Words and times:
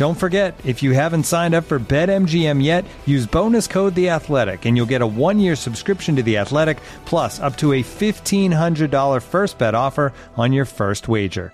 Don't 0.00 0.14
forget, 0.14 0.58
if 0.64 0.82
you 0.82 0.92
haven't 0.92 1.24
signed 1.24 1.54
up 1.54 1.64
for 1.64 1.78
BetMGM 1.78 2.64
yet, 2.64 2.86
use 3.04 3.26
bonus 3.26 3.66
code 3.66 3.94
The 3.94 4.08
Athletic, 4.08 4.64
and 4.64 4.74
you'll 4.74 4.86
get 4.86 5.02
a 5.02 5.06
one-year 5.06 5.54
subscription 5.54 6.16
to 6.16 6.22
The 6.22 6.38
Athletic, 6.38 6.78
plus 7.04 7.38
up 7.38 7.58
to 7.58 7.74
a 7.74 7.82
fifteen 7.82 8.50
hundred 8.50 8.90
dollar 8.90 9.20
first 9.20 9.58
bet 9.58 9.74
offer 9.74 10.14
on 10.38 10.54
your 10.54 10.64
first 10.64 11.06
wager. 11.06 11.52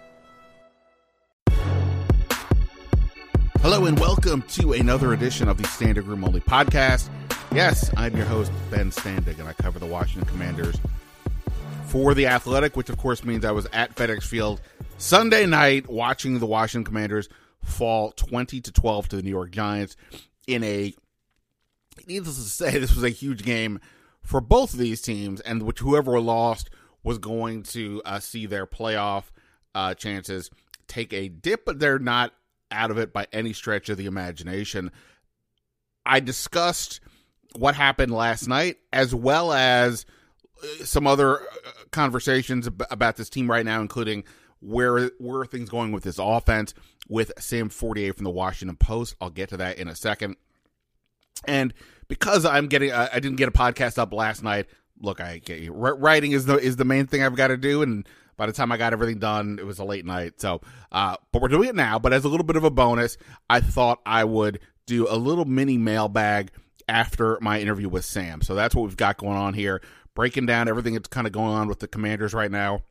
Hello 3.62 3.86
and 3.86 3.98
welcome 3.98 4.42
to 4.42 4.74
another 4.74 5.12
edition 5.12 5.48
of 5.48 5.60
the 5.60 5.66
Standing 5.66 6.06
Room 6.06 6.22
Only 6.22 6.40
podcast. 6.40 7.08
Yes, 7.50 7.90
I'm 7.96 8.16
your 8.16 8.26
host 8.26 8.52
Ben 8.70 8.92
Standig, 8.92 9.40
and 9.40 9.48
I 9.48 9.54
cover 9.54 9.80
the 9.80 9.86
Washington 9.86 10.28
Commanders 10.28 10.76
for 11.86 12.14
the 12.14 12.28
Athletic, 12.28 12.76
which 12.76 12.90
of 12.90 12.96
course 12.96 13.24
means 13.24 13.44
I 13.44 13.50
was 13.50 13.66
at 13.72 13.96
FedEx 13.96 14.22
Field 14.22 14.60
Sunday 14.98 15.46
night 15.46 15.88
watching 15.88 16.38
the 16.38 16.46
Washington 16.46 16.84
Commanders 16.84 17.28
fall 17.66 18.12
20 18.12 18.60
to 18.60 18.72
12 18.72 19.08
to 19.08 19.16
the 19.16 19.22
New 19.22 19.30
York 19.30 19.50
Giants 19.50 19.96
in 20.46 20.62
a 20.62 20.94
needless 22.06 22.36
to 22.36 22.42
say 22.42 22.70
this 22.78 22.94
was 22.94 23.04
a 23.04 23.10
huge 23.10 23.42
game 23.42 23.80
for 24.22 24.40
both 24.40 24.72
of 24.72 24.78
these 24.78 25.02
teams 25.02 25.40
and 25.40 25.62
which 25.62 25.80
whoever 25.80 26.18
lost 26.20 26.70
was 27.02 27.18
going 27.18 27.62
to 27.62 28.02
uh, 28.04 28.18
see 28.18 28.46
their 28.46 28.66
playoff 28.66 29.24
uh, 29.74 29.94
chances 29.94 30.50
take 30.88 31.12
a 31.12 31.28
dip 31.28 31.64
but 31.64 31.78
they're 31.78 31.98
not 31.98 32.32
out 32.70 32.90
of 32.90 32.98
it 32.98 33.12
by 33.12 33.26
any 33.32 33.52
stretch 33.52 33.88
of 33.88 33.96
the 33.96 34.06
imagination. 34.06 34.90
I 36.04 36.20
discussed 36.20 37.00
what 37.56 37.74
happened 37.74 38.12
last 38.12 38.48
night 38.48 38.78
as 38.92 39.14
well 39.14 39.52
as 39.52 40.06
uh, 40.62 40.84
some 40.84 41.06
other 41.06 41.40
uh, 41.40 41.44
conversations 41.90 42.68
about 42.90 43.16
this 43.16 43.28
team 43.28 43.50
right 43.50 43.64
now 43.64 43.80
including 43.80 44.24
where 44.60 45.10
where 45.18 45.40
are 45.40 45.46
things 45.46 45.68
going 45.68 45.92
with 45.92 46.04
this 46.04 46.18
offense 46.18 46.74
with 47.08 47.32
Sam 47.38 47.68
Fortier 47.68 48.12
from 48.12 48.24
the 48.24 48.30
Washington 48.30 48.76
Post. 48.76 49.16
I'll 49.20 49.30
get 49.30 49.50
to 49.50 49.56
that 49.58 49.78
in 49.78 49.88
a 49.88 49.94
second. 49.94 50.36
And 51.46 51.74
because 52.08 52.44
I'm 52.44 52.66
getting, 52.66 52.92
I 52.92 53.18
didn't 53.18 53.36
get 53.36 53.48
a 53.48 53.52
podcast 53.52 53.98
up 53.98 54.12
last 54.12 54.42
night. 54.42 54.66
Look, 55.00 55.20
I 55.20 55.38
get. 55.38 55.70
Writing 55.72 56.32
is 56.32 56.46
the 56.46 56.56
is 56.56 56.76
the 56.76 56.84
main 56.84 57.06
thing 57.06 57.22
I've 57.22 57.36
got 57.36 57.48
to 57.48 57.56
do, 57.56 57.82
and 57.82 58.08
by 58.36 58.46
the 58.46 58.52
time 58.52 58.72
I 58.72 58.76
got 58.76 58.92
everything 58.92 59.18
done, 59.18 59.58
it 59.60 59.66
was 59.66 59.78
a 59.78 59.84
late 59.84 60.06
night. 60.06 60.40
So, 60.40 60.62
uh, 60.90 61.16
but 61.32 61.42
we're 61.42 61.48
doing 61.48 61.68
it 61.68 61.74
now. 61.74 61.98
But 61.98 62.12
as 62.12 62.24
a 62.24 62.28
little 62.28 62.46
bit 62.46 62.56
of 62.56 62.64
a 62.64 62.70
bonus, 62.70 63.18
I 63.50 63.60
thought 63.60 64.00
I 64.06 64.24
would 64.24 64.60
do 64.86 65.06
a 65.08 65.16
little 65.16 65.44
mini 65.44 65.76
mailbag 65.76 66.50
after 66.88 67.38
my 67.42 67.60
interview 67.60 67.88
with 67.88 68.04
Sam. 68.04 68.40
So 68.40 68.54
that's 68.54 68.74
what 68.74 68.84
we've 68.84 68.96
got 68.96 69.18
going 69.18 69.36
on 69.36 69.52
here, 69.52 69.82
breaking 70.14 70.46
down 70.46 70.68
everything 70.68 70.94
that's 70.94 71.08
kind 71.08 71.26
of 71.26 71.32
going 71.32 71.52
on 71.52 71.68
with 71.68 71.80
the 71.80 71.88
Commanders 71.88 72.32
right 72.32 72.50
now 72.50 72.82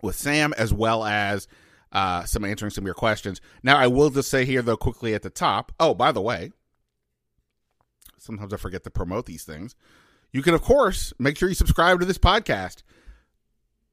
with 0.00 0.16
Sam, 0.16 0.52
as 0.56 0.72
well 0.72 1.04
as 1.04 1.48
uh, 1.92 2.24
some 2.24 2.44
answering 2.44 2.70
some 2.70 2.84
of 2.84 2.86
your 2.86 2.94
questions. 2.94 3.40
Now, 3.62 3.76
I 3.76 3.86
will 3.86 4.10
just 4.10 4.30
say 4.30 4.44
here, 4.44 4.62
though, 4.62 4.76
quickly 4.76 5.14
at 5.14 5.22
the 5.22 5.30
top. 5.30 5.72
Oh, 5.78 5.94
by 5.94 6.12
the 6.12 6.22
way, 6.22 6.52
sometimes 8.18 8.52
I 8.52 8.56
forget 8.56 8.84
to 8.84 8.90
promote 8.90 9.26
these 9.26 9.44
things. 9.44 9.74
You 10.32 10.42
can, 10.42 10.54
of 10.54 10.62
course, 10.62 11.12
make 11.18 11.36
sure 11.36 11.48
you 11.48 11.54
subscribe 11.54 12.00
to 12.00 12.06
this 12.06 12.18
podcast. 12.18 12.82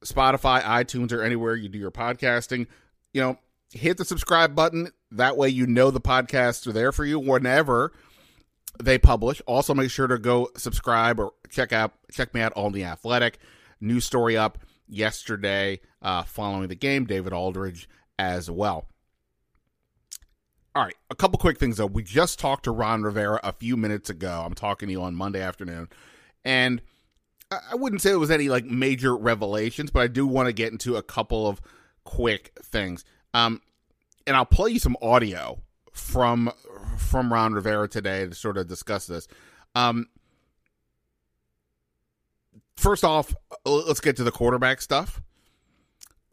Spotify, 0.06 0.62
iTunes, 0.62 1.12
or 1.12 1.22
anywhere 1.22 1.56
you 1.56 1.68
do 1.68 1.78
your 1.78 1.92
podcasting. 1.92 2.68
You 3.14 3.22
know, 3.22 3.40
hit 3.74 3.98
the 3.98 4.06
subscribe 4.06 4.56
button. 4.56 4.92
That 5.12 5.36
way, 5.36 5.50
you 5.50 5.68
know 5.68 5.92
the 5.92 6.00
podcasts 6.00 6.66
are 6.68 6.72
there 6.72 6.94
for 6.94 7.04
you 7.04 7.20
whenever 7.20 7.92
they 8.81 8.98
publish. 8.98 9.42
Also, 9.46 9.74
make 9.74 9.92
sure 9.92 10.08
to 10.08 10.18
go 10.18 10.50
subscribe 10.56 11.20
or 11.20 11.34
check 11.50 11.74
out 11.74 11.92
check 12.12 12.34
me 12.34 12.40
out 12.40 12.54
on 12.56 12.72
the 12.72 12.86
Athletic. 12.86 13.40
News 13.81 14.06
story 14.06 14.38
up 14.38 14.60
yesterday 14.90 15.80
uh, 16.02 16.24
following 16.24 16.68
the 16.68 16.76
game. 16.76 17.06
David 17.06 17.34
Aldridge 17.34 17.88
as 18.18 18.50
well. 18.50 18.86
All 20.76 20.84
right, 20.84 20.96
a 21.10 21.16
couple 21.16 21.40
quick 21.40 21.58
things 21.58 21.78
though. 21.78 21.88
We 21.88 22.04
just 22.04 22.40
talked 22.40 22.66
to 22.66 22.72
Ron 22.72 23.04
Rivera 23.04 23.40
a 23.44 23.52
few 23.52 23.76
minutes 23.76 24.10
ago. 24.10 24.44
I'm 24.46 24.54
talking 24.54 24.88
to 24.88 24.92
you 24.92 25.02
on 25.02 25.16
Monday 25.16 25.42
afternoon, 25.42 25.90
and 26.46 26.82
I 27.52 27.76
wouldn't 27.76 28.02
say 28.02 28.12
it 28.12 28.20
was 28.20 28.32
any 28.32 28.50
like 28.50 28.66
major 28.66 29.16
revelations, 29.16 29.90
but 29.90 30.02
I 30.02 30.08
do 30.08 30.28
want 30.28 30.48
to 30.48 30.54
get 30.54 30.72
into 30.72 30.96
a 30.96 31.02
couple 31.02 31.48
of 31.48 31.60
quick 32.04 32.54
things. 32.62 33.04
Um, 33.34 33.62
and 34.28 34.36
I'll 34.36 34.46
play 34.46 34.72
you 34.72 34.80
some 34.80 34.96
audio 35.02 35.60
from 35.92 36.52
from 36.98 37.34
Ron 37.34 37.54
Rivera 37.54 37.88
today 37.88 38.28
to 38.28 38.36
sort 38.36 38.58
of 38.58 38.68
discuss 38.68 39.08
this. 39.08 39.28
Um, 39.74 40.08
first 42.80 43.04
off, 43.04 43.36
let's 43.66 44.00
get 44.00 44.16
to 44.18 44.24
the 44.24 44.32
quarterback 44.32 44.82
stuff. 44.82 45.22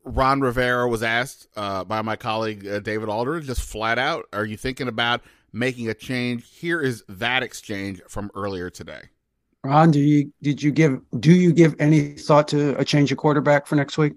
Ron 0.05 0.41
Rivera 0.41 0.89
was 0.89 1.03
asked 1.03 1.49
uh, 1.57 1.85
by 1.85 2.01
my 2.01 2.15
colleague 2.15 2.67
uh, 2.67 2.79
David 2.79 3.09
Aldridge 3.09 3.47
just 3.47 3.63
flat 3.63 3.99
out, 3.99 4.27
"Are 4.33 4.45
you 4.45 4.57
thinking 4.57 4.89
about 4.89 5.23
making 5.53 5.89
a 5.89 5.95
change?" 5.95 6.49
Here 6.49 6.81
is 6.81 7.03
that 7.09 7.43
exchange 7.43 8.01
from 8.09 8.31
earlier 8.35 8.71
today. 8.71 9.03
Ron, 9.65 9.91
do 9.91 9.99
you 9.99 10.33
did 10.43 10.63
you 10.63 10.71
give 10.71 11.01
do 11.19 11.33
you 11.33 11.53
give 11.53 11.75
any 11.81 12.13
thought 12.13 12.47
to 12.49 12.79
a 12.79 12.85
change 12.85 13.11
of 13.11 13.19
quarterback 13.19 13.67
for 13.67 13.75
next 13.75 13.99
week? 13.99 14.13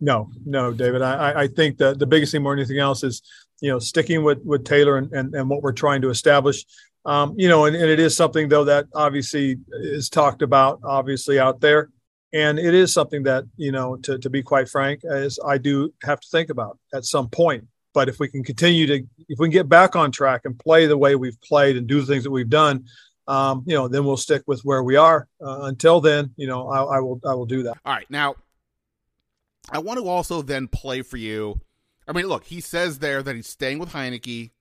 No, 0.00 0.30
no, 0.46 0.72
David. 0.72 1.02
I, 1.02 1.42
I 1.42 1.46
think 1.48 1.78
the 1.78 1.94
the 1.94 2.06
biggest 2.06 2.32
thing 2.32 2.42
more 2.42 2.52
than 2.52 2.60
anything 2.60 2.78
else 2.78 3.02
is 3.02 3.22
you 3.60 3.70
know 3.70 3.80
sticking 3.80 4.22
with 4.22 4.38
with 4.44 4.64
Taylor 4.64 4.96
and 4.96 5.12
and, 5.12 5.34
and 5.34 5.50
what 5.50 5.62
we're 5.62 5.72
trying 5.72 6.02
to 6.02 6.10
establish. 6.10 6.64
Um, 7.04 7.34
you 7.36 7.48
know, 7.48 7.64
and, 7.64 7.74
and 7.74 7.90
it 7.90 7.98
is 7.98 8.16
something 8.16 8.48
though 8.48 8.64
that 8.64 8.86
obviously 8.94 9.58
is 9.72 10.08
talked 10.08 10.42
about 10.42 10.80
obviously 10.84 11.38
out 11.38 11.60
there. 11.60 11.90
And 12.34 12.58
it 12.58 12.72
is 12.72 12.92
something 12.92 13.24
that 13.24 13.44
you 13.56 13.72
know 13.72 13.96
to, 13.96 14.18
to 14.18 14.30
be 14.30 14.42
quite 14.42 14.68
frank 14.68 15.02
as 15.04 15.38
i 15.46 15.58
do 15.58 15.92
have 16.02 16.18
to 16.20 16.28
think 16.28 16.50
about 16.50 16.78
at 16.94 17.04
some 17.04 17.28
point. 17.28 17.66
But 17.94 18.08
if 18.08 18.18
we 18.18 18.28
can 18.28 18.42
continue 18.42 18.86
to 18.86 18.94
if 19.28 19.38
we 19.38 19.48
can 19.48 19.52
get 19.52 19.68
back 19.68 19.96
on 19.96 20.12
track 20.12 20.42
and 20.44 20.58
play 20.58 20.86
the 20.86 20.96
way 20.96 21.14
we've 21.14 21.40
played 21.42 21.76
and 21.76 21.86
do 21.86 22.00
the 22.00 22.06
things 22.06 22.24
that 22.24 22.30
we've 22.30 22.48
done 22.48 22.86
um, 23.28 23.62
you 23.66 23.74
know 23.74 23.88
then 23.88 24.04
we'll 24.04 24.16
stick 24.16 24.42
with 24.46 24.62
where 24.62 24.82
we 24.82 24.96
are. 24.96 25.28
Uh, 25.44 25.62
until 25.62 26.00
then 26.00 26.32
you 26.36 26.46
know 26.46 26.68
I, 26.68 26.96
I 26.96 27.00
will 27.00 27.20
i 27.26 27.34
will 27.34 27.46
do 27.46 27.64
that. 27.64 27.78
All 27.84 27.92
right. 27.92 28.10
Now 28.10 28.36
i 29.70 29.78
want 29.78 29.98
to 29.98 30.08
also 30.08 30.40
then 30.42 30.68
play 30.68 31.02
for 31.02 31.16
you. 31.16 31.60
I 32.06 32.12
mean 32.12 32.26
look 32.26 32.44
he 32.44 32.60
says 32.60 33.00
there 33.00 33.22
that 33.22 33.36
he's 33.36 33.48
staying 33.48 33.78
with 33.78 33.92
Heinicke 33.92 34.52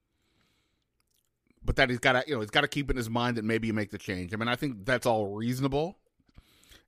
but 1.63 1.75
that 1.75 1.89
he's 1.89 1.99
got 1.99 2.13
to 2.13 2.23
you 2.27 2.33
know 2.33 2.41
he's 2.41 2.49
got 2.49 2.61
to 2.61 2.67
keep 2.67 2.89
in 2.89 2.97
his 2.97 3.09
mind 3.09 3.37
that 3.37 3.45
maybe 3.45 3.67
you 3.67 3.73
make 3.73 3.91
the 3.91 3.97
change 3.97 4.33
i 4.33 4.37
mean 4.37 4.47
i 4.47 4.55
think 4.55 4.85
that's 4.85 5.05
all 5.05 5.27
reasonable 5.27 5.97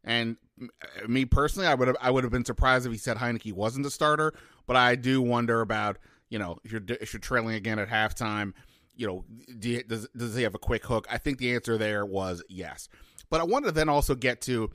and 0.03 0.37
uh, 0.61 1.07
me 1.07 1.25
personally, 1.25 1.67
I 1.67 1.73
would 1.73 1.87
have 1.87 1.97
I 2.01 2.11
would 2.11 2.23
have 2.23 2.31
been 2.31 2.45
surprised 2.45 2.85
if 2.85 2.91
he 2.91 2.97
said 2.97 3.17
Heinicke 3.17 3.53
wasn't 3.53 3.83
the 3.83 3.91
starter. 3.91 4.33
But 4.65 4.75
I 4.75 4.95
do 4.95 5.21
wonder 5.21 5.61
about 5.61 5.97
you 6.29 6.39
know 6.39 6.57
if 6.63 6.71
you're 6.71 6.81
if 6.87 7.13
you're 7.13 7.19
trailing 7.19 7.55
again 7.55 7.79
at 7.79 7.89
halftime, 7.89 8.53
you 8.95 9.07
know, 9.07 9.25
do 9.59 9.69
you, 9.69 9.83
does 9.83 10.07
does 10.15 10.35
he 10.35 10.43
have 10.43 10.55
a 10.55 10.59
quick 10.59 10.85
hook? 10.85 11.07
I 11.09 11.17
think 11.17 11.37
the 11.37 11.53
answer 11.55 11.77
there 11.77 12.05
was 12.05 12.43
yes. 12.49 12.89
But 13.29 13.41
I 13.41 13.45
wanted 13.45 13.67
to 13.67 13.71
then 13.71 13.89
also 13.89 14.15
get 14.15 14.41
to 14.41 14.69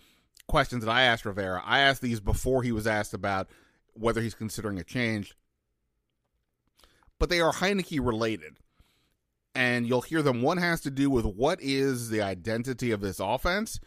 questions 0.48 0.84
that 0.84 0.90
I 0.90 1.02
asked 1.02 1.24
Rivera. 1.24 1.62
I 1.64 1.80
asked 1.80 2.00
these 2.00 2.20
before 2.20 2.62
he 2.62 2.72
was 2.72 2.86
asked 2.86 3.14
about 3.14 3.48
whether 3.92 4.20
he's 4.20 4.34
considering 4.34 4.78
a 4.78 4.84
change, 4.84 5.36
but 7.18 7.28
they 7.28 7.40
are 7.40 7.52
Heinicke 7.52 8.04
related. 8.04 8.56
And 9.58 9.88
you'll 9.88 10.02
hear 10.02 10.22
them. 10.22 10.40
One 10.40 10.58
has 10.58 10.82
to 10.82 10.90
do 10.90 11.10
with 11.10 11.24
what 11.24 11.58
is 11.60 12.10
the 12.10 12.22
identity 12.22 12.92
of 12.92 13.00
this 13.00 13.18
offense, 13.18 13.80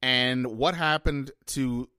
and 0.00 0.46
what 0.46 0.74
happened 0.74 1.32
to 1.48 1.90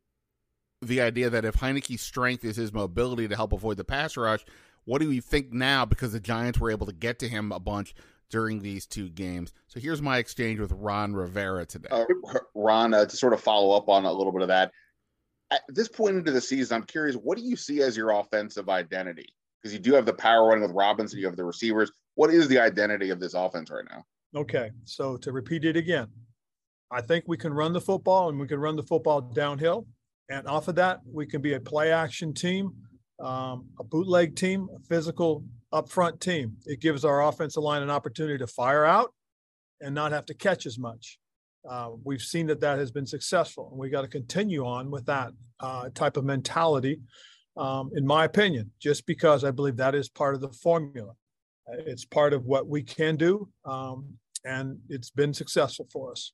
the 0.82 1.00
idea 1.02 1.30
that 1.30 1.46
if 1.46 1.58
Heinicke's 1.58 2.02
strength 2.02 2.44
is 2.44 2.56
his 2.56 2.74
mobility 2.74 3.28
to 3.28 3.36
help 3.36 3.54
avoid 3.54 3.78
the 3.78 3.84
pass 3.84 4.18
rush, 4.18 4.44
What 4.90 5.02
do 5.02 5.08
we 5.08 5.20
think 5.20 5.54
now 5.54 5.86
because 5.86 6.14
the 6.14 6.20
Giants 6.20 6.60
were 6.60 6.72
able 6.72 6.88
to 6.88 6.94
get 6.94 7.20
to 7.20 7.30
him 7.30 7.52
a 7.52 7.60
bunch 7.60 7.94
during 8.32 8.64
these 8.64 8.88
two 8.88 9.08
games? 9.08 9.54
So 9.68 9.80
here's 9.80 10.02
my 10.02 10.18
exchange 10.18 10.60
with 10.60 10.72
Ron 10.72 11.14
Rivera 11.14 11.68
today. 11.68 11.90
Uh, 11.92 12.06
Ron, 12.56 12.96
uh, 12.96 13.06
to 13.06 13.16
sort 13.16 13.34
of 13.34 13.40
follow 13.40 13.78
up 13.78 13.88
on 13.88 14.06
a 14.06 14.12
little 14.12 14.32
bit 14.32 14.42
of 14.42 14.48
that, 14.48 14.72
at 15.52 15.62
this 15.68 15.90
point 15.90 16.16
into 16.16 16.32
the 16.32 16.42
season, 16.42 16.78
I'm 16.78 16.84
curious, 16.88 17.16
what 17.16 17.38
do 17.38 17.44
you 17.44 17.56
see 17.56 17.84
as 17.84 17.96
your 17.96 18.10
offensive 18.10 18.68
identity? 18.68 19.30
Because 19.62 19.74
you 19.74 19.80
do 19.80 19.94
have 19.94 20.08
the 20.08 20.14
power 20.14 20.48
running 20.48 20.64
with 20.64 20.72
Robinson, 20.72 21.20
you 21.20 21.28
have 21.28 21.36
the 21.36 21.46
receivers. 21.46 21.92
What 22.20 22.34
is 22.34 22.50
the 22.50 22.60
identity 22.60 23.12
of 23.12 23.22
this 23.22 23.34
offense 23.34 23.72
right 23.72 23.86
now? 23.90 24.04
Okay, 24.36 24.72
so 24.84 25.16
to 25.16 25.32
repeat 25.32 25.64
it 25.64 25.78
again, 25.78 26.08
I 26.92 27.00
think 27.00 27.24
we 27.28 27.38
can 27.38 27.54
run 27.54 27.72
the 27.72 27.80
football 27.80 28.28
and 28.28 28.38
we 28.38 28.46
can 28.46 28.60
run 28.60 28.76
the 28.76 28.84
football 28.84 29.22
downhill. 29.22 29.88
And 30.30 30.46
off 30.46 30.68
of 30.68 30.76
that, 30.76 31.00
we 31.10 31.26
can 31.26 31.42
be 31.42 31.54
a 31.54 31.62
play 31.62 31.94
action 31.94 32.34
team, 32.34 32.74
um, 33.22 33.70
a 33.80 33.86
bootleg 33.86 34.36
team, 34.36 34.68
a 34.76 34.80
physical 34.82 35.46
upfront 35.72 36.20
team. 36.20 36.58
It 36.66 36.82
gives 36.82 37.06
our 37.06 37.26
offensive 37.26 37.64
line 37.64 37.84
an 37.84 37.90
opportunity 37.90 38.38
to 38.40 38.48
fire 38.48 38.84
out 38.84 39.14
and 39.80 39.96
not 39.96 40.12
have 40.12 40.26
to 40.26 40.34
catch 40.34 40.66
as 40.66 40.78
much. 40.78 41.20
Uh, 41.70 41.92
we've 42.04 42.22
seen 42.22 42.48
that 42.48 42.60
that 42.60 42.80
has 42.80 42.92
been 42.92 43.08
successful, 43.08 43.70
and 43.72 43.80
we 43.80 43.90
got 43.90 44.02
to 44.02 44.10
continue 44.10 44.66
on 44.66 44.92
with 44.92 45.06
that 45.06 45.32
uh, 45.62 45.88
type 45.96 46.18
of 46.18 46.26
mentality, 46.26 47.00
um, 47.56 47.92
in 47.96 48.06
my 48.06 48.26
opinion, 48.26 48.72
just 48.78 49.06
because 49.06 49.46
I 49.46 49.52
believe 49.52 49.78
that 49.78 49.96
is 49.96 50.10
part 50.10 50.36
of 50.36 50.42
the 50.42 50.50
formula. 50.50 51.14
It's 51.72 52.06
part 52.06 52.34
of 52.34 52.46
what 52.46 52.68
we 52.68 52.84
can 52.84 53.16
do, 53.16 53.48
um, 53.66 54.06
and 54.46 54.80
it's 54.90 55.10
been 55.10 55.34
successful 55.34 55.88
for 55.92 56.12
us. 56.12 56.32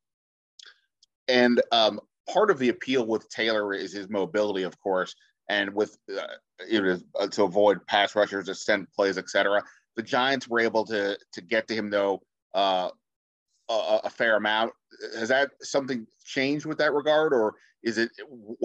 And 1.28 1.62
um, 1.72 2.00
part 2.32 2.52
of 2.52 2.60
the 2.60 2.70
appeal 2.70 3.06
with 3.06 3.28
Taylor 3.30 3.74
is 3.74 3.94
his 3.94 4.10
mobility, 4.10 4.64
of 4.64 4.80
course, 4.80 5.16
and 5.50 5.74
with 5.74 5.98
uh, 6.16 6.26
you 6.68 6.82
know, 6.82 7.00
uh, 7.20 7.28
to 7.28 7.44
avoid 7.44 7.86
pass 7.88 8.16
rushers, 8.16 8.50
extend 8.50 8.88
plays, 8.96 9.18
etc. 9.18 9.64
The 9.96 10.04
Giants 10.04 10.48
were 10.48 10.60
able 10.60 10.86
to 10.86 11.18
to 11.34 11.42
get 11.42 11.68
to 11.68 11.76
him 11.76 11.90
though 11.90 12.22
uh, 12.54 12.90
a, 13.70 14.00
a, 14.06 14.10
fair 14.10 14.38
amount. 14.38 14.72
Has 15.18 15.30
that 15.30 15.52
something 15.62 16.08
changed 16.24 16.66
with 16.66 16.78
that 16.78 16.94
regard, 16.94 17.34
or 17.34 17.56
is 17.84 17.98
it? 17.98 18.10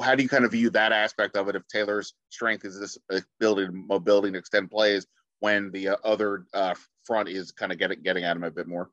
How 0.02 0.14
do 0.14 0.22
you 0.22 0.28
kind 0.28 0.44
of 0.44 0.52
view 0.52 0.70
that 0.70 0.92
aspect 0.92 1.36
of 1.36 1.48
it? 1.48 1.56
If 1.56 1.66
Taylor's 1.68 2.14
strength 2.30 2.64
is 2.64 2.78
this 2.78 2.98
ability 3.10 3.66
to 3.66 3.72
mobility 3.72 4.32
to 4.32 4.38
extend 4.38 4.70
plays, 4.70 5.06
when 5.40 5.70
the 5.72 5.88
uh, 5.88 5.96
other 6.04 6.46
uh, 6.54 6.74
front 7.04 7.28
is 7.28 7.50
kind 7.52 7.72
of 7.72 7.78
getting 7.78 8.00
getting 8.02 8.24
at 8.24 8.36
him 8.36 8.44
a 8.44 8.50
bit 8.50 8.68
more. 8.68 8.90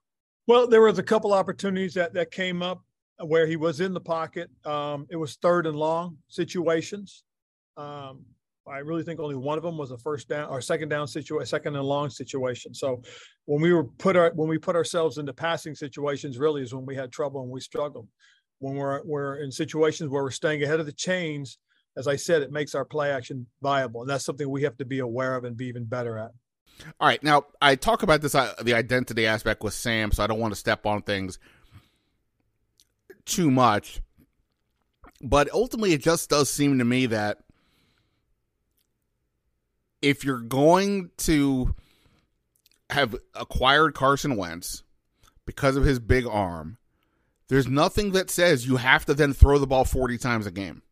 Well, 0.47 0.67
there 0.67 0.81
was 0.81 0.97
a 0.97 1.03
couple 1.03 1.33
opportunities 1.33 1.94
that 1.94 2.13
that 2.13 2.31
came 2.31 2.61
up 2.61 2.81
where 3.19 3.47
he 3.47 3.55
was 3.55 3.79
in 3.79 3.94
the 3.94 4.01
pocket. 4.01 4.49
Um, 4.65 5.07
it 5.09 5.15
was 5.15 5.35
third 5.35 5.67
and 5.67 5.75
long 5.75 6.17
situations. 6.27 7.23
Um, 7.75 8.25
I 8.67 8.79
really 8.79 9.03
think 9.03 9.19
only 9.19 9.35
one 9.35 9.57
of 9.57 9.63
them 9.63 9.77
was 9.77 9.91
a 9.91 9.97
first 9.97 10.27
down 10.27 10.49
or 10.49 10.61
second 10.61 10.89
down 10.89 11.07
situation, 11.07 11.45
second 11.45 11.75
and 11.75 11.85
long 11.85 12.09
situation. 12.09 12.73
So 12.73 13.01
when 13.45 13.61
we 13.61 13.71
were 13.71 13.85
put 13.85 14.15
our 14.15 14.31
when 14.35 14.49
we 14.49 14.57
put 14.57 14.75
ourselves 14.75 15.17
into 15.17 15.33
passing 15.33 15.75
situations, 15.75 16.38
really 16.38 16.61
is 16.61 16.73
when 16.73 16.85
we 16.85 16.95
had 16.95 17.11
trouble 17.11 17.41
and 17.41 17.51
we 17.51 17.61
struggled. 17.61 18.07
When 18.59 18.75
we're 18.75 19.03
we're 19.05 19.38
in 19.38 19.51
situations 19.51 20.09
where 20.09 20.23
we're 20.23 20.31
staying 20.31 20.63
ahead 20.63 20.79
of 20.79 20.85
the 20.85 20.91
chains, 20.91 21.59
as 21.97 22.07
I 22.07 22.15
said, 22.15 22.44
it 22.44 22.51
makes 22.51 22.75
our 22.75 22.85
play 22.85 23.11
action 23.11 23.47
viable, 23.61 24.01
and 24.01 24.09
that's 24.09 24.23
something 24.23 24.47
we 24.49 24.63
have 24.63 24.77
to 24.77 24.85
be 24.85 24.99
aware 24.99 25.35
of 25.35 25.44
and 25.44 25.57
be 25.57 25.65
even 25.65 25.85
better 25.85 26.17
at. 26.17 26.31
All 26.99 27.07
right, 27.07 27.21
now 27.23 27.45
I 27.59 27.75
talk 27.75 28.03
about 28.03 28.21
this 28.21 28.35
uh, 28.35 28.53
the 28.61 28.75
identity 28.75 29.25
aspect 29.25 29.63
with 29.63 29.73
Sam, 29.73 30.11
so 30.11 30.23
I 30.23 30.27
don't 30.27 30.39
want 30.39 30.53
to 30.53 30.59
step 30.59 30.85
on 30.85 31.01
things 31.01 31.39
too 33.25 33.49
much. 33.49 33.99
But 35.21 35.49
ultimately, 35.51 35.94
it 35.94 36.01
just 36.03 36.29
does 36.29 36.51
seem 36.51 36.77
to 36.77 36.85
me 36.85 37.07
that 37.07 37.39
if 40.03 40.23
you're 40.23 40.41
going 40.41 41.09
to 41.17 41.73
have 42.91 43.15
acquired 43.33 43.95
Carson 43.95 44.35
Wentz 44.35 44.83
because 45.47 45.75
of 45.75 45.83
his 45.83 45.99
big 45.99 46.27
arm, 46.27 46.77
there's 47.47 47.67
nothing 47.67 48.11
that 48.11 48.29
says 48.29 48.67
you 48.67 48.75
have 48.75 49.05
to 49.05 49.15
then 49.15 49.33
throw 49.33 49.57
the 49.57 49.65
ball 49.65 49.83
40 49.83 50.19
times 50.19 50.45
a 50.45 50.51
game. 50.51 50.83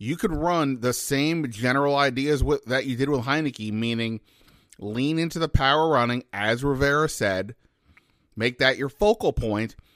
You 0.00 0.16
could 0.16 0.34
run 0.34 0.80
the 0.80 0.92
same 0.92 1.48
general 1.52 1.94
ideas 1.94 2.42
with, 2.42 2.64
that 2.64 2.86
you 2.86 2.96
did 2.96 3.08
with 3.08 3.20
Heinicke, 3.20 3.72
meaning 3.72 4.20
lean 4.80 5.20
into 5.20 5.38
the 5.38 5.48
power 5.48 5.88
running, 5.88 6.24
as 6.32 6.64
Rivera 6.64 7.08
said, 7.08 7.54
make 8.34 8.58
that 8.58 8.78
your 8.78 8.88
focal 8.88 9.32
point– 9.32 9.76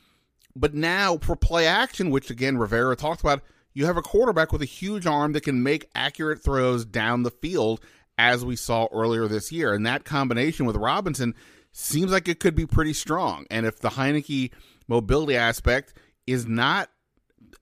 but 0.57 0.75
now 0.75 1.19
for 1.19 1.37
play 1.37 1.67
action, 1.67 2.11
which 2.11 2.31
again 2.31 2.59
Rivera 2.59 2.97
talked 2.97 3.21
about, 3.21 3.43
you 3.73 3.87
have 3.87 3.97
a 3.97 4.03
quarterback 4.03 4.53
with 4.53 4.63
a 4.63 4.67
huge 4.67 5.07
arm 5.07 5.33
that 5.33 5.43
can 5.43 5.63
make 5.63 5.89
accurate 5.95 6.43
throws 6.43 6.85
down 6.85 7.25
the 7.25 7.31
field, 7.31 7.81
as 8.17 8.45
we 8.45 8.55
saw 8.55 8.87
earlier 8.93 9.27
this 9.27 9.51
year. 9.51 9.75
And 9.75 9.85
that 9.87 10.05
combination 10.05 10.65
with 10.65 10.77
Robinson 10.77 11.35
seems 11.73 12.13
like 12.13 12.29
it 12.29 12.39
could 12.39 12.55
be 12.55 12.67
pretty 12.67 12.93
strong. 12.93 13.47
And 13.51 13.67
if 13.67 13.81
the 13.81 13.91
Heinicke 13.91 14.53
mobility 14.87 15.37
aspect 15.37 15.95
is 16.25 16.47
not, 16.47 16.89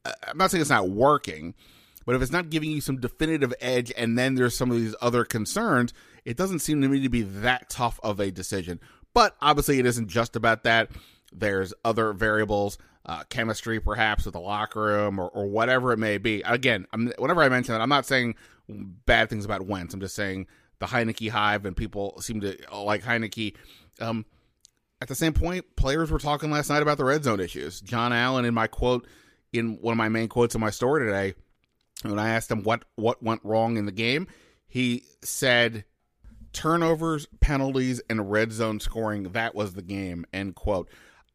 I'm 0.04 0.36
not 0.36 0.50
saying 0.50 0.60
it's 0.60 0.68
not 0.68 0.90
working, 0.90 1.54
but 2.04 2.14
if 2.14 2.22
it's 2.22 2.32
not 2.32 2.50
giving 2.50 2.70
you 2.70 2.80
some 2.80 3.00
definitive 3.00 3.54
edge 3.60 3.92
and 3.96 4.18
then 4.18 4.34
there's 4.34 4.56
some 4.56 4.70
of 4.70 4.76
these 4.76 4.94
other 5.00 5.24
concerns, 5.24 5.92
it 6.24 6.36
doesn't 6.36 6.60
seem 6.60 6.80
to 6.82 6.88
me 6.88 7.00
to 7.00 7.08
be 7.08 7.22
that 7.22 7.68
tough 7.68 7.98
of 8.02 8.20
a 8.20 8.30
decision. 8.30 8.80
But 9.14 9.36
obviously, 9.40 9.78
it 9.78 9.86
isn't 9.86 10.08
just 10.08 10.36
about 10.36 10.64
that. 10.64 10.90
There's 11.32 11.74
other 11.84 12.12
variables, 12.12 12.78
uh, 13.04 13.24
chemistry 13.28 13.80
perhaps 13.80 14.24
with 14.24 14.34
the 14.34 14.40
locker 14.40 14.80
room 14.80 15.18
or, 15.18 15.28
or 15.28 15.46
whatever 15.46 15.92
it 15.92 15.98
may 15.98 16.18
be. 16.18 16.42
Again, 16.42 16.86
I'm, 16.92 17.12
whenever 17.18 17.42
I 17.42 17.48
mention 17.48 17.72
that, 17.72 17.80
I'm 17.80 17.88
not 17.88 18.06
saying 18.06 18.36
bad 18.68 19.28
things 19.28 19.44
about 19.44 19.66
Wentz. 19.66 19.94
I'm 19.94 20.00
just 20.00 20.14
saying 20.14 20.46
the 20.78 20.86
Heinicke 20.86 21.30
hive 21.30 21.64
and 21.64 21.76
people 21.76 22.20
seem 22.20 22.40
to 22.40 22.56
like 22.72 23.02
Heinicke. 23.02 23.54
Um, 24.00 24.24
at 25.00 25.08
the 25.08 25.14
same 25.14 25.32
point, 25.32 25.76
players 25.76 26.10
were 26.10 26.18
talking 26.18 26.50
last 26.50 26.70
night 26.70 26.82
about 26.82 26.96
the 26.96 27.04
red 27.04 27.24
zone 27.24 27.40
issues. 27.40 27.80
Jon 27.80 28.12
Allen, 28.12 28.44
in 28.44 28.54
my 28.54 28.68
quote, 28.68 29.06
in 29.52 29.78
one 29.80 29.92
of 29.92 29.98
my 29.98 30.08
main 30.08 30.28
quotes 30.28 30.54
in 30.54 30.60
my 30.60 30.70
story 30.70 31.04
today, 31.04 31.34
when 32.10 32.18
I 32.18 32.30
asked 32.30 32.50
him 32.50 32.62
what 32.62 32.84
what 32.96 33.22
went 33.22 33.40
wrong 33.44 33.76
in 33.76 33.86
the 33.86 33.92
game, 33.92 34.26
he 34.66 35.04
said 35.22 35.84
turnovers, 36.52 37.26
penalties, 37.40 38.00
and 38.10 38.30
red 38.30 38.52
zone 38.52 38.80
scoring. 38.80 39.24
That 39.32 39.54
was 39.54 39.74
the 39.74 39.82
game. 39.82 40.26
End 40.32 40.54
quote. 40.54 40.88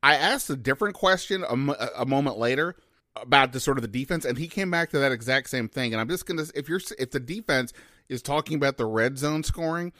I 0.03 0.15
asked 0.15 0.49
a 0.49 0.55
different 0.55 0.95
question 0.95 1.43
a, 1.43 2.01
a 2.01 2.05
moment 2.05 2.37
later 2.37 2.75
about 3.21 3.51
the 3.51 3.59
sort 3.59 3.77
of 3.77 3.81
the 3.81 3.87
defense, 3.87 4.25
and 4.25 4.37
he 4.37 4.47
came 4.47 4.69
back 4.69 4.91
to 4.91 4.99
that 4.99 5.11
exact 5.11 5.49
same 5.49 5.67
thing. 5.67 5.93
And 5.93 6.01
I'm 6.01 6.09
just 6.09 6.25
gonna 6.25 6.45
if 6.55 6.69
you're 6.69 6.81
if 6.99 7.11
the 7.11 7.19
defense 7.19 7.73
is 8.09 8.21
talking 8.21 8.55
about 8.55 8.77
the 8.77 8.85
red 8.85 9.17
zone 9.17 9.43
scoring, 9.43 9.91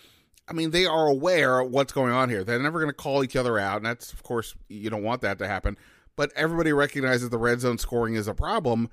I 0.47 0.53
mean 0.53 0.71
they 0.71 0.85
are 0.85 1.07
aware 1.07 1.59
of 1.59 1.71
what's 1.71 1.93
going 1.93 2.13
on 2.13 2.29
here. 2.29 2.43
They're 2.43 2.59
never 2.59 2.79
going 2.79 2.89
to 2.89 2.95
call 2.95 3.23
each 3.23 3.35
other 3.35 3.57
out, 3.57 3.77
and 3.77 3.85
that's 3.85 4.13
of 4.13 4.23
course 4.23 4.55
you 4.69 4.89
don't 4.89 5.03
want 5.03 5.21
that 5.21 5.39
to 5.39 5.47
happen. 5.47 5.77
But 6.15 6.31
everybody 6.35 6.73
recognizes 6.73 7.29
the 7.29 7.37
red 7.37 7.59
zone 7.59 7.77
scoring 7.77 8.15
is 8.15 8.27
a 8.27 8.33
problem. 8.33 8.89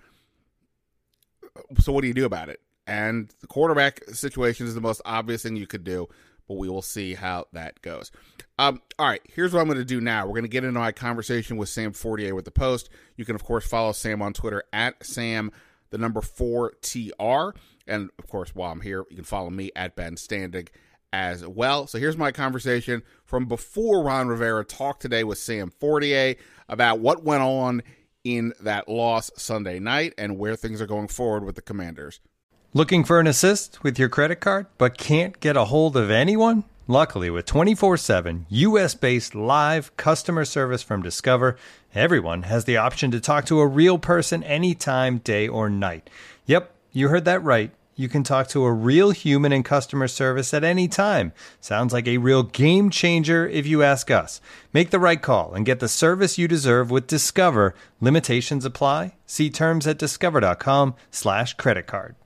So 1.80 1.92
what 1.92 2.02
do 2.02 2.08
you 2.08 2.14
do 2.14 2.24
about 2.24 2.48
it? 2.48 2.60
And 2.86 3.32
the 3.40 3.46
quarterback 3.46 4.04
situation 4.10 4.66
is 4.66 4.74
the 4.74 4.80
most 4.80 5.00
obvious 5.04 5.42
thing 5.42 5.56
you 5.56 5.66
could 5.66 5.84
do 5.84 6.08
but 6.48 6.54
we 6.54 6.68
will 6.68 6.82
see 6.82 7.14
how 7.14 7.46
that 7.52 7.80
goes. 7.82 8.10
Um, 8.58 8.80
all 8.98 9.06
right, 9.06 9.22
here's 9.28 9.52
what 9.52 9.60
I'm 9.60 9.66
going 9.66 9.78
to 9.78 9.84
do 9.84 10.00
now. 10.00 10.26
We're 10.26 10.32
going 10.32 10.42
to 10.42 10.48
get 10.48 10.64
into 10.64 10.78
my 10.78 10.92
conversation 10.92 11.56
with 11.56 11.68
Sam 11.68 11.92
Fortier 11.92 12.34
with 12.34 12.44
the 12.44 12.50
Post. 12.50 12.90
You 13.16 13.24
can, 13.24 13.34
of 13.34 13.44
course, 13.44 13.66
follow 13.66 13.92
Sam 13.92 14.22
on 14.22 14.32
Twitter 14.32 14.62
at 14.72 15.04
Sam, 15.04 15.50
the 15.90 15.98
number 15.98 16.20
4TR. 16.20 17.54
And, 17.86 18.10
of 18.18 18.28
course, 18.28 18.54
while 18.54 18.72
I'm 18.72 18.80
here, 18.80 19.04
you 19.10 19.16
can 19.16 19.24
follow 19.24 19.50
me 19.50 19.70
at 19.74 19.96
Ben 19.96 20.16
Standig 20.16 20.68
as 21.12 21.46
well. 21.46 21.86
So 21.86 21.98
here's 21.98 22.16
my 22.16 22.32
conversation 22.32 23.02
from 23.24 23.46
before 23.46 24.04
Ron 24.04 24.28
Rivera 24.28 24.64
talked 24.64 25.02
today 25.02 25.24
with 25.24 25.38
Sam 25.38 25.70
Fortier 25.70 26.36
about 26.68 27.00
what 27.00 27.24
went 27.24 27.42
on 27.42 27.82
in 28.24 28.52
that 28.60 28.88
loss 28.88 29.30
Sunday 29.36 29.78
night 29.78 30.14
and 30.18 30.38
where 30.38 30.56
things 30.56 30.80
are 30.80 30.86
going 30.86 31.08
forward 31.08 31.44
with 31.44 31.54
the 31.54 31.62
Commanders. 31.62 32.20
Looking 32.72 33.04
for 33.04 33.20
an 33.20 33.28
assist 33.28 33.84
with 33.84 33.98
your 33.98 34.08
credit 34.08 34.40
card, 34.40 34.66
but 34.78 34.98
can't 34.98 35.38
get 35.38 35.56
a 35.56 35.66
hold 35.66 35.96
of 35.96 36.10
anyone? 36.10 36.64
Luckily, 36.88 37.30
with 37.30 37.46
24 37.46 37.96
7 37.96 38.46
US 38.48 38.94
based 38.94 39.34
live 39.34 39.96
customer 39.96 40.44
service 40.44 40.82
from 40.82 41.00
Discover, 41.00 41.56
everyone 41.94 42.42
has 42.42 42.64
the 42.64 42.76
option 42.76 43.10
to 43.12 43.20
talk 43.20 43.46
to 43.46 43.60
a 43.60 43.66
real 43.66 43.98
person 43.98 44.42
anytime, 44.42 45.18
day 45.18 45.46
or 45.46 45.70
night. 45.70 46.10
Yep, 46.46 46.74
you 46.92 47.08
heard 47.08 47.24
that 47.24 47.42
right. 47.42 47.70
You 47.96 48.08
can 48.08 48.24
talk 48.24 48.48
to 48.48 48.64
a 48.64 48.72
real 48.72 49.10
human 49.10 49.52
in 49.52 49.62
customer 49.62 50.08
service 50.08 50.52
at 50.52 50.64
any 50.64 50.88
time. 50.88 51.32
Sounds 51.60 51.92
like 51.92 52.08
a 52.08 52.18
real 52.18 52.42
game 52.42 52.90
changer 52.90 53.46
if 53.46 53.66
you 53.66 53.82
ask 53.82 54.10
us. 54.10 54.40
Make 54.72 54.90
the 54.90 54.98
right 54.98 55.22
call 55.22 55.54
and 55.54 55.64
get 55.64 55.78
the 55.78 55.88
service 55.88 56.36
you 56.36 56.48
deserve 56.48 56.90
with 56.90 57.06
Discover. 57.06 57.74
Limitations 58.00 58.64
apply. 58.64 59.14
See 59.26 59.48
terms 59.48 59.86
at 59.86 59.98
discover.com 59.98 60.96
slash 61.12 61.54
credit 61.54 61.86
card. 61.86 62.16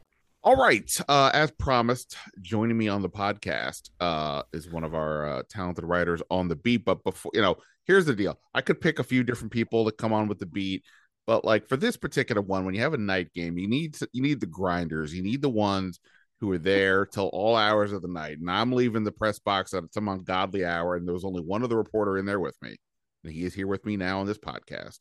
All 0.43 0.57
right. 0.57 0.91
Uh, 1.09 1.31
as 1.35 1.51
promised, 1.51 2.17
joining 2.41 2.79
me 2.79 2.89
on 2.89 3.03
the 3.03 3.11
podcast 3.11 3.91
uh, 4.01 4.45
is 4.55 4.71
one 4.71 4.85
of 4.85 4.95
our 4.95 5.29
uh, 5.29 5.43
talented 5.51 5.85
writers 5.85 6.23
on 6.31 6.49
the 6.49 6.57
beat. 6.57 6.87
But 6.87 7.05
before, 7.05 7.33
you 7.35 7.43
know, 7.43 7.57
here's 7.85 8.07
the 8.07 8.15
deal 8.15 8.39
I 8.55 8.63
could 8.63 8.81
pick 8.81 8.99
a 8.99 9.05
few 9.05 9.23
different 9.23 9.53
people 9.53 9.85
to 9.85 9.93
come 9.93 10.15
on 10.15 10.29
with 10.29 10.39
the 10.39 10.47
beat. 10.47 10.85
But 11.28 11.44
like 11.44 11.68
for 11.68 11.76
this 11.76 11.99
particular 11.99 12.40
one, 12.40 12.64
when 12.64 12.75
you 12.75 12.80
have 12.80 12.94
a 12.94 12.99
night 12.99 13.35
game, 13.35 13.58
you 13.58 13.68
need 13.68 13.92
to, 13.97 14.08
you 14.14 14.23
need 14.23 14.40
the 14.40 14.47
grinders. 14.47 15.14
You 15.14 15.23
need 15.23 15.42
the 15.42 15.50
ones 15.50 16.00
who 16.40 16.50
are 16.52 16.58
there 16.58 17.04
till 17.04 17.26
all 17.35 17.54
hours 17.54 17.92
of 17.92 18.00
the 18.00 18.08
night. 18.08 18.38
And 18.38 18.50
I'm 18.50 18.73
leaving 18.73 19.04
the 19.04 19.12
press 19.12 19.38
box 19.38 19.75
at 19.75 19.92
some 19.92 20.08
ungodly 20.08 20.64
hour. 20.64 20.97
And 20.97 21.06
there 21.06 21.12
was 21.12 21.26
only 21.26 21.42
one 21.42 21.62
other 21.62 21.76
reporter 21.76 22.16
in 22.16 22.25
there 22.25 22.40
with 22.40 22.56
me. 22.62 22.76
And 23.25 23.32
he 23.32 23.44
is 23.44 23.52
here 23.52 23.66
with 23.66 23.85
me 23.85 23.99
now 23.99 24.20
on 24.20 24.26
this 24.26 24.38
podcast. 24.38 25.00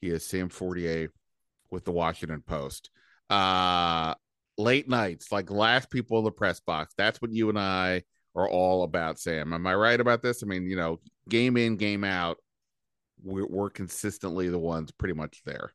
He 0.00 0.08
is 0.08 0.26
Sam 0.26 0.48
Fortier 0.48 1.12
with 1.70 1.84
the 1.84 1.92
Washington 1.92 2.42
Post. 2.44 2.90
Uh, 3.30 4.14
late 4.56 4.88
nights, 4.88 5.30
like 5.30 5.48
last 5.48 5.90
people 5.90 6.18
in 6.18 6.24
the 6.24 6.32
press 6.32 6.58
box. 6.58 6.92
That's 6.98 7.22
what 7.22 7.32
you 7.32 7.50
and 7.50 7.58
I 7.58 8.02
are 8.34 8.48
all 8.48 8.82
about, 8.82 9.20
Sam. 9.20 9.52
Am 9.52 9.64
I 9.64 9.76
right 9.76 10.00
about 10.00 10.22
this? 10.22 10.42
I 10.42 10.46
mean, 10.46 10.68
you 10.68 10.76
know, 10.76 10.98
game 11.28 11.56
in, 11.56 11.76
game 11.76 12.02
out, 12.02 12.38
we're, 13.22 13.46
we're 13.46 13.70
consistently 13.70 14.48
the 14.48 14.58
ones 14.58 14.90
pretty 14.90 15.14
much 15.14 15.42
there. 15.44 15.72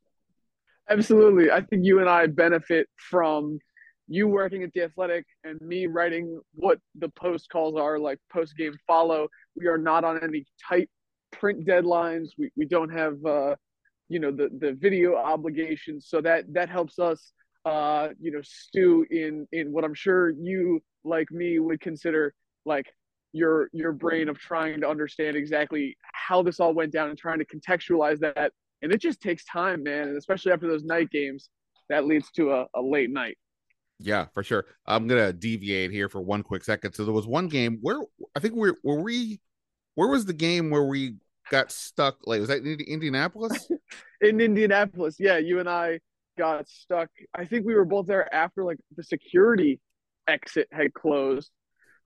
Absolutely. 0.90 1.52
I 1.52 1.62
think 1.62 1.86
you 1.86 2.00
and 2.00 2.10
I 2.10 2.28
benefit 2.28 2.88
from 2.98 3.60
you 4.08 4.28
working 4.28 4.64
at 4.64 4.74
the 4.74 4.84
athletic 4.84 5.26
and 5.44 5.60
me 5.62 5.88
writing 5.88 6.42
what 6.56 6.80
the 6.96 7.10
post 7.10 7.50
calls 7.50 7.76
are 7.78 7.98
like 7.98 8.20
post 8.32 8.56
game 8.58 8.76
follow. 8.86 9.28
We 9.56 9.68
are 9.68 9.78
not 9.78 10.04
on 10.04 10.22
any 10.22 10.46
tight 10.68 10.90
print 11.32 11.66
deadlines. 11.66 12.30
We, 12.38 12.52
we 12.58 12.66
don't 12.66 12.90
have, 12.90 13.24
uh, 13.26 13.56
you 14.10 14.20
know, 14.20 14.32
the, 14.32 14.50
the 14.60 14.74
video 14.74 15.16
obligations. 15.16 16.08
So 16.10 16.20
that, 16.22 16.54
that 16.54 16.70
helps 16.70 17.00
us, 17.00 17.32
uh, 17.66 18.10
you 18.20 18.32
know, 18.32 18.42
stew 18.44 19.06
in, 19.10 19.48
in 19.54 19.72
what 19.72 19.86
I'm 19.86 19.94
sure 19.94 20.32
you 20.32 20.82
like 21.06 21.32
me 21.32 21.60
would 21.60 21.80
consider 21.80 22.34
like 22.66 22.88
your, 23.34 23.70
your 23.74 23.92
brain 23.92 24.30
of 24.30 24.40
trying 24.40 24.80
to 24.82 24.88
understand 24.88 25.36
exactly 25.36 25.98
how 26.14 26.42
this 26.42 26.60
all 26.60 26.74
went 26.74 26.94
down 26.94 27.10
and 27.10 27.18
trying 27.18 27.40
to 27.40 27.46
contextualize 27.46 28.20
that. 28.20 28.54
And 28.82 28.92
it 28.92 29.02
just 29.02 29.22
takes 29.22 29.44
time, 29.46 29.84
man. 29.84 30.08
And 30.08 30.18
especially 30.18 30.52
after 30.52 30.68
those 30.68 30.84
night 30.84 31.10
games, 31.10 31.50
that 31.90 32.06
leads 32.06 32.32
to 32.32 32.52
a, 32.52 32.68
a 32.76 32.82
late 32.82 33.10
night. 33.10 33.38
Yeah, 34.00 34.26
for 34.34 34.44
sure. 34.44 34.66
I'm 34.86 35.08
gonna 35.08 35.32
deviate 35.32 35.92
here 35.92 36.10
for 36.10 36.22
one 36.22 36.44
quick 36.44 36.64
second. 36.64 36.94
So 36.94 37.06
there 37.06 37.14
was 37.14 37.28
one 37.28 37.48
game 37.48 37.78
where 37.82 38.00
I 38.36 38.40
think 38.40 38.56
we 38.56 38.72
were 38.84 39.02
we 39.02 39.40
where 39.96 40.10
was 40.10 40.26
the 40.26 40.34
game 40.34 40.70
where 40.70 40.84
we 40.84 41.16
got 41.50 41.72
stuck 41.72 42.18
like 42.26 42.40
was 42.40 42.50
that 42.50 42.66
in 42.66 42.80
Indianapolis? 42.82 43.70
in 44.22 44.42
Indianapolis, 44.42 45.18
yeah. 45.20 45.38
You 45.38 45.60
and 45.60 45.70
I 45.70 46.00
got 46.38 46.68
stuck. 46.68 47.10
I 47.34 47.46
think 47.46 47.66
we 47.66 47.76
were 47.76 47.86
both 47.86 48.08
there 48.08 48.34
after 48.34 48.64
like 48.64 48.78
the 48.96 49.04
security 49.04 49.80
exit 50.28 50.68
had 50.72 50.94
closed. 50.94 51.52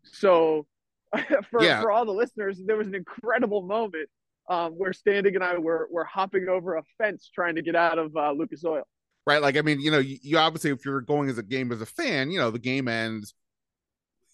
So 0.04 0.68
for 1.50 1.64
yeah. 1.64 1.82
for 1.82 1.92
all 1.92 2.06
the 2.06 2.12
listeners, 2.12 2.62
there 2.66 2.78
was 2.78 2.88
an 2.88 2.96
incredible 2.96 3.62
moment 3.62 4.10
um, 4.50 4.74
where 4.74 4.92
Standig 4.92 5.36
and 5.36 5.44
I 5.44 5.58
were 5.58 5.88
were 5.92 6.06
hopping 6.06 6.48
over 6.48 6.76
a 6.76 6.84
fence 6.98 7.30
trying 7.34 7.56
to 7.56 7.62
get 7.62 7.76
out 7.76 7.98
of 8.00 8.16
uh, 8.16 8.32
Lucas 8.32 8.64
Oil 8.66 8.84
right? 9.28 9.42
Like, 9.42 9.58
I 9.58 9.62
mean, 9.62 9.82
you 9.82 9.92
know, 9.92 10.00
you, 10.00 10.18
you, 10.22 10.38
obviously, 10.40 10.72
if 10.72 10.86
you're 10.86 11.02
going 11.02 11.30
as 11.30 11.38
a 11.38 11.44
game 11.44 11.72
as 11.72 11.82
a 11.82 11.86
fan, 11.86 12.32
you 12.32 12.40
know, 12.40 12.50
the 12.50 12.58
game 12.58 12.88
ends, 12.88 13.36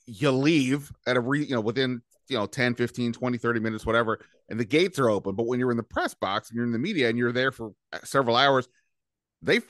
you 0.06 0.32
leave 0.32 0.92
at 1.08 1.18
a 1.18 1.20
re, 1.20 1.44
you 1.44 1.56
know, 1.56 1.62
within, 1.62 2.02
you 2.30 2.38
know, 2.38 2.46
10, 2.46 2.76
15, 2.76 3.12
20, 3.12 3.38
30 3.38 3.60
minutes, 3.60 3.86
whatever, 3.86 4.20
and 4.50 4.60
the 4.60 4.66
gates 4.66 5.00
are 5.00 5.10
open. 5.10 5.36
But 5.36 5.48
when 5.48 5.60
you're 5.60 5.72
in 5.72 5.78
the 5.78 5.84
press 5.84 6.14
box 6.14 6.50
and 6.50 6.56
you're 6.56 6.66
in 6.66 6.72
the 6.72 6.80
media 6.80 7.10
and 7.10 7.18
you're 7.18 7.32
there 7.32 7.52
for 7.52 7.74
uh, 7.92 8.00
several 8.04 8.36
hours, 8.36 8.70
they 9.42 9.62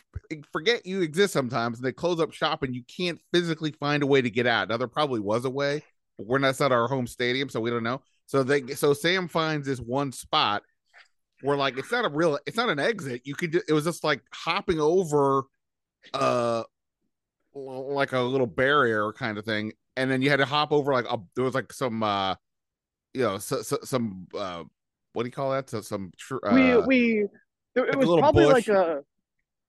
forget 0.51 0.85
you 0.85 1.01
exist 1.01 1.33
sometimes 1.33 1.79
and 1.79 1.87
they 1.87 1.93
close 1.93 2.19
up 2.19 2.33
shop 2.33 2.61
and 2.61 2.75
you 2.75 2.83
can't 2.83 3.19
physically 3.33 3.71
find 3.71 4.03
a 4.03 4.07
way 4.07 4.21
to 4.21 4.29
get 4.29 4.45
out. 4.45 4.67
Now, 4.67 4.77
there 4.77 4.87
probably 4.87 5.21
was 5.21 5.45
a 5.45 5.49
way, 5.49 5.83
we're 6.17 6.39
not 6.39 6.59
at 6.59 6.71
our 6.71 6.87
home 6.87 7.07
stadium, 7.07 7.49
so 7.49 7.59
we 7.59 7.69
don't 7.69 7.83
know. 7.83 8.01
So 8.25 8.43
they, 8.43 8.67
so 8.73 8.93
Sam 8.93 9.27
finds 9.27 9.67
this 9.67 9.79
one 9.79 10.11
spot 10.11 10.63
where 11.43 11.57
like 11.57 11.77
it's 11.77 11.91
not 11.91 12.05
a 12.05 12.09
real 12.09 12.39
it's 12.45 12.57
not 12.57 12.69
an 12.69 12.79
exit 12.79 13.21
you 13.25 13.35
could 13.35 13.53
it 13.67 13.73
was 13.73 13.83
just 13.83 14.03
like 14.03 14.21
hopping 14.33 14.79
over 14.79 15.43
uh 16.13 16.63
like 17.53 18.13
a 18.13 18.19
little 18.19 18.47
barrier 18.47 19.11
kind 19.13 19.37
of 19.37 19.45
thing 19.45 19.71
and 19.97 20.09
then 20.09 20.21
you 20.21 20.29
had 20.29 20.37
to 20.37 20.45
hop 20.45 20.71
over 20.71 20.93
like 20.93 21.05
a, 21.09 21.17
there 21.35 21.43
was 21.43 21.53
like 21.53 21.71
some 21.71 22.01
uh 22.01 22.33
you 23.13 23.21
know 23.21 23.37
so, 23.37 23.61
so, 23.61 23.77
some 23.83 24.25
uh 24.35 24.63
what 25.11 25.23
do 25.23 25.27
you 25.27 25.31
call 25.31 25.51
that 25.51 25.69
so 25.69 25.81
some 25.81 26.11
uh, 26.31 26.51
we 26.53 26.77
we 26.77 27.27
it, 27.75 27.87
like 27.89 27.95
was 27.97 28.19
probably 28.19 28.45
bush. 28.45 28.53
like 28.53 28.67
a 28.69 29.01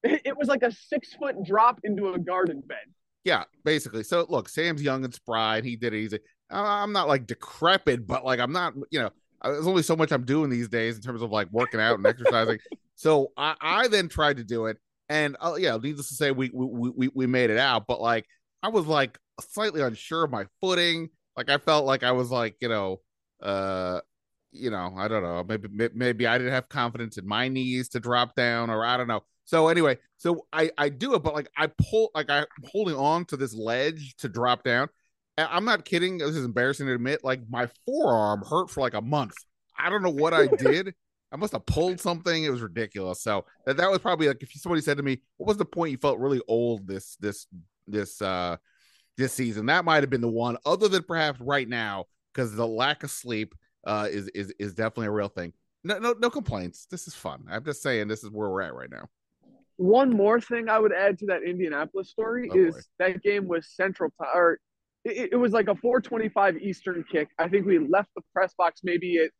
it 0.04 0.36
was 0.36 0.48
like 0.48 0.62
a 0.62 0.70
six 0.70 1.12
foot 1.14 1.34
drop 1.44 1.80
into 1.82 2.12
a 2.12 2.18
garden 2.18 2.62
bed 2.64 2.86
yeah 3.24 3.42
basically 3.64 4.04
so 4.04 4.24
look 4.28 4.48
sam's 4.48 4.82
young 4.82 5.04
and 5.04 5.12
spry 5.12 5.56
and 5.56 5.66
he 5.66 5.76
did 5.76 5.92
it 5.92 5.98
easy 5.98 6.18
i'm 6.50 6.92
not 6.92 7.08
like 7.08 7.26
decrepit 7.26 8.06
but 8.06 8.24
like 8.24 8.40
i'm 8.40 8.52
not 8.52 8.74
you 8.90 9.00
know 9.00 9.10
there's 9.52 9.66
only 9.66 9.82
so 9.82 9.96
much 9.96 10.12
I'm 10.12 10.24
doing 10.24 10.50
these 10.50 10.68
days 10.68 10.96
in 10.96 11.02
terms 11.02 11.22
of 11.22 11.30
like 11.30 11.48
working 11.50 11.80
out 11.80 11.96
and 11.96 12.06
exercising. 12.06 12.58
so 12.94 13.32
I, 13.36 13.54
I 13.60 13.88
then 13.88 14.08
tried 14.08 14.38
to 14.38 14.44
do 14.44 14.66
it, 14.66 14.78
and 15.08 15.36
uh, 15.40 15.54
yeah, 15.58 15.76
needless 15.76 16.08
to 16.08 16.14
say, 16.14 16.30
we, 16.30 16.50
we 16.52 16.90
we 16.90 17.08
we 17.14 17.26
made 17.26 17.50
it 17.50 17.58
out. 17.58 17.86
But 17.86 18.00
like 18.00 18.26
I 18.62 18.68
was 18.68 18.86
like 18.86 19.18
slightly 19.40 19.82
unsure 19.82 20.24
of 20.24 20.30
my 20.30 20.46
footing. 20.60 21.10
Like 21.36 21.50
I 21.50 21.58
felt 21.58 21.84
like 21.84 22.02
I 22.02 22.12
was 22.12 22.30
like 22.30 22.56
you 22.60 22.68
know, 22.68 23.00
uh, 23.42 24.00
you 24.52 24.70
know, 24.70 24.94
I 24.96 25.08
don't 25.08 25.22
know, 25.22 25.44
maybe 25.46 25.90
maybe 25.94 26.26
I 26.26 26.38
didn't 26.38 26.52
have 26.52 26.68
confidence 26.68 27.18
in 27.18 27.26
my 27.26 27.48
knees 27.48 27.90
to 27.90 28.00
drop 28.00 28.34
down, 28.34 28.70
or 28.70 28.84
I 28.84 28.96
don't 28.96 29.08
know. 29.08 29.24
So 29.44 29.68
anyway, 29.68 29.98
so 30.16 30.46
I 30.52 30.70
I 30.78 30.88
do 30.88 31.14
it, 31.14 31.22
but 31.22 31.34
like 31.34 31.50
I 31.56 31.66
pull 31.66 32.10
like 32.14 32.30
I'm 32.30 32.46
holding 32.64 32.96
on 32.96 33.26
to 33.26 33.36
this 33.36 33.54
ledge 33.54 34.14
to 34.18 34.28
drop 34.28 34.64
down 34.64 34.88
I'm 35.36 35.64
not 35.64 35.84
kidding. 35.84 36.18
This 36.18 36.36
is 36.36 36.44
embarrassing 36.44 36.86
to 36.86 36.94
admit. 36.94 37.24
Like 37.24 37.40
my 37.48 37.68
forearm 37.86 38.42
hurt 38.48 38.70
for 38.70 38.80
like 38.80 38.94
a 38.94 39.00
month. 39.00 39.34
I 39.76 39.90
don't 39.90 40.02
know 40.02 40.10
what 40.10 40.32
I 40.32 40.46
did. 40.58 40.94
I 41.32 41.36
must 41.36 41.52
have 41.52 41.66
pulled 41.66 42.00
something. 42.00 42.44
It 42.44 42.50
was 42.50 42.62
ridiculous. 42.62 43.20
So 43.22 43.44
that, 43.66 43.76
that 43.78 43.90
was 43.90 43.98
probably 43.98 44.28
like 44.28 44.42
if 44.42 44.52
somebody 44.52 44.82
said 44.82 44.98
to 44.98 45.02
me, 45.02 45.20
"What 45.36 45.48
was 45.48 45.56
the 45.56 45.64
point 45.64 45.90
you 45.90 45.98
felt 45.98 46.20
really 46.20 46.40
old 46.46 46.86
this 46.86 47.16
this 47.16 47.46
this 47.88 48.22
uh 48.22 48.56
this 49.16 49.32
season?" 49.32 49.66
That 49.66 49.84
might 49.84 50.02
have 50.02 50.10
been 50.10 50.20
the 50.20 50.28
one. 50.28 50.56
Other 50.64 50.88
than 50.88 51.02
perhaps 51.02 51.40
right 51.40 51.68
now, 51.68 52.04
because 52.32 52.54
the 52.54 52.66
lack 52.66 53.02
of 53.02 53.10
sleep 53.10 53.54
uh 53.84 54.08
is 54.10 54.28
is 54.28 54.52
is 54.60 54.74
definitely 54.74 55.08
a 55.08 55.12
real 55.12 55.28
thing. 55.28 55.52
No 55.82 55.98
no 55.98 56.14
no 56.16 56.30
complaints. 56.30 56.86
This 56.88 57.08
is 57.08 57.14
fun. 57.14 57.44
I'm 57.50 57.64
just 57.64 57.82
saying 57.82 58.06
this 58.06 58.22
is 58.22 58.30
where 58.30 58.48
we're 58.48 58.62
at 58.62 58.74
right 58.74 58.90
now. 58.90 59.08
One 59.76 60.16
more 60.16 60.40
thing 60.40 60.68
I 60.68 60.78
would 60.78 60.92
add 60.92 61.18
to 61.18 61.26
that 61.26 61.42
Indianapolis 61.42 62.10
story 62.10 62.48
oh, 62.52 62.56
is 62.56 62.74
boy. 62.74 62.80
that 63.00 63.22
game 63.24 63.48
was 63.48 63.66
Central 63.74 64.10
Time 64.20 64.30
or 64.32 64.60
it, 65.04 65.30
it 65.32 65.36
was 65.36 65.52
like 65.52 65.68
a 65.68 65.74
425 65.74 66.58
Eastern 66.58 67.04
kick. 67.10 67.28
I 67.38 67.48
think 67.48 67.66
we 67.66 67.78
left 67.78 68.10
the 68.16 68.22
press 68.32 68.54
box 68.56 68.80
maybe 68.82 69.18
at 69.18 69.30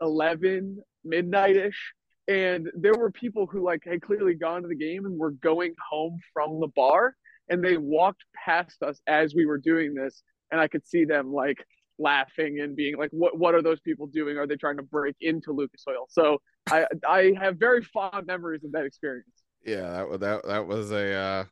11 0.00 0.78
midnight 1.04 1.56
ish. 1.56 1.92
And 2.28 2.68
there 2.74 2.94
were 2.94 3.10
people 3.10 3.46
who 3.46 3.64
like 3.64 3.82
had 3.84 4.02
clearly 4.02 4.34
gone 4.34 4.62
to 4.62 4.68
the 4.68 4.76
game 4.76 5.06
and 5.06 5.18
were 5.18 5.32
going 5.32 5.74
home 5.90 6.18
from 6.32 6.60
the 6.60 6.68
bar 6.68 7.16
and 7.48 7.64
they 7.64 7.76
walked 7.76 8.24
past 8.44 8.82
us 8.82 9.00
as 9.06 9.34
we 9.34 9.44
were 9.44 9.58
doing 9.58 9.94
this. 9.94 10.22
And 10.50 10.60
I 10.60 10.68
could 10.68 10.86
see 10.86 11.04
them 11.04 11.32
like 11.32 11.64
laughing 11.98 12.60
and 12.60 12.76
being 12.76 12.96
like, 12.96 13.10
what, 13.10 13.38
what 13.38 13.54
are 13.54 13.62
those 13.62 13.80
people 13.80 14.06
doing? 14.06 14.38
Are 14.38 14.46
they 14.46 14.56
trying 14.56 14.76
to 14.76 14.82
break 14.82 15.16
into 15.20 15.52
Lucas 15.52 15.84
Oil? 15.88 16.06
So 16.08 16.40
I, 16.70 16.86
I 17.08 17.32
have 17.40 17.56
very 17.56 17.82
fond 17.82 18.26
memories 18.26 18.64
of 18.64 18.72
that 18.72 18.84
experience. 18.84 19.28
Yeah, 19.64 20.06
that, 20.10 20.20
that, 20.20 20.46
that 20.46 20.66
was 20.66 20.90
a, 20.92 21.12
uh, 21.12 21.44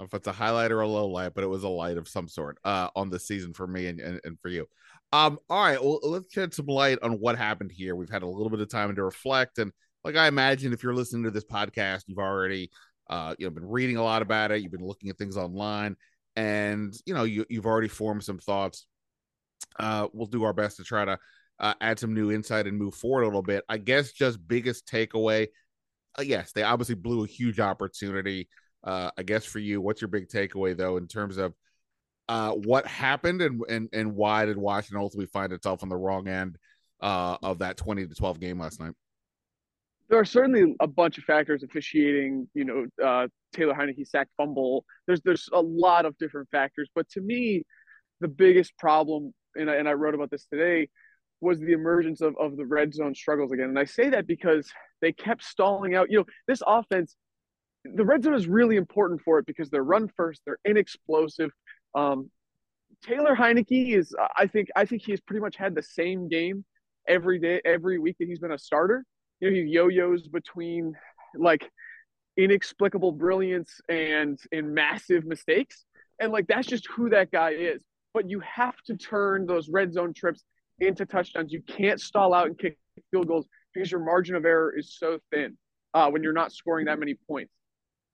if 0.00 0.12
it's 0.12 0.26
a 0.26 0.32
highlight 0.32 0.72
or 0.72 0.80
a 0.80 0.88
low 0.88 1.06
light, 1.08 1.32
but 1.34 1.44
it 1.44 1.48
was 1.48 1.64
a 1.64 1.68
light 1.68 1.96
of 1.96 2.08
some 2.08 2.28
sort 2.28 2.58
uh, 2.64 2.88
on 2.94 3.10
the 3.10 3.18
season 3.18 3.54
for 3.54 3.66
me 3.66 3.86
and, 3.86 4.00
and, 4.00 4.20
and 4.24 4.38
for 4.40 4.48
you. 4.48 4.66
Um, 5.12 5.38
all 5.48 5.62
right, 5.62 5.82
well, 5.82 6.00
let's 6.02 6.32
shed 6.32 6.52
some 6.52 6.66
light 6.66 6.98
on 7.02 7.12
what 7.12 7.38
happened 7.38 7.72
here. 7.72 7.94
We've 7.94 8.10
had 8.10 8.22
a 8.22 8.28
little 8.28 8.50
bit 8.50 8.60
of 8.60 8.68
time 8.68 8.94
to 8.94 9.04
reflect, 9.04 9.58
and 9.58 9.72
like 10.04 10.16
I 10.16 10.26
imagine, 10.26 10.72
if 10.72 10.82
you're 10.82 10.94
listening 10.94 11.24
to 11.24 11.30
this 11.30 11.44
podcast, 11.44 12.02
you've 12.06 12.18
already 12.18 12.70
uh, 13.08 13.34
you 13.38 13.46
know 13.46 13.50
been 13.50 13.68
reading 13.68 13.96
a 13.96 14.02
lot 14.02 14.22
about 14.22 14.50
it. 14.50 14.62
You've 14.62 14.72
been 14.72 14.84
looking 14.84 15.08
at 15.08 15.16
things 15.16 15.36
online, 15.36 15.96
and 16.34 16.94
you 17.06 17.14
know 17.14 17.24
you 17.24 17.46
you've 17.48 17.66
already 17.66 17.88
formed 17.88 18.24
some 18.24 18.38
thoughts. 18.38 18.86
Uh, 19.78 20.08
we'll 20.12 20.26
do 20.26 20.44
our 20.44 20.52
best 20.52 20.76
to 20.76 20.84
try 20.84 21.04
to 21.04 21.18
uh, 21.60 21.74
add 21.80 21.98
some 21.98 22.12
new 22.12 22.32
insight 22.32 22.66
and 22.66 22.76
move 22.76 22.94
forward 22.94 23.22
a 23.22 23.26
little 23.26 23.42
bit. 23.42 23.64
I 23.68 23.78
guess 23.78 24.12
just 24.12 24.46
biggest 24.46 24.86
takeaway. 24.86 25.48
Uh, 26.18 26.22
yes, 26.22 26.52
they 26.52 26.62
obviously 26.62 26.96
blew 26.96 27.24
a 27.24 27.28
huge 27.28 27.60
opportunity 27.60 28.48
uh, 28.84 29.10
I 29.16 29.22
guess 29.22 29.44
for 29.44 29.58
you, 29.58 29.80
what's 29.80 30.00
your 30.00 30.08
big 30.08 30.28
takeaway 30.28 30.76
though 30.76 30.96
in 30.96 31.06
terms 31.06 31.36
of 31.36 31.54
uh, 32.28 32.52
what 32.52 32.86
happened 32.86 33.42
and, 33.42 33.62
and 33.68 33.88
and 33.92 34.14
why 34.14 34.44
did 34.44 34.56
Washington 34.56 35.00
ultimately 35.00 35.26
find 35.26 35.52
itself 35.52 35.82
on 35.82 35.88
the 35.88 35.96
wrong 35.96 36.28
end 36.28 36.58
uh, 37.00 37.36
of 37.42 37.58
that 37.58 37.76
twenty 37.76 38.06
to 38.06 38.14
twelve 38.14 38.40
game 38.40 38.58
last 38.58 38.80
night? 38.80 38.92
There 40.08 40.18
are 40.18 40.24
certainly 40.24 40.76
a 40.80 40.86
bunch 40.86 41.18
of 41.18 41.24
factors 41.24 41.62
officiating. 41.62 42.48
You 42.54 42.64
know, 42.64 42.86
uh, 43.04 43.28
Taylor 43.52 43.74
Heinicke 43.74 44.06
sack 44.06 44.28
fumble. 44.36 44.84
There's 45.06 45.20
there's 45.22 45.48
a 45.52 45.60
lot 45.60 46.04
of 46.04 46.16
different 46.18 46.48
factors, 46.50 46.88
but 46.94 47.08
to 47.10 47.20
me, 47.20 47.64
the 48.20 48.28
biggest 48.28 48.76
problem, 48.78 49.32
and 49.54 49.70
I, 49.70 49.76
and 49.76 49.88
I 49.88 49.92
wrote 49.92 50.14
about 50.14 50.30
this 50.30 50.46
today, 50.46 50.88
was 51.40 51.58
the 51.58 51.72
emergence 51.72 52.20
of, 52.20 52.34
of 52.40 52.56
the 52.56 52.64
red 52.64 52.94
zone 52.94 53.14
struggles 53.14 53.52
again. 53.52 53.68
And 53.68 53.78
I 53.78 53.84
say 53.84 54.10
that 54.10 54.26
because 54.26 54.70
they 55.00 55.12
kept 55.12 55.44
stalling 55.44 55.94
out. 55.94 56.10
You 56.10 56.18
know, 56.18 56.24
this 56.48 56.62
offense 56.66 57.16
the 57.94 58.04
red 58.04 58.22
zone 58.22 58.34
is 58.34 58.46
really 58.46 58.76
important 58.76 59.20
for 59.22 59.38
it 59.38 59.46
because 59.46 59.70
they're 59.70 59.82
run 59.84 60.08
first, 60.16 60.42
they're 60.44 60.58
inexplosive. 60.64 61.50
Um, 61.94 62.30
Taylor 63.02 63.36
Heinicke 63.36 63.96
is, 63.96 64.14
I 64.36 64.46
think, 64.46 64.68
I 64.74 64.84
think 64.84 65.02
he's 65.02 65.20
pretty 65.20 65.40
much 65.40 65.56
had 65.56 65.74
the 65.74 65.82
same 65.82 66.28
game 66.28 66.64
every 67.06 67.38
day, 67.38 67.60
every 67.64 67.98
week 67.98 68.16
that 68.18 68.28
he's 68.28 68.38
been 68.38 68.52
a 68.52 68.58
starter. 68.58 69.04
You 69.40 69.50
know, 69.50 69.54
he 69.54 69.62
yo-yos 69.62 70.28
between 70.28 70.94
like 71.36 71.70
inexplicable 72.36 73.12
brilliance 73.12 73.80
and 73.88 74.38
in 74.52 74.72
massive 74.72 75.24
mistakes. 75.24 75.84
And 76.20 76.32
like 76.32 76.46
that's 76.46 76.66
just 76.66 76.86
who 76.88 77.10
that 77.10 77.30
guy 77.30 77.50
is. 77.50 77.82
But 78.14 78.30
you 78.30 78.40
have 78.40 78.76
to 78.86 78.96
turn 78.96 79.46
those 79.46 79.68
red 79.68 79.92
zone 79.92 80.14
trips 80.14 80.42
into 80.78 81.04
touchdowns. 81.04 81.52
You 81.52 81.62
can't 81.62 82.00
stall 82.00 82.32
out 82.32 82.46
and 82.46 82.58
kick 82.58 82.78
field 83.10 83.28
goals 83.28 83.46
because 83.74 83.90
your 83.90 84.00
margin 84.00 84.36
of 84.36 84.44
error 84.44 84.74
is 84.76 84.96
so 84.98 85.18
thin 85.30 85.56
uh, 85.92 86.10
when 86.10 86.22
you're 86.22 86.32
not 86.32 86.52
scoring 86.52 86.86
that 86.86 86.98
many 86.98 87.14
points. 87.28 87.52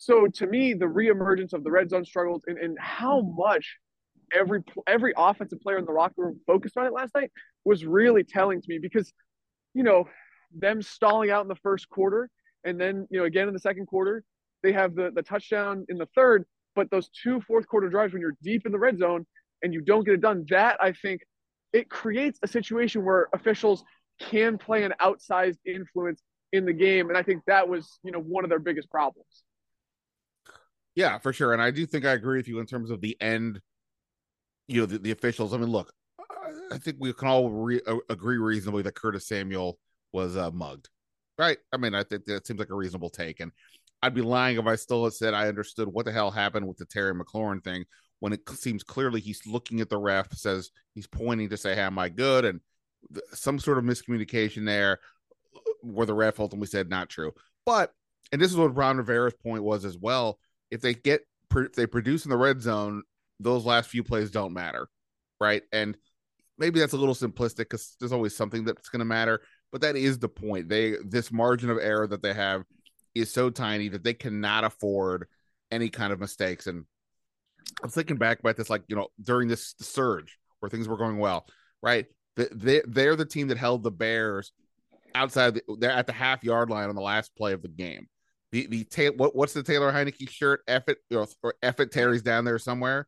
So 0.02 0.26
to 0.26 0.49
me, 0.49 0.75
the 0.75 0.87
reemergence 0.87 1.52
of 1.52 1.62
the 1.62 1.71
red 1.71 1.88
zone 1.88 2.04
struggles 2.04 2.42
and, 2.49 2.59
and 2.59 2.76
how 2.80 3.21
mm. 3.23 3.37
much 3.37 3.76
every 4.35 4.61
every 4.88 5.12
offensive 5.16 5.61
player 5.61 5.78
in 5.78 5.85
the 5.85 5.92
locker 5.92 6.14
room 6.16 6.40
focused 6.44 6.76
on 6.76 6.87
it 6.87 6.92
last 6.92 7.14
night 7.14 7.30
was 7.64 7.87
really 7.87 8.25
telling 8.25 8.61
to 8.61 8.66
me 8.68 8.78
because, 8.78 9.12
you 9.75 9.85
know, 9.85 10.09
them 10.52 10.82
stalling 10.82 11.30
out 11.30 11.42
in 11.42 11.49
the 11.49 11.62
first 11.62 11.88
quarter 11.88 12.28
and 12.64 12.80
then 12.80 13.06
you 13.11 13.21
know 13.21 13.26
again 13.26 13.47
in 13.47 13.54
the 13.54 13.61
second 13.61 13.87
quarter 13.87 14.25
they 14.64 14.73
have 14.73 14.97
the 14.97 15.12
the 15.14 15.23
touchdown 15.23 15.87
in 15.88 15.99
the 15.99 16.09
third, 16.16 16.47
but 16.75 16.90
those 16.90 17.09
two 17.11 17.40
fourth 17.42 17.68
quarter 17.68 17.88
drives 17.88 18.12
when 18.12 18.21
you're 18.21 18.37
deep 18.42 18.66
in 18.66 18.73
the 18.73 18.80
red 18.80 18.99
zone 18.99 19.25
and 19.62 19.73
you 19.73 19.82
don't 19.82 20.04
get 20.04 20.14
it 20.14 20.21
done, 20.21 20.44
that 20.50 20.78
I 20.80 20.92
think 20.92 21.21
it 21.73 21.88
creates 21.88 22.40
a 22.42 22.49
situation 22.49 23.04
where 23.04 23.28
officials 23.32 23.85
can 24.21 24.59
play 24.59 24.82
an 24.82 24.94
outsized 25.00 25.59
influence 25.64 26.23
in 26.52 26.66
the 26.66 26.73
game, 26.73 27.09
and 27.09 27.16
I 27.16 27.23
think 27.23 27.42
that 27.47 27.68
was 27.68 28.00
you 28.02 28.11
know 28.11 28.21
one 28.21 28.42
of 28.42 28.50
their 28.50 28.59
biggest 28.59 28.90
problems. 28.90 29.44
Yeah, 30.94 31.18
for 31.18 31.32
sure, 31.32 31.52
and 31.52 31.62
I 31.62 31.70
do 31.70 31.87
think 31.87 32.04
I 32.04 32.12
agree 32.12 32.38
with 32.38 32.49
you 32.49 32.61
in 32.61 32.66
terms 32.66 32.90
of 32.90 33.00
the 33.00 33.16
end. 33.20 33.61
You 34.68 34.80
know, 34.80 34.87
the, 34.87 34.99
the 34.99 35.11
officials. 35.11 35.52
I 35.52 35.56
mean, 35.56 35.70
look, 35.70 35.92
I 36.70 36.78
think 36.78 36.96
we 37.00 37.12
can 37.12 37.28
all 37.28 37.50
re- 37.50 37.80
agree 38.08 38.38
reasonably 38.38 38.82
that 38.82 38.94
Curtis 38.94 39.26
Samuel 39.26 39.78
was 40.12 40.37
uh, 40.37 40.50
mugged, 40.50 40.88
right? 41.38 41.58
I 41.72 41.76
mean, 41.78 41.94
I 41.94 42.04
think 42.04 42.25
that 42.26 42.46
seems 42.46 42.58
like 42.58 42.70
a 42.70 42.75
reasonable 42.75 43.11
take, 43.11 43.40
and 43.40 43.52
I'd 44.02 44.14
be 44.14 44.22
lying 44.22 44.58
if 44.58 44.66
I 44.66 44.76
still 44.76 45.04
had 45.04 45.14
said 45.14 45.34
I 45.34 45.49
understood 45.49 45.88
what 45.88 46.04
the 46.04 46.12
hell 46.12 46.30
happened 46.30 46.66
with 46.66 46.76
the 46.76 46.87
Terry 46.87 47.14
McLaurin 47.14 47.62
thing 47.62 47.84
when 48.20 48.32
it 48.32 48.49
seems 48.50 48.84
clearly 48.84 49.20
he's 49.20 49.46
looking 49.46 49.80
at 49.80 49.88
the 49.88 49.99
ref, 49.99 50.32
says 50.32 50.70
he's 50.94 51.06
pointing 51.08 51.49
to 51.49 51.56
say, 51.56 51.75
"Hey, 51.75 51.80
am 51.80 51.99
I 51.99 52.08
good?" 52.08 52.44
and 52.44 52.61
th- 53.12 53.25
some 53.32 53.58
sort 53.58 53.78
of 53.78 53.84
miscommunication 53.84 54.64
there, 54.64 55.00
where 55.80 56.06
the 56.06 56.14
ref 56.14 56.38
ultimately 56.38 56.68
said 56.68 56.88
not 56.88 57.08
true. 57.08 57.32
But 57.66 57.92
and 58.30 58.40
this 58.40 58.50
is 58.50 58.56
what 58.56 58.76
Ron 58.76 58.99
Rivera's 58.99 59.34
point 59.34 59.62
was 59.62 59.84
as 59.84 59.99
well. 59.99 60.38
If 60.73 60.81
they 60.81 60.95
get 60.95 61.21
if 61.55 61.75
they 61.75 61.87
produce 61.87 62.25
in 62.25 62.31
the 62.31 62.37
red 62.37 62.62
zone, 62.62 63.02
those 63.38 63.64
last 63.64 63.91
few 63.91 64.02
plays 64.02 64.31
don't 64.31 64.55
matter, 64.55 64.88
right? 65.38 65.62
And 65.71 65.97
maybe 66.59 66.81
that's 66.81 66.95
a 66.95 66.97
little 66.97 67.14
simplistic 67.14 67.57
because 67.59 67.95
there's 68.00 68.12
always 68.12 68.35
something 68.35 68.64
that's 68.64 68.88
going 68.88 69.00
to 69.00 69.05
matter, 69.05 69.43
but 69.71 69.83
that 69.83 69.97
is 69.97 70.19
the 70.19 70.29
point. 70.29 70.69
They 70.69 70.97
this 71.05 71.31
margin 71.31 71.71
of 71.71 71.79
error 71.79 72.07
that 72.07 72.23
they 72.23 72.33
have 72.33 72.64
is 73.14 73.33
so 73.33 73.50
tiny 73.50 73.88
that 73.88 74.02
they 74.02 74.14
cannot 74.14 74.64
afford 74.64 75.26
any 75.71 75.88
kind 75.88 76.12
of 76.12 76.21
mistakes. 76.21 76.67
And 76.67 76.87
I'm 77.83 77.91
thinking 77.91 78.17
back 78.17 78.41
about 78.41 78.57
this, 78.57 78.71
like 78.71 78.85
you 78.88 78.97
know, 78.97 79.09
during 79.23 79.49
this 79.49 79.75
surge 79.81 80.38
where 80.61 80.71
things 80.71 80.88
were 80.88 80.97
going 80.97 81.19
well, 81.19 81.47
right? 81.83 82.07
They 82.37 82.81
they're 82.87 83.17
the 83.17 83.26
team 83.26 83.49
that 83.49 83.59
held 83.59 83.83
the 83.83 83.91
Bears 83.91 84.52
outside. 85.14 85.55
The, 85.55 85.62
they're 85.79 85.91
at 85.91 86.07
the 86.07 86.12
half 86.12 86.45
yard 86.45 86.71
line 86.71 86.88
on 86.88 86.95
the 86.95 87.02
last 87.02 87.37
play 87.37 87.52
of 87.52 87.62
the 87.62 87.69
game. 87.69 88.09
The 88.52 88.66
the 88.66 88.85
tail 88.85 89.12
what 89.16 89.35
what's 89.35 89.54
the 89.54 89.62
Taylor 89.62 89.92
Heinicke 89.92 90.28
shirt? 90.28 90.61
F 90.68 90.88
it 90.88 90.99
you 91.11 91.18
know, 91.18 91.26
or 91.42 91.54
F 91.62 91.80
it 91.80 91.90
Terry's 91.90 92.23
down 92.23 92.44
there 92.44 92.59
somewhere. 92.59 93.06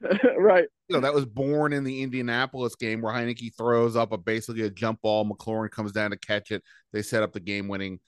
right. 0.38 0.66
You 0.88 0.94
know, 0.94 1.00
that 1.00 1.14
was 1.14 1.26
born 1.26 1.72
in 1.72 1.84
the 1.84 2.02
Indianapolis 2.02 2.76
game 2.76 3.00
where 3.00 3.12
Heinicke 3.12 3.56
throws 3.56 3.96
up 3.96 4.12
a 4.12 4.18
basically 4.18 4.62
a 4.62 4.70
jump 4.70 5.02
ball. 5.02 5.24
McLaurin 5.24 5.70
comes 5.70 5.92
down 5.92 6.10
to 6.10 6.18
catch 6.18 6.50
it. 6.50 6.62
They 6.92 7.02
set 7.02 7.22
up 7.22 7.32
the 7.32 7.40
game 7.40 7.66
winning 7.68 7.98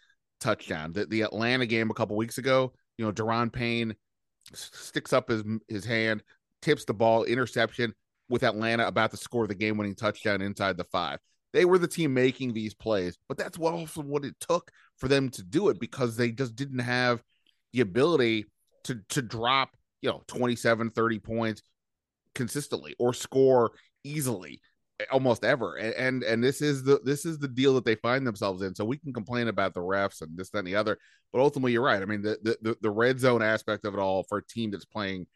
touchdown. 0.40 0.92
The, 0.92 1.06
the 1.06 1.23
Atlanta 1.23 1.66
game 1.66 1.90
a 1.90 1.94
couple 1.94 2.16
weeks 2.16 2.38
ago, 2.38 2.73
you 2.97 3.04
know, 3.04 3.12
Daron 3.12 3.52
Payne 3.52 3.94
sticks 4.52 5.12
up 5.12 5.28
his 5.28 5.42
his 5.66 5.85
hand, 5.85 6.23
tips 6.62 6.85
the 6.85 6.94
ball, 6.94 7.25
interception 7.25 7.94
with 8.28 8.44
Atlanta 8.44 8.87
about 8.87 9.11
to 9.11 9.16
score 9.16 9.47
the 9.47 9.54
game 9.54 9.76
winning 9.76 9.94
touchdown 9.94 10.42
inside 10.42 10.76
the 10.76 10.85
five. 10.85 11.18
They 11.52 11.64
were 11.64 11.78
the 11.78 11.88
team 11.88 12.12
making 12.12 12.52
these 12.52 12.75
plays, 12.75 13.17
but 13.28 13.38
that's 13.38 13.59
what 13.59 13.75
also 13.75 14.02
what 14.02 14.25
it 14.25 14.35
took 14.40 14.71
for 14.97 15.09
them 15.09 15.30
to 15.30 15.43
do 15.43 15.69
it 15.69 15.80
because 15.80 16.17
they 16.17 16.30
just 16.30 16.56
didn't 16.56 16.80
have 16.80 17.23
the 17.73 17.80
ability 17.80 18.47
to 18.84 19.00
to 19.11 19.23
drop, 19.23 19.71
you 20.02 20.11
know, 20.11 20.23
27, 20.26 20.91
30 20.91 21.19
points 21.19 21.63
consistently 22.34 22.95
or 22.99 23.13
score 23.15 23.73
easily 24.04 24.61
eh, 25.00 25.04
almost 25.11 25.45
ever. 25.45 25.76
And, 25.76 25.95
and 25.95 26.23
and 26.23 26.45
this 26.45 26.61
is 26.61 26.84
the 26.84 27.00
this 27.02 27.25
is 27.25 27.39
the 27.39 27.49
deal 27.49 27.75
that 27.75 27.84
they 27.84 27.97
find 27.97 28.26
themselves 28.26 28.63
in. 28.63 28.75
So 28.75 28.84
we 28.84 28.99
can 28.99 29.13
complain 29.13 29.49
about 29.49 29.75
the 29.75 29.80
refs 29.80 30.21
and 30.21 30.37
this 30.37 30.50
that 30.50 30.58
and 30.58 30.69
the 30.69 30.76
other 30.76 30.99
but 31.32 31.41
ultimately 31.41 31.73
you're 31.73 31.82
right. 31.82 32.02
I 32.02 32.06
mean 32.06 32.23
the 32.23 32.39
the, 32.63 32.76
the 32.80 32.91
red 32.91 33.21
zone 33.21 33.43
aspect 33.43 33.84
of 33.84 33.95
it 33.95 34.00
all 34.00 34.25
for 34.28 34.39
a 34.39 34.47
team 34.47 34.71
that's 34.71 34.84
playing 34.84 35.26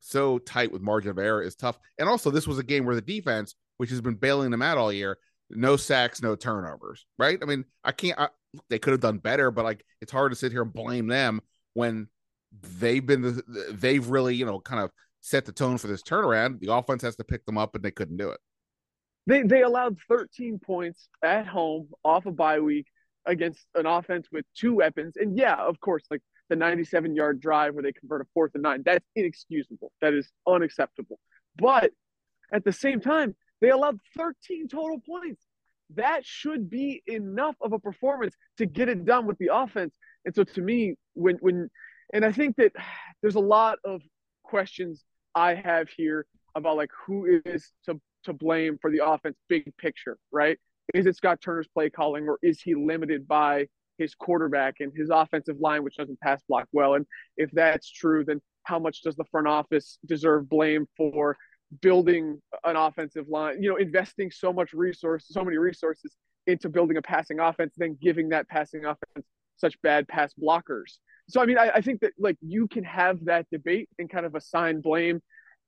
so 0.00 0.38
tight 0.38 0.72
with 0.72 0.80
margin 0.80 1.10
of 1.10 1.18
error 1.18 1.42
is 1.42 1.56
tough. 1.56 1.78
And 1.98 2.08
also 2.08 2.30
this 2.30 2.46
was 2.46 2.58
a 2.58 2.64
game 2.64 2.84
where 2.86 2.94
the 2.94 3.02
defense 3.02 3.54
which 3.76 3.90
has 3.90 4.00
been 4.00 4.14
bailing 4.14 4.50
them 4.50 4.62
out 4.62 4.78
all 4.78 4.92
year 4.92 5.18
no 5.50 5.76
sacks 5.76 6.22
no 6.22 6.36
turnovers 6.36 7.06
right 7.18 7.38
i 7.42 7.44
mean 7.44 7.64
i 7.84 7.92
can't 7.92 8.18
I, 8.18 8.28
they 8.68 8.78
could 8.78 8.92
have 8.92 9.00
done 9.00 9.18
better 9.18 9.50
but 9.50 9.64
like 9.64 9.84
it's 10.00 10.12
hard 10.12 10.32
to 10.32 10.36
sit 10.36 10.52
here 10.52 10.62
and 10.62 10.72
blame 10.72 11.06
them 11.06 11.40
when 11.74 12.08
they've 12.78 13.04
been 13.04 13.22
the, 13.22 13.42
they've 13.72 14.06
really 14.06 14.34
you 14.34 14.46
know 14.46 14.60
kind 14.60 14.82
of 14.82 14.90
set 15.20 15.44
the 15.44 15.52
tone 15.52 15.78
for 15.78 15.86
this 15.86 16.02
turnaround 16.02 16.60
the 16.60 16.72
offense 16.72 17.02
has 17.02 17.16
to 17.16 17.24
pick 17.24 17.44
them 17.46 17.58
up 17.58 17.74
and 17.74 17.84
they 17.84 17.90
couldn't 17.90 18.16
do 18.16 18.30
it 18.30 18.40
they 19.26 19.42
they 19.42 19.62
allowed 19.62 19.98
13 20.08 20.58
points 20.58 21.08
at 21.22 21.46
home 21.46 21.88
off 22.04 22.26
a 22.26 22.32
bye 22.32 22.60
week 22.60 22.86
against 23.26 23.66
an 23.74 23.86
offense 23.86 24.28
with 24.32 24.44
two 24.56 24.74
weapons. 24.74 25.14
And 25.16 25.36
yeah, 25.36 25.54
of 25.54 25.80
course, 25.80 26.04
like 26.10 26.22
the 26.48 26.56
97 26.56 27.14
yard 27.14 27.40
drive 27.40 27.74
where 27.74 27.82
they 27.82 27.92
convert 27.92 28.22
a 28.22 28.24
fourth 28.34 28.52
and 28.54 28.62
nine, 28.62 28.82
that's 28.84 29.06
inexcusable. 29.14 29.92
That 30.00 30.14
is 30.14 30.30
unacceptable. 30.46 31.18
But 31.56 31.92
at 32.52 32.64
the 32.64 32.72
same 32.72 33.00
time, 33.00 33.36
they 33.60 33.70
allowed 33.70 33.98
13 34.16 34.68
total 34.68 35.00
points. 35.00 35.44
That 35.96 36.24
should 36.24 36.70
be 36.70 37.02
enough 37.06 37.56
of 37.60 37.72
a 37.72 37.78
performance 37.78 38.34
to 38.58 38.66
get 38.66 38.88
it 38.88 39.04
done 39.04 39.26
with 39.26 39.38
the 39.38 39.50
offense. 39.52 39.94
And 40.24 40.34
so 40.34 40.44
to 40.44 40.60
me, 40.60 40.94
when 41.14 41.36
when 41.36 41.68
and 42.12 42.24
I 42.24 42.32
think 42.32 42.56
that 42.56 42.72
there's 43.22 43.34
a 43.34 43.40
lot 43.40 43.78
of 43.84 44.02
questions 44.44 45.04
I 45.34 45.54
have 45.54 45.88
here 45.88 46.26
about 46.54 46.76
like 46.76 46.90
who 47.06 47.40
is 47.44 47.72
to 47.86 48.00
to 48.24 48.32
blame 48.32 48.78
for 48.80 48.90
the 48.90 49.04
offense 49.04 49.36
big 49.48 49.74
picture, 49.78 50.18
right? 50.30 50.58
Is 50.92 51.06
it 51.06 51.16
Scott 51.16 51.40
Turner's 51.40 51.68
play 51.68 51.88
calling 51.88 52.28
or 52.28 52.38
is 52.42 52.60
he 52.60 52.74
limited 52.74 53.26
by 53.26 53.66
his 53.98 54.14
quarterback 54.14 54.76
and 54.80 54.92
his 54.94 55.10
offensive 55.10 55.56
line, 55.60 55.84
which 55.84 55.96
doesn't 55.96 56.20
pass 56.20 56.42
block 56.48 56.66
well? 56.72 56.94
And 56.94 57.06
if 57.36 57.50
that's 57.52 57.90
true, 57.90 58.24
then 58.24 58.40
how 58.64 58.78
much 58.78 59.02
does 59.02 59.16
the 59.16 59.24
front 59.30 59.46
office 59.46 59.98
deserve 60.06 60.48
blame 60.48 60.86
for 60.96 61.36
building 61.82 62.40
an 62.64 62.76
offensive 62.76 63.28
line, 63.28 63.62
you 63.62 63.70
know, 63.70 63.76
investing 63.76 64.30
so 64.30 64.52
much 64.52 64.72
resource, 64.72 65.26
so 65.28 65.44
many 65.44 65.56
resources 65.56 66.16
into 66.46 66.68
building 66.68 66.96
a 66.96 67.02
passing 67.02 67.38
offense, 67.40 67.74
then 67.76 67.96
giving 68.00 68.30
that 68.30 68.48
passing 68.48 68.84
offense 68.84 69.26
such 69.56 69.80
bad 69.82 70.08
pass 70.08 70.32
blockers. 70.34 70.98
So 71.28 71.40
I 71.40 71.46
mean, 71.46 71.58
I, 71.58 71.70
I 71.76 71.80
think 71.80 72.00
that 72.00 72.12
like 72.18 72.36
you 72.40 72.66
can 72.66 72.84
have 72.84 73.24
that 73.26 73.46
debate 73.52 73.88
and 73.98 74.10
kind 74.10 74.26
of 74.26 74.34
assign 74.34 74.80
blame 74.80 75.20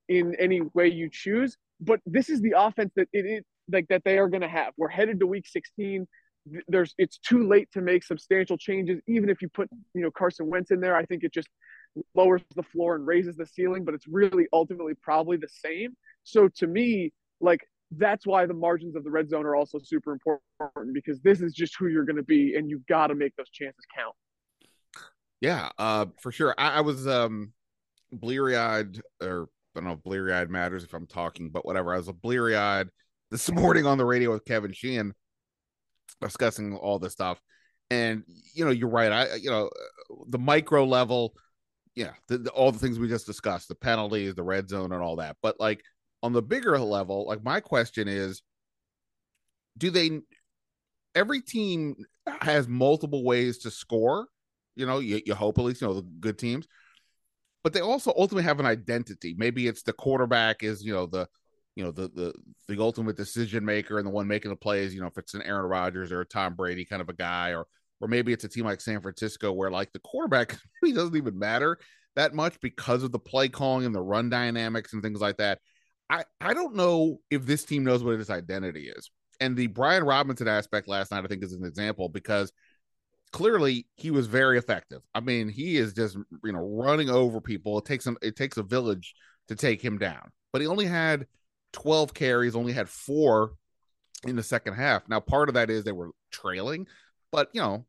in 0.09 0.35
any 0.39 0.61
way 0.73 0.89
you 0.89 1.09
choose, 1.11 1.55
but 1.79 2.01
this 2.05 2.29
is 2.29 2.41
the 2.41 2.55
offense 2.57 2.91
that 2.95 3.07
it 3.13 3.25
is 3.25 3.43
like 3.71 3.87
that 3.87 4.03
they 4.03 4.17
are 4.17 4.27
going 4.27 4.41
to 4.41 4.49
have. 4.49 4.73
We're 4.75 4.89
headed 4.89 5.19
to 5.21 5.27
week 5.27 5.47
16. 5.47 6.05
There's 6.67 6.93
it's 6.97 7.17
too 7.19 7.47
late 7.47 7.69
to 7.71 7.81
make 7.81 8.03
substantial 8.03 8.57
changes. 8.57 8.99
Even 9.07 9.29
if 9.29 9.41
you 9.41 9.47
put 9.47 9.69
you 9.93 10.01
know 10.01 10.11
Carson 10.11 10.47
Wentz 10.49 10.71
in 10.71 10.81
there, 10.81 10.95
I 10.97 11.05
think 11.05 11.23
it 11.23 11.33
just 11.33 11.47
lowers 12.15 12.41
the 12.55 12.63
floor 12.63 12.95
and 12.95 13.05
raises 13.05 13.35
the 13.35 13.45
ceiling. 13.45 13.85
But 13.85 13.93
it's 13.93 14.07
really 14.07 14.47
ultimately 14.53 14.93
probably 15.01 15.37
the 15.37 15.47
same. 15.47 15.95
So 16.23 16.47
to 16.57 16.67
me, 16.67 17.11
like 17.41 17.61
that's 17.91 18.25
why 18.25 18.45
the 18.45 18.53
margins 18.53 18.95
of 18.95 19.03
the 19.03 19.11
red 19.11 19.29
zone 19.29 19.45
are 19.45 19.55
also 19.55 19.79
super 19.83 20.11
important 20.13 20.93
because 20.93 21.21
this 21.21 21.41
is 21.41 21.53
just 21.53 21.75
who 21.77 21.87
you're 21.87 22.05
going 22.05 22.15
to 22.17 22.23
be, 22.23 22.55
and 22.55 22.69
you've 22.69 22.85
got 22.87 23.07
to 23.07 23.15
make 23.15 23.35
those 23.35 23.49
chances 23.49 23.85
count. 23.95 24.15
Yeah, 25.41 25.69
uh, 25.77 26.05
for 26.21 26.31
sure. 26.31 26.55
I, 26.57 26.77
I 26.77 26.81
was 26.81 27.07
um 27.07 27.51
bleary 28.11 28.55
eyed 28.55 29.01
or 29.21 29.49
I 29.75 29.79
don't 29.79 29.89
know 29.89 29.95
bleary 29.95 30.33
eyed 30.33 30.49
matters 30.49 30.83
if 30.83 30.93
I'm 30.93 31.07
talking, 31.07 31.49
but 31.49 31.65
whatever. 31.65 31.93
I 31.93 31.97
was 31.97 32.07
a 32.07 32.13
bleary 32.13 32.55
eyed 32.55 32.87
this 33.31 33.51
morning 33.51 33.85
on 33.85 33.97
the 33.97 34.05
radio 34.05 34.31
with 34.31 34.45
Kevin 34.45 34.71
Sheehan 34.71 35.13
discussing 36.21 36.75
all 36.75 36.99
this 36.99 37.13
stuff. 37.13 37.39
And, 37.89 38.23
you 38.53 38.65
know, 38.65 38.71
you're 38.71 38.89
right. 38.89 39.11
I, 39.11 39.35
you 39.35 39.49
know, 39.49 39.69
the 40.27 40.39
micro 40.39 40.85
level, 40.85 41.33
yeah, 41.95 42.11
the, 42.27 42.39
the, 42.39 42.49
all 42.51 42.71
the 42.71 42.79
things 42.79 42.99
we 42.99 43.07
just 43.07 43.25
discussed, 43.25 43.67
the 43.67 43.75
penalties, 43.75 44.35
the 44.35 44.43
red 44.43 44.69
zone, 44.69 44.91
and 44.91 45.01
all 45.01 45.17
that. 45.17 45.37
But 45.41 45.59
like 45.59 45.83
on 46.21 46.33
the 46.33 46.41
bigger 46.41 46.77
level, 46.79 47.25
like 47.27 47.43
my 47.43 47.59
question 47.59 48.07
is 48.07 48.41
do 49.77 49.89
they, 49.89 50.21
every 51.15 51.41
team 51.41 51.95
has 52.41 52.67
multiple 52.67 53.23
ways 53.23 53.59
to 53.59 53.71
score? 53.71 54.27
You 54.75 54.85
know, 54.85 54.99
you, 54.99 55.21
you 55.25 55.35
hope 55.35 55.57
at 55.57 55.65
least, 55.65 55.81
you 55.81 55.87
know, 55.87 55.93
the 55.95 56.07
good 56.19 56.37
teams 56.37 56.67
but 57.63 57.71
they 57.71 57.79
also 57.79 58.13
ultimately 58.15 58.43
have 58.43 58.59
an 58.59 58.65
identity. 58.65 59.33
Maybe 59.37 59.67
it's 59.67 59.83
the 59.83 59.93
quarterback 59.93 60.63
is, 60.63 60.83
you 60.83 60.93
know, 60.93 61.05
the 61.05 61.27
you 61.75 61.83
know, 61.83 61.91
the 61.91 62.09
the 62.09 62.33
the 62.67 62.81
ultimate 62.81 63.17
decision 63.17 63.65
maker 63.65 63.97
and 63.97 64.05
the 64.05 64.11
one 64.11 64.27
making 64.27 64.51
the 64.51 64.57
plays, 64.57 64.93
you 64.93 65.01
know, 65.01 65.07
if 65.07 65.17
it's 65.17 65.33
an 65.33 65.41
Aaron 65.41 65.65
Rodgers 65.65 66.11
or 66.11 66.21
a 66.21 66.25
Tom 66.25 66.53
Brady 66.55 66.85
kind 66.85 67.01
of 67.01 67.09
a 67.09 67.13
guy, 67.13 67.53
or 67.53 67.65
or 68.03 68.07
maybe 68.09 68.33
it's 68.33 68.43
a 68.43 68.49
team 68.49 68.65
like 68.65 68.81
San 68.81 69.01
Francisco 69.01 69.53
where 69.53 69.71
like 69.71 69.93
the 69.93 69.99
quarterback 69.99 70.57
doesn't 70.83 71.15
even 71.15 71.39
matter. 71.39 71.77
that 72.17 72.35
much 72.35 72.59
because 72.59 73.01
of 73.01 73.13
the 73.13 73.17
play 73.19 73.47
calling 73.47 73.85
and 73.85 73.95
the 73.95 74.01
run 74.01 74.29
dynamics 74.29 74.91
and 74.91 75.01
things 75.01 75.21
like 75.21 75.37
that. 75.37 75.59
I, 76.09 76.25
I 76.41 76.53
don't 76.53 76.75
know 76.75 77.21
if 77.31 77.45
this 77.45 77.63
team 77.63 77.85
knows 77.85 78.03
what 78.03 78.19
its 78.19 78.29
identity 78.29 78.89
is. 78.89 79.09
And 79.39 79.55
the 79.55 79.67
Brian 79.67 80.03
Robinson 80.03 80.49
aspect 80.49 80.89
last 80.89 81.11
night, 81.11 81.23
I 81.23 81.27
think, 81.27 81.43
is 81.43 81.53
an 81.53 81.63
example 81.63 82.09
because 82.09 82.51
clearly 83.31 83.87
he 83.95 84.11
was 84.11 84.27
very 84.27 84.57
effective. 84.57 85.01
I 85.15 85.21
mean, 85.21 85.47
he 85.47 85.77
is 85.77 85.93
just 85.93 86.17
you 86.43 86.51
know 86.51 86.59
running 86.59 87.09
over 87.09 87.39
people. 87.39 87.77
It 87.77 87.85
takes 87.85 88.05
him 88.05 88.17
it 88.21 88.35
takes 88.35 88.57
a 88.57 88.63
village 88.63 89.15
to 89.47 89.55
take 89.55 89.81
him 89.81 89.97
down. 89.97 90.29
But 90.51 90.61
he 90.61 90.67
only 90.67 90.85
had 90.85 91.25
12 91.71 92.13
carries, 92.13 92.53
only 92.53 92.73
had 92.73 92.89
four 92.89 93.53
in 94.27 94.35
the 94.35 94.43
second 94.43 94.73
half. 94.73 95.07
Now, 95.07 95.21
part 95.21 95.47
of 95.47 95.55
that 95.55 95.69
is 95.69 95.83
they 95.83 95.93
were 95.93 96.11
trailing, 96.31 96.85
but 97.31 97.49
you 97.53 97.61
know, 97.61 97.85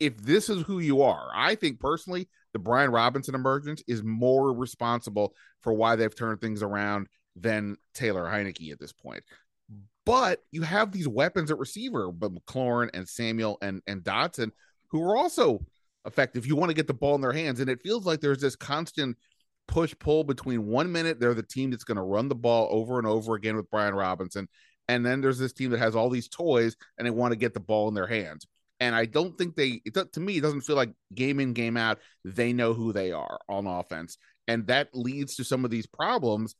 if 0.00 0.16
this 0.18 0.48
is 0.48 0.62
who 0.62 0.78
you 0.80 1.02
are, 1.02 1.30
I 1.34 1.54
think 1.54 1.80
personally, 1.80 2.28
the 2.52 2.58
Brian 2.58 2.90
Robinson 2.90 3.34
emergence 3.34 3.82
is 3.86 4.02
more 4.02 4.52
responsible 4.52 5.34
for 5.60 5.72
why 5.72 5.96
they've 5.96 6.14
turned 6.14 6.40
things 6.40 6.62
around 6.62 7.06
than 7.36 7.76
Taylor 7.94 8.24
Heinicke 8.24 8.72
at 8.72 8.78
this 8.78 8.92
point. 8.92 9.22
But 10.04 10.42
you 10.50 10.62
have 10.62 10.90
these 10.90 11.08
weapons 11.08 11.50
at 11.50 11.58
receiver, 11.58 12.10
but 12.10 12.34
McLaurin 12.34 12.90
and 12.92 13.08
Samuel 13.08 13.58
and, 13.62 13.80
and 13.86 14.02
Dotson, 14.02 14.50
who 14.88 15.02
are 15.02 15.16
also 15.16 15.64
effective. 16.04 16.46
You 16.46 16.56
want 16.56 16.70
to 16.70 16.74
get 16.74 16.86
the 16.86 16.94
ball 16.94 17.14
in 17.14 17.20
their 17.20 17.32
hands. 17.32 17.60
And 17.60 17.70
it 17.70 17.82
feels 17.82 18.04
like 18.04 18.20
there's 18.20 18.40
this 18.40 18.56
constant 18.56 19.16
push 19.68 19.94
pull 19.98 20.24
between 20.24 20.66
one 20.66 20.90
minute 20.90 21.20
they're 21.20 21.34
the 21.34 21.42
team 21.42 21.70
that's 21.70 21.84
going 21.84 21.96
to 21.96 22.02
run 22.02 22.28
the 22.28 22.34
ball 22.34 22.68
over 22.70 22.98
and 22.98 23.06
over 23.06 23.34
again 23.34 23.56
with 23.56 23.70
Brian 23.70 23.94
Robinson. 23.94 24.48
And 24.88 25.06
then 25.06 25.20
there's 25.20 25.38
this 25.38 25.52
team 25.52 25.70
that 25.70 25.78
has 25.78 25.94
all 25.94 26.10
these 26.10 26.28
toys 26.28 26.76
and 26.98 27.06
they 27.06 27.10
want 27.10 27.32
to 27.32 27.38
get 27.38 27.54
the 27.54 27.60
ball 27.60 27.88
in 27.88 27.94
their 27.94 28.08
hands. 28.08 28.46
And 28.82 28.96
I 28.96 29.04
don't 29.04 29.38
think 29.38 29.54
they, 29.54 29.80
to 29.94 30.18
me, 30.18 30.38
it 30.38 30.40
doesn't 30.40 30.62
feel 30.62 30.74
like 30.74 30.90
game 31.14 31.38
in, 31.38 31.52
game 31.52 31.76
out, 31.76 32.00
they 32.24 32.52
know 32.52 32.74
who 32.74 32.92
they 32.92 33.12
are 33.12 33.38
on 33.48 33.68
offense. 33.68 34.18
And 34.48 34.66
that 34.66 34.88
leads 34.92 35.36
to 35.36 35.44
some 35.44 35.64
of 35.64 35.70
these 35.70 35.86
problems. 35.86 36.56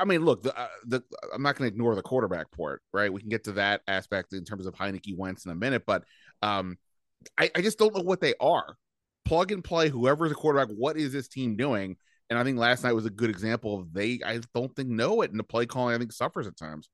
I 0.00 0.04
mean, 0.04 0.24
look, 0.24 0.42
the, 0.42 0.58
uh, 0.58 0.66
the 0.86 1.04
I'm 1.32 1.40
not 1.40 1.54
going 1.54 1.70
to 1.70 1.72
ignore 1.72 1.94
the 1.94 2.02
quarterback 2.02 2.50
port, 2.50 2.82
right? 2.92 3.12
We 3.12 3.20
can 3.20 3.28
get 3.28 3.44
to 3.44 3.52
that 3.52 3.82
aspect 3.86 4.32
in 4.32 4.44
terms 4.44 4.66
of 4.66 4.74
Heinicke 4.74 5.16
Wentz 5.16 5.44
in 5.44 5.52
a 5.52 5.54
minute, 5.54 5.84
but 5.86 6.02
um, 6.42 6.78
I, 7.38 7.48
I 7.54 7.62
just 7.62 7.78
don't 7.78 7.94
know 7.94 8.02
what 8.02 8.20
they 8.20 8.34
are. 8.40 8.76
Plug 9.24 9.52
and 9.52 9.62
play, 9.62 9.88
whoever's 9.88 10.32
a 10.32 10.34
quarterback, 10.34 10.74
what 10.76 10.96
is 10.96 11.12
this 11.12 11.28
team 11.28 11.54
doing? 11.54 11.96
And 12.28 12.40
I 12.40 12.42
think 12.42 12.58
last 12.58 12.82
night 12.82 12.94
was 12.94 13.06
a 13.06 13.10
good 13.10 13.30
example 13.30 13.78
of 13.78 13.92
they, 13.92 14.18
I 14.26 14.40
don't 14.52 14.74
think, 14.74 14.88
know 14.88 15.22
it. 15.22 15.30
And 15.30 15.38
the 15.38 15.44
play 15.44 15.66
calling, 15.66 15.94
I 15.94 15.98
think, 15.98 16.10
suffers 16.10 16.48
at 16.48 16.56
times 16.56 16.88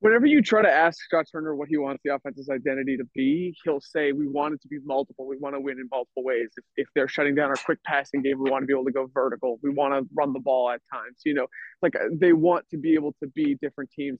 whenever 0.00 0.26
you 0.26 0.42
try 0.42 0.62
to 0.62 0.70
ask 0.70 1.02
Scott 1.02 1.26
Turner 1.30 1.54
what 1.54 1.68
he 1.68 1.78
wants 1.78 2.02
the 2.04 2.14
offense's 2.14 2.48
identity 2.48 2.96
to 2.96 3.04
be, 3.14 3.56
he'll 3.64 3.80
say, 3.80 4.12
We 4.12 4.26
want 4.26 4.54
it 4.54 4.62
to 4.62 4.68
be 4.68 4.78
multiple. 4.84 5.26
We 5.26 5.38
want 5.38 5.54
to 5.54 5.60
win 5.60 5.78
in 5.78 5.88
multiple 5.90 6.24
ways. 6.24 6.48
If, 6.56 6.64
if 6.76 6.88
they're 6.94 7.08
shutting 7.08 7.34
down 7.34 7.50
our 7.50 7.56
quick 7.56 7.82
passing 7.84 8.22
game, 8.22 8.38
we 8.38 8.50
want 8.50 8.62
to 8.62 8.66
be 8.66 8.72
able 8.72 8.84
to 8.84 8.92
go 8.92 9.08
vertical. 9.12 9.58
We 9.62 9.70
want 9.70 9.94
to 9.94 10.08
run 10.14 10.32
the 10.32 10.40
ball 10.40 10.70
at 10.70 10.80
times. 10.92 11.20
You 11.24 11.34
know, 11.34 11.46
like 11.82 11.96
uh, 11.96 12.08
they 12.12 12.32
want 12.32 12.68
to 12.70 12.78
be 12.78 12.94
able 12.94 13.14
to 13.22 13.28
be 13.28 13.56
different 13.60 13.90
teams. 13.90 14.18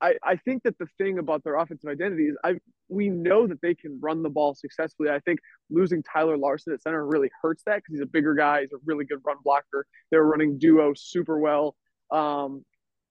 I, 0.00 0.14
I 0.22 0.36
think 0.36 0.62
that 0.62 0.78
the 0.78 0.86
thing 0.96 1.18
about 1.18 1.42
their 1.42 1.56
offensive 1.56 1.90
identity 1.90 2.24
is 2.24 2.36
I 2.44 2.58
we 2.88 3.08
know 3.08 3.46
that 3.46 3.60
they 3.60 3.74
can 3.74 3.98
run 4.00 4.22
the 4.22 4.30
ball 4.30 4.54
successfully. 4.54 5.10
I 5.10 5.18
think 5.20 5.40
losing 5.70 6.02
Tyler 6.02 6.38
Larsen 6.38 6.72
at 6.72 6.82
center 6.82 7.04
really 7.04 7.30
hurts 7.42 7.62
that 7.66 7.76
because 7.76 7.94
he's 7.94 8.00
a 8.00 8.06
bigger 8.06 8.34
guy. 8.34 8.62
He's 8.62 8.72
a 8.72 8.78
really 8.84 9.04
good 9.04 9.18
run 9.24 9.36
blocker. 9.44 9.86
They're 10.10 10.24
running 10.24 10.58
duo 10.58 10.92
super 10.96 11.38
well, 11.38 11.74
um, 12.10 12.64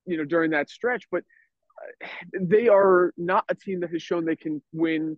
you 0.06 0.18
know, 0.18 0.26
during 0.26 0.52
that 0.52 0.70
stretch. 0.70 1.04
But 1.12 1.24
they 2.40 2.68
are 2.68 3.14
not 3.18 3.46
a 3.50 3.56
team 3.56 3.82
that 3.82 3.92
has 3.92 4.02
shown 4.02 4.26
they 4.26 4.36
can 4.36 4.62
win 4.74 5.18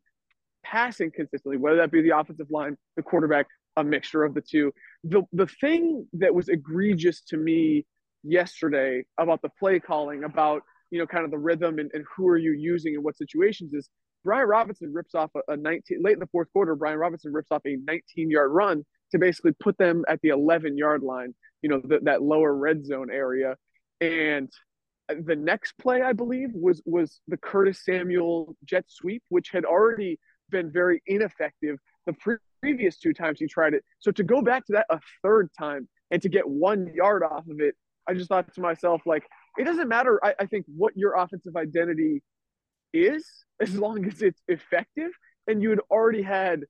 passing 0.63 1.11
consistently, 1.11 1.57
whether 1.57 1.77
that 1.77 1.91
be 1.91 2.01
the 2.01 2.17
offensive 2.17 2.47
line, 2.49 2.77
the 2.95 3.03
quarterback, 3.03 3.47
a 3.77 3.83
mixture 3.83 4.23
of 4.23 4.33
the 4.33 4.41
two. 4.41 4.73
The 5.03 5.23
the 5.31 5.47
thing 5.47 6.07
that 6.13 6.33
was 6.33 6.49
egregious 6.49 7.21
to 7.29 7.37
me 7.37 7.85
yesterday 8.23 9.03
about 9.17 9.41
the 9.41 9.49
play 9.59 9.79
calling, 9.79 10.23
about 10.23 10.63
you 10.91 10.99
know, 10.99 11.05
kind 11.05 11.23
of 11.23 11.31
the 11.31 11.37
rhythm 11.37 11.79
and, 11.79 11.89
and 11.93 12.03
who 12.15 12.27
are 12.27 12.37
you 12.37 12.51
using 12.51 12.95
in 12.95 13.03
what 13.03 13.17
situations 13.17 13.73
is 13.73 13.89
Brian 14.23 14.47
Robinson 14.47 14.91
rips 14.93 15.15
off 15.15 15.31
a, 15.35 15.53
a 15.53 15.57
19 15.57 16.01
late 16.01 16.13
in 16.13 16.19
the 16.19 16.27
fourth 16.27 16.51
quarter. 16.51 16.75
Brian 16.75 16.97
Robinson 16.97 17.31
rips 17.31 17.51
off 17.51 17.61
a 17.65 17.77
19 17.87 18.29
yard 18.29 18.51
run 18.51 18.83
to 19.11 19.19
basically 19.19 19.53
put 19.59 19.77
them 19.77 20.03
at 20.07 20.19
the 20.21 20.29
11 20.29 20.77
yard 20.77 21.03
line, 21.03 21.33
you 21.61 21.69
know, 21.69 21.81
the, 21.83 21.99
that 22.03 22.21
lower 22.21 22.53
red 22.53 22.85
zone 22.85 23.09
area. 23.11 23.55
And 24.01 24.49
the 25.25 25.35
next 25.35 25.73
play, 25.77 26.01
I 26.01 26.13
believe, 26.13 26.49
was 26.53 26.81
was 26.85 27.21
the 27.27 27.37
Curtis 27.37 27.83
Samuel 27.83 28.55
jet 28.63 28.85
sweep, 28.87 29.23
which 29.29 29.49
had 29.49 29.65
already 29.65 30.19
been 30.49 30.71
very 30.71 31.01
ineffective 31.05 31.77
the 32.05 32.13
pre- 32.13 32.37
previous 32.61 32.97
two 32.97 33.13
times 33.13 33.39
he 33.39 33.47
tried 33.47 33.73
it. 33.73 33.83
So 33.99 34.11
to 34.11 34.23
go 34.23 34.41
back 34.41 34.65
to 34.65 34.73
that 34.73 34.85
a 34.89 34.99
third 35.23 35.49
time 35.57 35.87
and 36.11 36.21
to 36.21 36.29
get 36.29 36.47
one 36.47 36.91
yard 36.93 37.23
off 37.23 37.47
of 37.47 37.59
it, 37.59 37.75
I 38.07 38.13
just 38.13 38.29
thought 38.29 38.53
to 38.53 38.61
myself, 38.61 39.01
like, 39.05 39.27
it 39.57 39.63
doesn't 39.63 39.87
matter. 39.87 40.19
I, 40.23 40.33
I 40.39 40.45
think 40.45 40.65
what 40.67 40.97
your 40.97 41.15
offensive 41.15 41.55
identity 41.55 42.21
is, 42.93 43.25
as 43.61 43.75
long 43.75 44.05
as 44.05 44.21
it's 44.21 44.41
effective. 44.47 45.11
And 45.47 45.61
you 45.61 45.69
had 45.69 45.79
already 45.89 46.21
had 46.21 46.65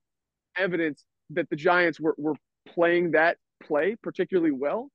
evidence 0.58 1.04
that 1.32 1.50
the 1.50 1.56
Giants 1.56 2.00
were, 2.00 2.16
were 2.18 2.36
playing 2.68 3.12
that 3.12 3.38
play 3.62 3.96
particularly 4.02 4.52
well 4.52 4.90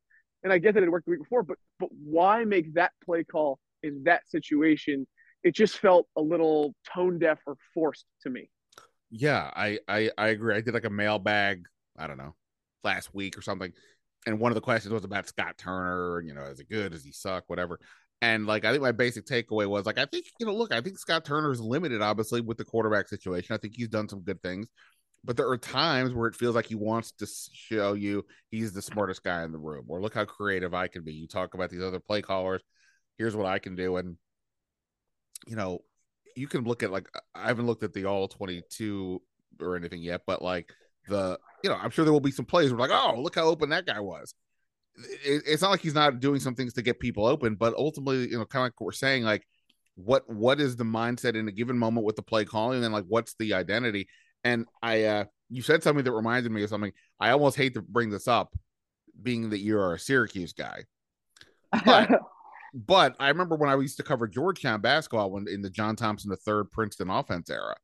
and 0.45 0.53
I 0.53 0.59
get 0.59 0.75
that 0.75 0.83
it 0.83 0.91
worked 0.91 1.07
the 1.07 1.13
week 1.13 1.21
before, 1.21 1.43
but 1.43 1.57
but 1.81 1.89
why 1.91 2.45
make 2.45 2.75
that 2.75 2.93
play 3.05 3.25
call 3.25 3.59
in 3.83 4.05
that 4.05 4.29
situation? 4.29 5.07
It 5.43 5.55
just 5.55 5.79
felt 5.79 6.07
a 6.17 6.21
little 6.21 6.75
tone 6.95 7.19
deaf 7.19 7.39
or 7.47 7.57
forced 7.73 8.05
to 8.23 8.31
me. 8.31 8.51
Yeah, 9.11 9.51
I 9.55 9.79
I, 9.89 10.11
I 10.17 10.29
agree. 10.29 10.55
I 10.55 10.61
did 10.61 10.75
like 10.75 10.85
a 10.85 10.91
mailbag, 10.91 11.65
I 11.99 12.07
don't 12.07 12.19
know, 12.19 12.35
last 12.85 13.15
week 13.15 13.37
or 13.37 13.43
something, 13.43 13.73
and 14.27 14.39
one 14.39 14.53
of 14.53 14.55
the 14.55 14.61
questions 14.61 14.93
was 14.93 15.05
about 15.05 15.27
Scott 15.27 15.57
Turner. 15.59 16.21
You 16.21 16.35
know, 16.35 16.43
is 16.43 16.61
it 16.61 16.69
good? 16.69 16.93
Does 16.93 17.05
he 17.05 17.13
suck? 17.13 17.45
Whatever. 17.49 17.81
And 18.23 18.47
like, 18.47 18.65
I 18.65 18.71
think 18.71 18.83
my 18.83 18.93
basic 18.93 19.27
takeaway 19.27 19.69
was 19.69 19.85
like, 19.85 19.99
I 19.99 20.07
think 20.07 20.27
you 20.39 20.47
know, 20.47 20.55
look, 20.55 20.73
I 20.73 20.81
think 20.81 20.99
Scott 20.99 21.25
Turner 21.25 21.51
is 21.51 21.61
limited, 21.61 22.01
obviously, 22.01 22.41
with 22.41 22.59
the 22.59 22.65
quarterback 22.65 23.09
situation. 23.09 23.55
I 23.55 23.59
think 23.59 23.75
he's 23.77 23.89
done 23.89 24.09
some 24.09 24.21
good 24.21 24.43
things 24.43 24.69
but 25.25 25.37
there 25.37 25.49
are 25.49 25.59
times 25.59 26.13
where 26.13 26.29
it 26.29 26.37
feels 26.37 26.55
like 26.55 26.67
he 26.67 26.75
wants 26.75 27.13
to 27.13 27.27
show 27.53 27.95
you 27.95 28.25
he's 28.51 28.73
the 28.73 28.83
smartest 28.83 29.25
guy 29.25 29.43
in 29.43 29.53
the 29.53 29.59
room 29.59 29.87
or 29.89 30.01
look 30.01 30.15
how 30.15 30.25
creative 30.25 30.75
i 30.75 30.87
can 30.87 31.03
be. 31.03 31.13
You 31.13 31.27
talk 31.27 31.55
about 31.55 31.71
these 31.71 31.83
other 31.83 32.01
play 32.01 32.23
callers. 32.23 32.63
Here's 33.19 33.35
what 33.35 33.47
i 33.47 33.59
can 33.59 33.75
do. 33.75 33.97
And 33.97 34.17
you 35.47 35.57
know 35.57 35.81
you 36.37 36.47
can 36.47 36.65
look 36.65 36.83
at 36.83 36.91
like 36.91 37.09
i 37.35 37.47
haven't 37.47 37.67
looked 37.67 37.83
at 37.83 37.93
the 37.93 38.05
all 38.05 38.29
22 38.29 39.21
or 39.61 39.77
anything 39.77 40.03
yet 40.03 40.23
but 40.27 40.43
like 40.43 40.73
the 41.09 41.39
you 41.63 41.71
know 41.71 41.77
i'm 41.77 41.91
sure 41.91 42.05
there 42.05 42.13
will 42.13 42.21
be 42.21 42.31
some 42.31 42.45
plays 42.45 42.73
where 42.73 42.81
like 42.81 42.91
oh 42.91 43.21
look 43.21 43.35
how 43.35 43.45
open 43.45 43.71
that 43.71 43.87
guy 43.87 44.01
was. 44.01 44.35
It, 45.25 45.43
it's 45.47 45.63
not 45.63 45.71
like 45.71 45.81
he's 45.81 45.95
not 45.95 46.21
doing 46.21 46.41
some 46.41 46.55
things 46.55 46.73
to 46.75 46.83
get 46.83 47.01
people 47.01 47.27
open 47.27 47.57
but 47.57 47.75
ultimately 47.75 48.29
you 48.29 48.39
know 48.39 48.45
kind 48.45 48.63
of 48.63 48.67
like 48.67 48.81
we're 48.81 48.93
saying 48.93 49.25
like 49.25 49.47
what 49.97 50.29
what 50.33 50.61
is 50.61 50.77
the 50.77 50.85
mindset 50.85 51.37
in 51.37 51.49
a 51.49 51.53
given 51.53 51.79
moment 51.79 52.07
with 52.07 52.17
the 52.17 52.23
play 52.23 52.45
calling 52.45 52.77
and 52.77 52.85
then 52.85 52.93
like 52.93 53.05
what's 53.09 53.35
the 53.39 53.55
identity 53.55 54.09
and 54.45 54.67
I, 54.83 55.05
uh, 55.05 55.25
you 55.49 55.63
said 55.63 55.83
something 55.83 56.05
that 56.05 56.13
reminded 56.13 56.53
me 56.53 56.63
of 56.63 56.71
something. 56.71 56.93
I 57.19 57.31
almost 57.31 57.57
hate 57.57 57.75
to 57.75 57.83
bring 57.83 58.11
this 58.11 58.29
up, 58.29 58.55
being 59.23 59.51
that 59.51 59.61
you 59.61 59.79
are 59.79 59.95
a 59.95 59.99
Syracuse 59.99 60.53
guy. 60.53 60.85
But, 61.85 62.11
but 62.75 63.17
I 63.19 63.29
remember 63.29 63.57
when 63.57 63.71
I 63.71 63.77
used 63.77 63.97
to 63.97 64.03
cover 64.03 64.29
Georgetown 64.29 64.81
basketball 64.81 65.31
when 65.31 65.49
in 65.49 65.63
the 65.63 65.71
John 65.71 65.97
Thompson 65.97 66.31
the 66.31 66.37
third 66.37 66.71
Princeton 66.71 67.11
offense 67.11 67.51
era, 67.51 67.77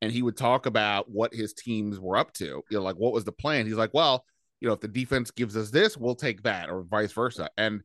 and 0.00 0.10
he 0.10 0.22
would 0.22 0.36
talk 0.36 0.66
about 0.66 1.10
what 1.10 1.34
his 1.34 1.52
teams 1.52 2.00
were 2.00 2.16
up 2.16 2.32
to. 2.34 2.62
You 2.70 2.78
know, 2.78 2.82
like 2.82 2.96
what 2.96 3.12
was 3.12 3.24
the 3.24 3.32
plan? 3.32 3.66
He's 3.66 3.74
like, 3.74 3.94
well, 3.94 4.24
you 4.60 4.68
know, 4.68 4.74
if 4.74 4.80
the 4.80 4.88
defense 4.88 5.30
gives 5.30 5.56
us 5.56 5.70
this, 5.70 5.96
we'll 5.96 6.14
take 6.14 6.42
that, 6.42 6.70
or 6.70 6.82
vice 6.82 7.12
versa. 7.12 7.50
And 7.58 7.82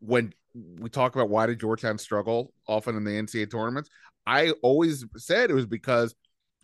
when 0.00 0.32
we 0.54 0.88
talk 0.88 1.14
about 1.14 1.28
why 1.28 1.46
did 1.46 1.60
Georgetown 1.60 1.98
struggle 1.98 2.52
often 2.66 2.96
in 2.96 3.04
the 3.04 3.10
NCAA 3.10 3.50
tournaments, 3.50 3.90
I 4.26 4.50
always 4.62 5.04
said 5.16 5.50
it 5.50 5.54
was 5.54 5.66
because 5.66 6.14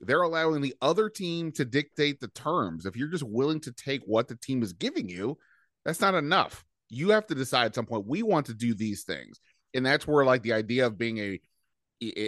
they're 0.01 0.23
allowing 0.23 0.61
the 0.61 0.75
other 0.81 1.09
team 1.09 1.53
to 1.53 1.65
dictate 1.65 2.21
the 2.21 2.29
terms. 2.29 2.87
If 2.87 2.97
you're 2.97 3.09
just 3.09 3.25
willing 3.25 3.61
to 3.61 3.73
take 3.73 4.03
what 4.07 4.29
the 4.29 4.37
team 4.37 4.63
is 4.63 4.73
giving 4.73 5.09
you, 5.09 5.39
that's 5.85 6.01
not 6.01 6.15
enough. 6.15 6.65
You 6.89 7.11
have 7.11 7.27
to 7.29 7.35
decide 7.35 7.67
at 7.67 7.75
some 7.75 7.87
point, 7.87 8.07
we 8.07 8.23
want 8.23 8.47
to 8.47 8.55
do 8.55 8.75
these 8.75 9.05
things. 9.05 9.41
And 9.75 9.85
that's 9.85 10.07
where 10.07 10.25
like 10.25 10.43
the 10.43 10.53
idea 10.53 10.87
of 10.87 10.99
being 10.99 11.19
a 11.19 11.41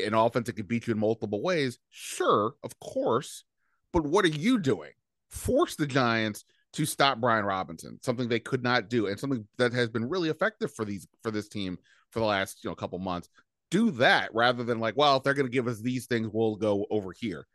an 0.07 0.15
offense 0.15 0.47
that 0.47 0.55
could 0.55 0.69
beat 0.69 0.87
you 0.87 0.95
in 0.95 0.99
multiple 0.99 1.43
ways, 1.43 1.79
sure, 1.91 2.55
of 2.63 2.79
course. 2.81 3.45
But 3.93 4.05
what 4.05 4.25
are 4.25 4.29
you 4.29 4.59
doing? 4.59 4.93
Force 5.29 5.77
the 5.77 5.87
Giants 5.87 6.45
to 6.75 6.87
stop 6.87 7.21
Brian 7.21 7.45
Robinson, 7.45 7.99
something 8.03 8.29
they 8.29 8.39
could 8.39 8.63
not 8.63 8.89
do, 8.89 9.07
and 9.07 9.19
something 9.19 9.47
that 9.59 9.73
has 9.73 9.89
been 9.89 10.09
really 10.09 10.31
effective 10.31 10.73
for 10.75 10.85
these 10.85 11.07
for 11.23 11.31
this 11.31 11.49
team 11.49 11.79
for 12.11 12.21
the 12.21 12.27
last 12.27 12.65
you 12.65 12.71
know 12.71 12.75
couple 12.75 12.99
months. 12.99 13.29
Do 13.71 13.91
that 13.93 14.31
rather 14.33 14.63
than 14.63 14.79
like, 14.79 14.97
well, 14.97 15.17
if 15.17 15.25
they're 15.25 15.35
going 15.35 15.47
to 15.47 15.53
give 15.53 15.67
us 15.67 15.81
these 15.81 16.07
things, 16.07 16.29
we'll 16.33 16.57
go 16.57 16.87
over 16.91 17.13
here 17.13 17.47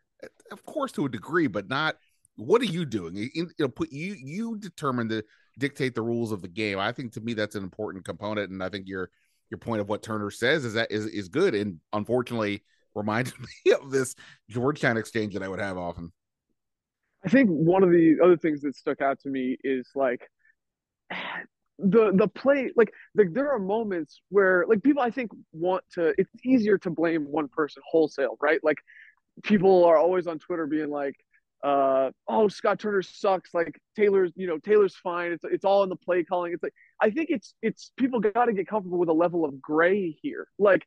of 0.51 0.63
course 0.65 0.91
to 0.93 1.05
a 1.05 1.09
degree, 1.09 1.47
but 1.47 1.69
not. 1.69 1.97
What 2.35 2.61
are 2.61 2.65
you 2.65 2.85
doing? 2.85 3.29
Put 3.75 3.91
you 3.91 4.15
you 4.17 4.57
determine 4.57 5.09
to 5.09 5.23
dictate 5.59 5.95
the 5.95 6.01
rules 6.01 6.31
of 6.31 6.41
the 6.41 6.47
game. 6.47 6.79
I 6.79 6.91
think 6.91 7.13
to 7.13 7.21
me 7.21 7.33
that's 7.33 7.55
an 7.55 7.63
important 7.63 8.05
component, 8.05 8.51
and 8.51 8.63
I 8.63 8.69
think 8.69 8.87
your 8.87 9.09
your 9.49 9.57
point 9.57 9.81
of 9.81 9.89
what 9.89 10.01
Turner 10.01 10.31
says 10.31 10.65
is 10.65 10.73
that 10.73 10.91
is 10.91 11.05
is 11.07 11.27
good, 11.27 11.53
and 11.55 11.79
unfortunately 11.93 12.63
reminded 12.95 13.33
me 13.65 13.73
of 13.73 13.91
this 13.91 14.15
Georgetown 14.49 14.97
exchange 14.97 15.33
that 15.33 15.43
I 15.43 15.47
would 15.47 15.59
have 15.59 15.77
often. 15.77 16.11
I 17.23 17.29
think 17.29 17.49
one 17.49 17.83
of 17.83 17.91
the 17.91 18.17
other 18.23 18.37
things 18.37 18.61
that 18.61 18.75
stuck 18.75 19.01
out 19.01 19.19
to 19.21 19.29
me 19.29 19.57
is 19.63 19.89
like 19.93 20.27
the 21.79 22.11
the 22.13 22.27
play 22.27 22.71
like 22.75 22.93
the, 23.15 23.25
there 23.31 23.51
are 23.51 23.59
moments 23.59 24.21
where 24.29 24.65
like 24.67 24.83
people 24.83 25.01
I 25.01 25.09
think 25.09 25.31
want 25.51 25.83
to 25.93 26.13
it's 26.17 26.29
easier 26.45 26.77
to 26.79 26.89
blame 26.89 27.25
one 27.25 27.47
person 27.47 27.81
wholesale, 27.89 28.37
right? 28.41 28.59
Like 28.63 28.77
people 29.43 29.85
are 29.85 29.97
always 29.97 30.27
on 30.27 30.39
Twitter 30.39 30.67
being 30.67 30.89
like 30.89 31.15
uh 31.63 32.09
oh 32.27 32.47
Scott 32.47 32.79
Turner 32.79 33.01
sucks. 33.01 33.53
Like 33.53 33.79
Taylor's 33.95 34.31
you 34.35 34.47
know 34.47 34.57
Taylor's 34.57 34.95
fine. 34.95 35.31
It's 35.31 35.43
it's 35.43 35.65
all 35.65 35.83
in 35.83 35.89
the 35.89 35.95
play 35.95 36.23
calling. 36.23 36.53
It's 36.53 36.63
like 36.63 36.73
I 36.99 37.11
think 37.11 37.29
it's 37.29 37.53
it's 37.61 37.91
people 37.97 38.19
got 38.19 38.45
to 38.45 38.53
get 38.53 38.67
comfortable 38.67 38.97
with 38.97 39.09
a 39.09 39.13
level 39.13 39.45
of 39.45 39.61
gray 39.61 40.17
here. 40.21 40.47
Like 40.57 40.83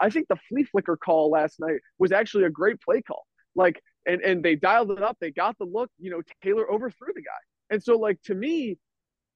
I 0.00 0.10
think 0.10 0.28
the 0.28 0.36
flea 0.48 0.64
flicker 0.64 0.96
call 0.96 1.30
last 1.30 1.60
night 1.60 1.80
was 1.98 2.12
actually 2.12 2.44
a 2.44 2.50
great 2.50 2.80
play 2.80 3.02
call. 3.02 3.26
Like 3.54 3.82
and 4.06 4.22
and 4.22 4.42
they 4.42 4.54
dialed 4.54 4.90
it 4.90 5.02
up. 5.02 5.18
They 5.20 5.32
got 5.32 5.58
the 5.58 5.66
look. 5.66 5.90
You 5.98 6.10
know 6.10 6.22
Taylor 6.42 6.70
overthrew 6.70 7.12
the 7.14 7.22
guy. 7.22 7.74
And 7.74 7.82
so 7.82 7.98
like 7.98 8.20
to 8.22 8.34
me 8.34 8.78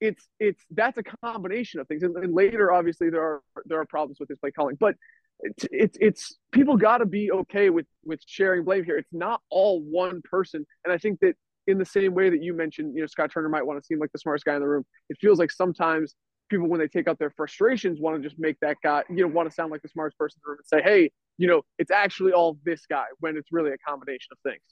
it's 0.01 0.27
it's 0.39 0.65
that's 0.71 0.97
a 0.97 1.03
combination 1.23 1.81
of 1.81 1.89
things. 1.89 2.03
And, 2.03 2.17
and 2.17 2.35
later 2.35 2.73
obviously 2.73 3.11
there 3.11 3.23
are 3.23 3.43
there 3.67 3.81
are 3.81 3.87
problems 3.87 4.19
with 4.19 4.31
this 4.31 4.39
play 4.39 4.51
calling. 4.51 4.77
But 4.81 4.95
it's 5.43 5.67
it's, 5.71 5.99
it's 6.01 6.39
people 6.53 6.77
got 6.77 6.99
to 6.99 7.07
be 7.07 7.31
okay 7.33 7.71
with 7.71 7.87
with 8.05 8.21
sharing 8.27 8.65
blame 8.65 8.85
here. 8.85 8.97
It's 8.97 9.13
not 9.13 9.41
all 9.51 9.81
one 9.81 10.23
person, 10.23 10.67
and 10.85 10.93
I 10.93 10.99
think 10.99 11.21
that 11.21 11.35
in 11.67 11.79
the 11.79 11.85
same 11.85 12.15
way 12.15 12.31
that 12.31 12.43
you 12.43 12.55
mentioned, 12.55 12.95
you 12.95 13.01
know, 13.01 13.07
Scott 13.07 13.31
Turner 13.33 13.49
might 13.49 13.65
want 13.65 13.81
to 13.81 13.85
seem 13.85 13.99
like 13.99 14.11
the 14.13 14.19
smartest 14.19 14.45
guy 14.45 14.55
in 14.55 14.61
the 14.61 14.69
room. 14.69 14.85
It 15.09 15.19
feels 15.21 15.39
like 15.39 15.51
sometimes 15.51 16.15
people, 16.49 16.69
when 16.69 16.81
they 16.81 16.89
take 16.89 17.07
out 17.07 17.19
their 17.19 17.31
frustrations, 17.31 18.01
want 18.01 18.21
to 18.21 18.29
just 18.29 18.41
make 18.41 18.57
that 18.61 18.77
guy, 18.83 19.05
you 19.09 19.23
know, 19.23 19.29
want 19.29 19.49
to 19.49 19.55
sound 19.55 19.71
like 19.71 19.83
the 19.83 19.89
smartest 19.89 20.19
person 20.19 20.39
in 20.39 20.43
the 20.45 20.51
room 20.51 20.59
and 20.59 20.67
say, 20.67 20.83
"Hey, 20.83 21.11
you 21.39 21.47
know, 21.47 21.63
it's 21.79 21.91
actually 21.91 22.33
all 22.33 22.59
this 22.65 22.87
guy," 22.87 23.07
when 23.21 23.37
it's 23.37 23.49
really 23.53 23.71
a 23.73 23.79
combination 23.79 24.29
of 24.33 24.39
things. 24.43 24.63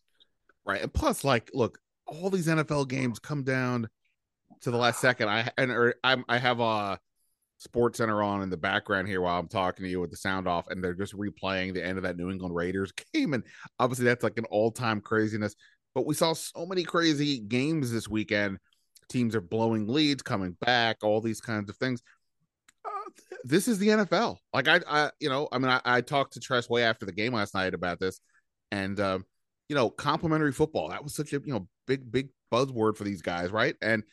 Right, 0.66 0.83
and 0.83 0.92
plus, 0.92 1.24
like, 1.24 1.50
look, 1.54 1.78
all 2.07 2.31
these 2.31 2.48
NFL 2.48 2.88
games 2.88 3.18
come 3.18 3.42
down 3.42 3.88
to 4.62 4.70
the 4.70 4.76
last 4.76 5.00
second. 5.00 5.28
I 5.28 5.50
and 5.57 5.70
or 5.70 5.94
I'm, 6.02 6.24
I 6.28 6.38
have 6.38 6.61
a 6.61 6.98
Sports 7.59 7.99
Center 7.99 8.23
on 8.23 8.42
in 8.42 8.51
the 8.51 8.57
background 8.57 9.09
here 9.09 9.21
while 9.21 9.38
I'm 9.38 9.49
talking 9.49 9.85
to 9.85 9.90
you 9.90 10.01
with 10.01 10.11
the 10.11 10.16
sound 10.16 10.47
off, 10.47 10.68
and 10.68 10.83
they're 10.83 10.94
just 10.94 11.14
replaying 11.14 11.75
the 11.75 11.85
end 11.85 11.99
of 11.99 12.05
that 12.05 12.16
New 12.16 12.31
England 12.31 12.55
Raiders 12.55 12.92
game. 13.12 13.35
And 13.35 13.44
obviously, 13.79 14.05
that's 14.05 14.23
like 14.25 14.38
an 14.38 14.47
all 14.47 14.71
time 14.71 15.01
craziness. 15.01 15.55
But 15.94 16.07
we 16.07 16.14
saw 16.14 16.33
so 16.33 16.64
many 16.64 16.85
crazy 16.85 17.40
games 17.40 17.90
this 17.90 18.09
weekend. 18.09 18.59
Teams 19.09 19.35
are 19.35 19.40
blowing 19.40 19.88
leads, 19.88 20.23
coming 20.23 20.57
back, 20.61 20.99
all 21.03 21.21
these 21.21 21.40
kinds 21.40 21.68
of 21.68 21.77
things. 21.77 22.03
Uh, 22.85 23.11
this 23.42 23.66
is 23.66 23.79
the 23.79 23.88
NFL. 23.88 24.37
Like 24.53 24.68
I, 24.68 24.81
I, 24.87 25.11
you 25.18 25.29
know, 25.29 25.49
I 25.51 25.59
mean, 25.59 25.71
I, 25.71 25.81
I 25.85 26.01
talked 26.01 26.35
to 26.35 26.40
Tress 26.40 26.71
Way 26.71 26.85
after 26.85 27.07
the 27.07 27.12
game 27.12 27.33
last 27.33 27.55
night 27.55 27.75
about 27.75 27.99
this, 27.99 28.21
and 28.71 29.01
uh, 29.01 29.18
you 29.68 29.75
know, 29.75 29.90
complimentary 29.90 30.53
football. 30.53 30.90
That 30.90 31.03
was 31.03 31.16
such 31.16 31.33
a 31.33 31.40
you 31.44 31.53
know 31.53 31.66
big, 31.88 32.11
big 32.12 32.29
buzzword 32.53 32.97
for 32.97 33.05
these 33.05 33.23
guys, 33.23 33.51
right? 33.51 33.75
And 33.83 34.05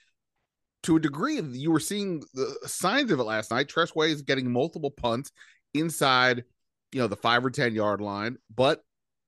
to 0.86 0.96
a 0.96 1.00
degree, 1.00 1.42
you 1.42 1.72
were 1.72 1.80
seeing 1.80 2.24
the 2.34 2.56
signs 2.66 3.12
of 3.12 3.20
it 3.20 3.24
last 3.24 3.52
night. 3.52 3.68
Tress 3.68 3.96
Way 3.96 4.12
is 4.12 4.22
getting 4.22 4.52
multiple 4.52 4.92
punts 4.92 5.32
inside, 5.74 6.44
you 6.92 7.02
know, 7.02 7.08
the 7.08 7.16
five 7.16 7.44
or 7.44 7.50
10 7.50 7.74
yard 7.74 8.02
line, 8.02 8.38
but 8.54 8.82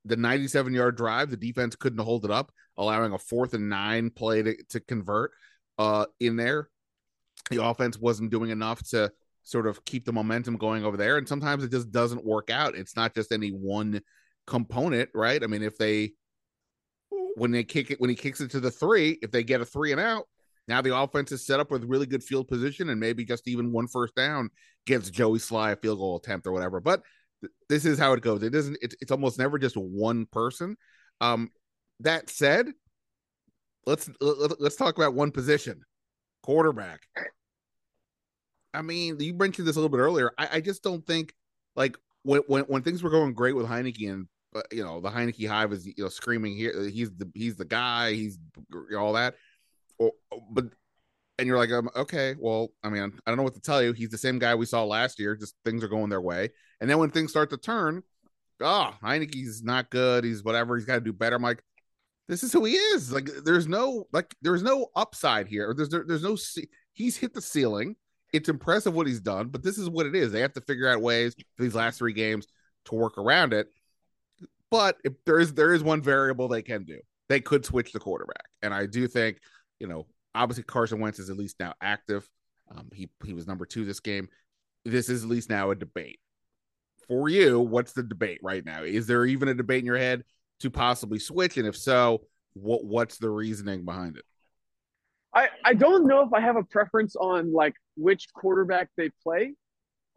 the 0.05 0.15
97 0.15 0.73
yard 0.73 0.95
drive, 0.95 1.31
the 1.31 1.37
defense 1.37 1.75
couldn't 1.75 2.03
hold 2.03 2.25
it 2.25 2.31
up, 2.31 2.51
allowing 2.77 3.11
a 3.11 3.17
fourth 3.17 3.53
and 3.53 3.69
nine 3.69 4.11
play 4.11 4.43
to, 4.43 4.55
to 4.69 4.79
convert 4.79 5.31
uh, 5.79 6.05
in 6.19 6.35
there. 6.35 6.69
The 7.49 7.63
offense 7.63 7.97
wasn't 7.97 8.31
doing 8.31 8.51
enough 8.51 8.87
to 8.89 9.11
sort 9.43 9.65
of 9.65 9.83
keep 9.83 10.05
the 10.05 10.13
momentum 10.13 10.57
going 10.57 10.85
over 10.85 10.95
there. 10.95 11.17
And 11.17 11.27
sometimes 11.27 11.63
it 11.63 11.71
just 11.71 11.91
doesn't 11.91 12.23
work 12.23 12.51
out. 12.51 12.75
It's 12.75 12.95
not 12.95 13.15
just 13.15 13.31
any 13.31 13.49
one 13.49 14.01
component, 14.45 15.09
right? 15.15 15.43
I 15.43 15.47
mean, 15.47 15.63
if 15.63 15.77
they, 15.77 16.11
when 17.35 17.51
they 17.51 17.63
kick 17.63 17.89
it, 17.89 17.99
when 17.99 18.09
he 18.09 18.15
kicks 18.15 18.41
it 18.41 18.51
to 18.51 18.59
the 18.59 18.71
three, 18.71 19.17
if 19.21 19.31
they 19.31 19.43
get 19.43 19.61
a 19.61 19.65
three 19.65 19.91
and 19.91 20.01
out, 20.01 20.25
now 20.67 20.81
the 20.81 20.95
offense 20.95 21.31
is 21.31 21.45
set 21.45 21.59
up 21.59 21.71
with 21.71 21.83
really 21.85 22.05
good 22.05 22.23
field 22.23 22.47
position 22.47 22.89
and 22.89 22.99
maybe 22.99 23.23
just 23.23 23.47
even 23.47 23.71
one 23.71 23.87
first 23.87 24.15
down 24.15 24.49
gets 24.85 25.09
Joey 25.09 25.39
Slye 25.39 25.73
a 25.73 25.75
field 25.75 25.99
goal 25.99 26.17
attempt 26.17 26.47
or 26.47 26.51
whatever. 26.51 26.79
But 26.79 27.03
th- 27.41 27.51
this 27.69 27.85
is 27.85 27.97
how 27.97 28.13
it 28.13 28.21
goes. 28.21 28.43
It 28.43 28.53
isn't. 28.53 28.77
It's, 28.81 28.95
it's 29.01 29.11
almost 29.11 29.39
never 29.39 29.57
just 29.57 29.77
one 29.77 30.25
person. 30.25 30.75
Um, 31.21 31.51
that 32.01 32.29
said, 32.29 32.67
let's 33.85 34.09
let's 34.21 34.75
talk 34.75 34.97
about 34.97 35.13
one 35.13 35.31
position, 35.31 35.81
quarterback. 36.43 37.01
I 38.73 38.81
mean, 38.81 39.19
you 39.19 39.33
mentioned 39.33 39.67
this 39.67 39.75
a 39.75 39.79
little 39.79 39.95
bit 39.95 40.01
earlier. 40.01 40.31
I, 40.37 40.49
I 40.53 40.61
just 40.61 40.83
don't 40.83 41.05
think 41.05 41.33
like 41.75 41.97
when, 42.23 42.41
when 42.47 42.63
when 42.63 42.81
things 42.83 43.01
were 43.01 43.09
going 43.09 43.33
great 43.33 43.55
with 43.55 43.65
Heinicke 43.65 44.11
and 44.11 44.27
uh, 44.55 44.61
you 44.71 44.83
know 44.83 44.99
the 44.99 45.09
Heinicke 45.09 45.47
hive 45.47 45.71
is 45.71 45.85
you 45.85 45.93
know 45.97 46.09
screaming 46.09 46.55
here 46.55 46.87
he's 46.89 47.09
the 47.15 47.29
he's 47.33 47.55
the 47.55 47.65
guy 47.65 48.13
he's 48.13 48.37
all 48.97 49.13
that 49.13 49.35
or, 49.99 50.11
but 50.51 50.65
and 51.39 51.47
you're 51.47 51.57
like, 51.57 51.71
um, 51.71 51.89
okay, 51.95 52.35
well, 52.39 52.69
I 52.83 52.89
mean, 52.89 53.03
I 53.03 53.29
don't 53.29 53.37
know 53.37 53.43
what 53.43 53.53
to 53.53 53.61
tell 53.61 53.81
you. 53.81 53.93
He's 53.93 54.09
the 54.09 54.17
same 54.17 54.39
guy 54.39 54.55
we 54.55 54.65
saw 54.65 54.83
last 54.83 55.19
year. 55.19 55.35
Just 55.35 55.55
things 55.63 55.83
are 55.83 55.87
going 55.87 56.09
their 56.09 56.21
way, 56.21 56.49
and 56.81 56.89
then 56.89 56.97
when 56.97 57.11
things 57.11 57.31
start 57.31 57.49
to 57.51 57.57
turn, 57.57 58.03
oh, 58.61 58.93
Heinicke's 59.03 59.63
not 59.63 59.89
good. 59.89 60.23
He's 60.23 60.43
whatever. 60.43 60.75
He's 60.75 60.85
got 60.85 60.95
to 60.95 61.01
do 61.01 61.13
better. 61.13 61.35
I'm 61.35 61.41
like, 61.41 61.61
this 62.27 62.43
is 62.43 62.51
who 62.51 62.65
he 62.65 62.73
is. 62.73 63.11
Like, 63.11 63.29
there's 63.45 63.67
no 63.67 64.07
like, 64.11 64.35
there's 64.41 64.63
no 64.63 64.87
upside 64.95 65.47
here. 65.47 65.73
There's 65.75 65.89
there, 65.89 66.03
there's 66.07 66.23
no. 66.23 66.37
He's 66.93 67.17
hit 67.17 67.33
the 67.33 67.41
ceiling. 67.41 67.95
It's 68.33 68.49
impressive 68.49 68.93
what 68.93 69.07
he's 69.07 69.21
done, 69.21 69.47
but 69.47 69.63
this 69.63 69.77
is 69.77 69.89
what 69.89 70.05
it 70.05 70.15
is. 70.15 70.31
They 70.31 70.41
have 70.41 70.53
to 70.53 70.61
figure 70.61 70.89
out 70.89 71.01
ways 71.01 71.35
these 71.57 71.75
last 71.75 71.99
three 71.99 72.13
games 72.13 72.47
to 72.85 72.95
work 72.95 73.17
around 73.17 73.53
it. 73.53 73.67
But 74.69 74.97
if 75.05 75.13
there 75.25 75.39
is 75.39 75.53
there 75.53 75.73
is 75.73 75.83
one 75.83 76.01
variable 76.01 76.47
they 76.47 76.61
can 76.61 76.83
do, 76.83 76.99
they 77.29 77.39
could 77.39 77.65
switch 77.65 77.93
the 77.93 77.99
quarterback, 77.99 78.45
and 78.61 78.73
I 78.73 78.85
do 78.85 79.07
think 79.07 79.37
you 79.79 79.87
know, 79.87 80.07
obviously 80.35 80.63
Carson 80.63 80.99
Wentz 80.99 81.19
is 81.19 81.29
at 81.29 81.37
least 81.37 81.59
now 81.59 81.73
active. 81.81 82.27
Um, 82.69 82.89
he 82.93 83.09
he 83.25 83.33
was 83.33 83.47
number 83.47 83.65
two 83.65 83.85
this 83.85 83.99
game. 83.99 84.27
This 84.85 85.09
is 85.09 85.23
at 85.23 85.29
least 85.29 85.49
now 85.49 85.71
a 85.71 85.75
debate 85.75 86.19
for 87.07 87.29
you. 87.29 87.59
What's 87.59 87.93
the 87.93 88.03
debate 88.03 88.39
right 88.41 88.63
now? 88.63 88.83
Is 88.83 89.07
there 89.07 89.25
even 89.25 89.47
a 89.47 89.53
debate 89.53 89.79
in 89.79 89.85
your 89.85 89.97
head 89.97 90.23
to 90.59 90.69
possibly 90.69 91.19
switch? 91.19 91.57
And 91.57 91.67
if 91.67 91.77
so, 91.77 92.21
what 92.53 92.85
what's 92.85 93.17
the 93.17 93.29
reasoning 93.29 93.85
behind 93.85 94.17
it? 94.17 94.25
I 95.33 95.49
I 95.63 95.73
don't 95.73 96.07
know 96.07 96.23
if 96.23 96.33
I 96.33 96.41
have 96.41 96.55
a 96.55 96.63
preference 96.63 97.15
on 97.15 97.53
like 97.53 97.73
which 97.95 98.27
quarterback 98.33 98.89
they 98.97 99.09
play. 99.23 99.53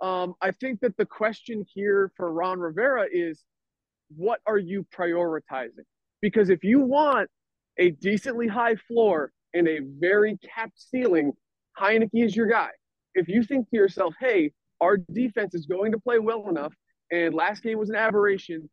Um, 0.01 0.35
I 0.41 0.53
think 0.53 0.81
that 0.81 0.97
the 0.97 1.05
question 1.05 1.65
here 1.75 2.11
for 2.17 2.33
Ron 2.33 2.59
Rivera 2.59 3.07
is, 3.13 3.45
what 4.17 4.41
are 4.47 4.57
you 4.59 4.87
prioritizing? 4.97 5.85
Because 6.23 6.49
if 6.49 6.65
you 6.65 6.81
want 6.81 7.29
a 7.79 7.91
decently 7.91 8.49
high 8.49 8.77
floor 8.77 9.31
and 9.55 9.69
a 9.69 9.81
very 9.99 10.39
capped 10.55 10.81
ceiling, 10.81 11.33
Heinicke 11.79 12.11
is 12.13 12.35
your 12.35 12.47
guy. 12.47 12.71
If 13.15 13.29
you 13.29 13.43
think 13.43 13.69
to 13.71 13.77
yourself, 13.77 14.15
hey, 14.21 14.53
our 14.81 14.97
defense 14.97 15.55
is 15.55 15.67
going 15.67 15.93
to 15.93 15.99
play 15.99 16.19
well 16.19 16.49
enough, 16.49 16.73
and 17.11 17.35
last 17.35 17.63
game 17.63 17.79
was 17.79 17.91
an 17.91 17.97
aberration, 17.97 18.69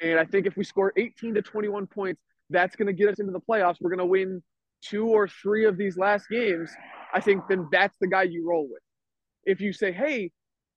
and 0.00 0.18
I 0.18 0.24
think 0.24 0.46
if 0.46 0.56
we 0.56 0.64
score 0.64 0.92
18 0.96 1.34
to 1.34 1.42
21 1.42 1.86
points, 1.86 2.20
that's 2.50 2.76
going 2.76 2.86
to 2.86 2.92
get 2.92 3.08
us 3.08 3.20
into 3.20 3.32
the 3.32 3.40
playoffs. 3.40 3.76
We're 3.80 3.90
going 3.90 3.98
to 3.98 4.06
win 4.06 4.42
two 4.82 5.06
or 5.08 5.28
three 5.28 5.66
of 5.66 5.76
these 5.76 5.96
last 5.96 6.28
games. 6.28 6.70
I 7.12 7.20
think 7.20 7.44
then 7.48 7.68
that's 7.70 7.96
the 8.00 8.06
guy 8.06 8.22
you 8.24 8.48
roll 8.48 8.68
with. 8.70 8.82
If 9.44 9.60
you 9.60 9.72
say, 9.72 9.92
hey, 9.92 10.30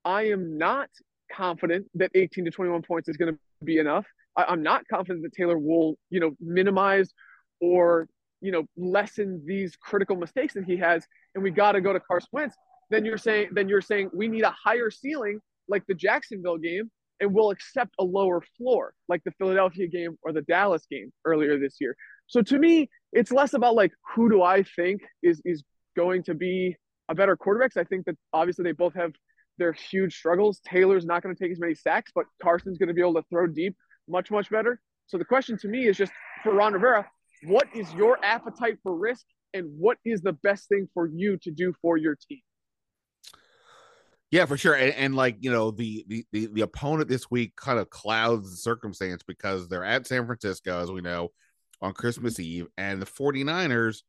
I 0.06 0.23
am 0.27 0.58
not 0.58 0.89
confident 1.32 1.88
that 1.95 2.12
18 2.15 2.45
to 2.45 2.51
21 2.51 2.82
points 2.84 3.10
is 3.10 3.17
going 3.17 3.34
to 3.34 3.39
be 3.63 3.79
enough. 3.79 4.06
I, 4.36 4.51
am 4.51 4.63
not 4.63 4.88
confident 4.88 5.23
that 5.23 5.34
Taylor 5.34 5.58
will, 5.58 5.95
you 6.10 6.19
know, 6.19 6.32
minimize 6.39 7.13
or 7.62 8.08
you 8.43 8.51
know, 8.51 8.65
lessen 8.75 9.41
these 9.45 9.75
critical 9.77 10.17
mistakes 10.17 10.53
that 10.53 10.65
he 10.65 10.75
has, 10.77 11.06
and 11.34 11.43
we 11.43 11.49
got 11.49 11.71
to 11.71 11.82
go 11.82 11.93
to 11.93 11.99
Carson 11.99 12.29
Wentz, 12.34 12.56
then 12.91 13.06
you're 13.06 13.17
saying 13.17 13.49
then 13.53 13.69
you're 13.69 13.82
saying 13.82 14.10
we 14.13 14.27
need 14.27 14.43
a 14.43 14.53
higher 14.63 14.91
ceiling 14.91 15.39
like 15.69 15.84
the 15.88 15.93
Jacksonville 15.93 16.58
game, 16.58 16.91
and 17.21 17.34
we'll 17.34 17.51
accept 17.51 17.95
a 17.99 18.03
lower 18.03 18.41
floor 18.58 18.93
like 19.08 19.23
the 19.23 19.32
Philadelphia 19.39 19.88
game 19.88 20.17
or 20.23 20.34
the 20.34 20.41
Dallas 20.41 20.86
game 20.91 21.12
earlier 21.25 21.58
this 21.58 21.77
year. 21.79 21.95
So 22.27 22.41
to 22.41 22.60
me, 22.60 22.89
it's 23.13 23.32
less 23.32 23.53
about 23.53 23.75
like 23.75 23.93
who 24.13 24.29
do 24.29 24.43
I 24.43 24.63
think 24.75 25.01
is 25.23 25.41
is 25.45 25.63
going 25.95 26.23
to 26.23 26.34
be 26.34 26.75
a 27.10 27.15
better 27.15 27.38
quarterback. 27.38 27.77
I 27.77 27.86
think 27.86 28.06
that 28.06 28.17
obviously 28.34 28.63
they 28.63 28.73
both 28.73 28.93
have 28.95 29.13
their 29.58 29.71
huge 29.71 30.17
struggles. 30.17 30.60
Taylor's 30.67 31.06
not 31.06 31.23
going 31.23 31.34
to 31.34 31.41
take 31.41 31.51
as 31.51 31.60
many 31.60 31.75
sacks, 31.75 32.12
but 32.13 32.25
Carson's 32.41 32.77
going 32.77 32.88
to 32.88 32.93
be 32.93 33.01
able 33.01 33.15
to 33.15 33.23
throw 33.29 33.47
deep 33.47 33.75
much 34.10 34.32
much 34.32 34.49
better. 34.49 34.82
So 35.08 35.17
the 35.17 35.25
question 35.25 35.58
to 35.60 35.67
me 35.67 35.88
is 35.88 35.97
just 35.97 36.12
for 36.43 36.53
Ron 36.53 36.73
Rivera, 36.73 37.08
what 37.45 37.67
is 37.73 37.91
your 37.93 38.23
appetite 38.23 38.77
for 38.84 38.95
risk 38.95 39.25
and 39.53 39.67
what 39.77 39.97
is 40.06 40.21
the 40.21 40.34
best 40.34 40.67
thing 40.69 40.88
for 40.93 41.08
you 41.08 41.38
to 41.43 41.51
do 41.51 41.73
for 41.82 41.97
your 41.97 42.15
team? 42.15 42.39
Yeah 44.32 44.45
for 44.45 44.58
sure. 44.58 44.73
And, 44.73 44.93
and 44.95 45.15
like 45.15 45.38
you 45.39 45.51
know 45.51 45.71
the, 45.71 46.06
the, 46.08 46.25
the 46.32 46.47
the 46.47 46.62
opponent 46.62 47.08
this 47.08 47.29
week 47.29 47.56
kind 47.56 47.79
of 47.79 47.89
clouds 47.89 48.49
the 48.49 48.58
circumstance 48.58 49.21
because 49.23 49.67
they're 49.67 49.86
at 49.86 50.08
san 50.08 50.25
francisco 50.25 50.82
as 50.82 50.91
we 50.91 51.01
know 51.01 51.29
on 51.82 51.93
christmas 51.93 52.39
eve 52.39 52.65
and 52.77 52.99
the 52.99 53.06
49ers 53.06 54.01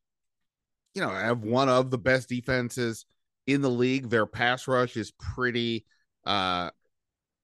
you 0.94 1.02
know 1.02 1.10
have 1.10 1.42
one 1.42 1.68
of 1.68 1.90
the 1.90 1.98
best 1.98 2.28
defenses 2.28 3.04
in 3.46 3.60
the 3.60 3.70
league. 3.70 4.10
Their 4.10 4.26
pass 4.26 4.66
rush 4.66 4.96
is 4.96 5.12
pretty 5.12 5.84
uh 6.24 6.70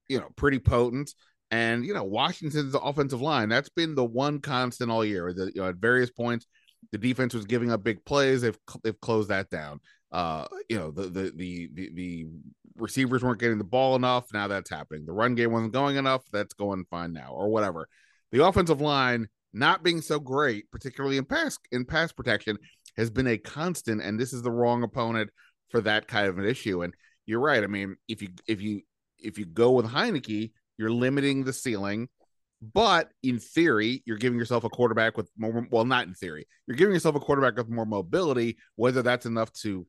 you 0.08 0.18
know 0.18 0.28
pretty 0.36 0.58
potent 0.58 1.14
And 1.50 1.84
you 1.84 1.94
know, 1.94 2.04
Washington's 2.04 2.74
offensive 2.74 3.20
line, 3.20 3.48
that's 3.48 3.68
been 3.68 3.94
the 3.94 4.04
one 4.04 4.40
constant 4.40 4.90
all 4.90 5.04
year. 5.04 5.32
The, 5.32 5.46
you 5.54 5.60
know, 5.60 5.68
at 5.68 5.76
various 5.76 6.10
points, 6.10 6.46
the 6.92 6.98
defense 6.98 7.34
was 7.34 7.44
giving 7.44 7.72
up 7.72 7.82
big 7.82 8.04
plays. 8.04 8.42
They've 8.42 8.58
they've 8.82 9.00
closed 9.00 9.28
that 9.30 9.50
down. 9.50 9.80
Uh, 10.12 10.46
you 10.68 10.78
know, 10.78 10.90
the 10.90 11.02
the 11.02 11.32
the 11.34 11.70
the, 11.74 11.90
the 11.94 12.26
receivers 12.76 13.22
weren't 13.22 13.40
getting 13.40 13.58
the 13.58 13.64
ball 13.64 13.96
enough. 13.96 14.26
Now 14.32 14.48
that's 14.48 14.70
happening. 14.70 15.06
The 15.06 15.12
run 15.12 15.34
game 15.34 15.52
wasn't 15.52 15.72
going 15.72 15.96
enough. 15.96 16.22
That's 16.32 16.54
going 16.54 16.84
fine 16.90 17.12
now, 17.12 17.32
or 17.32 17.48
whatever. 17.48 17.88
The 18.32 18.44
offensive 18.44 18.80
line 18.80 19.28
not 19.52 19.82
being 19.82 20.00
so 20.00 20.20
great, 20.20 20.70
particularly 20.70 21.16
in 21.16 21.24
pass 21.24 21.58
in 21.72 21.84
pass 21.84 22.12
protection, 22.12 22.58
has 22.96 23.10
been 23.10 23.26
a 23.26 23.38
constant. 23.38 24.02
And 24.02 24.18
this 24.18 24.32
is 24.32 24.42
the 24.42 24.52
wrong 24.52 24.82
opponent 24.82 25.30
for 25.70 25.80
that 25.82 26.06
kind 26.06 26.28
of 26.28 26.38
an 26.38 26.44
issue. 26.44 26.82
And 26.82 26.94
you're 27.26 27.40
right. 27.40 27.62
I 27.62 27.66
mean, 27.66 27.96
if 28.08 28.22
you 28.22 28.28
if 28.46 28.60
you 28.60 28.82
if 29.18 29.38
you 29.38 29.46
go 29.46 29.72
with 29.72 29.86
Heinicke, 29.86 30.52
you're 30.80 30.90
limiting 30.90 31.44
the 31.44 31.52
ceiling. 31.52 32.08
But 32.62 33.10
in 33.22 33.38
theory, 33.38 34.02
you're 34.06 34.18
giving 34.18 34.38
yourself 34.38 34.64
a 34.64 34.68
quarterback 34.68 35.16
with 35.16 35.30
more. 35.38 35.66
Well, 35.70 35.84
not 35.84 36.06
in 36.06 36.14
theory. 36.14 36.46
You're 36.66 36.76
giving 36.76 36.92
yourself 36.92 37.14
a 37.14 37.20
quarterback 37.20 37.56
with 37.56 37.68
more 37.68 37.86
mobility. 37.86 38.58
Whether 38.76 39.02
that's 39.02 39.26
enough 39.26 39.52
to 39.62 39.86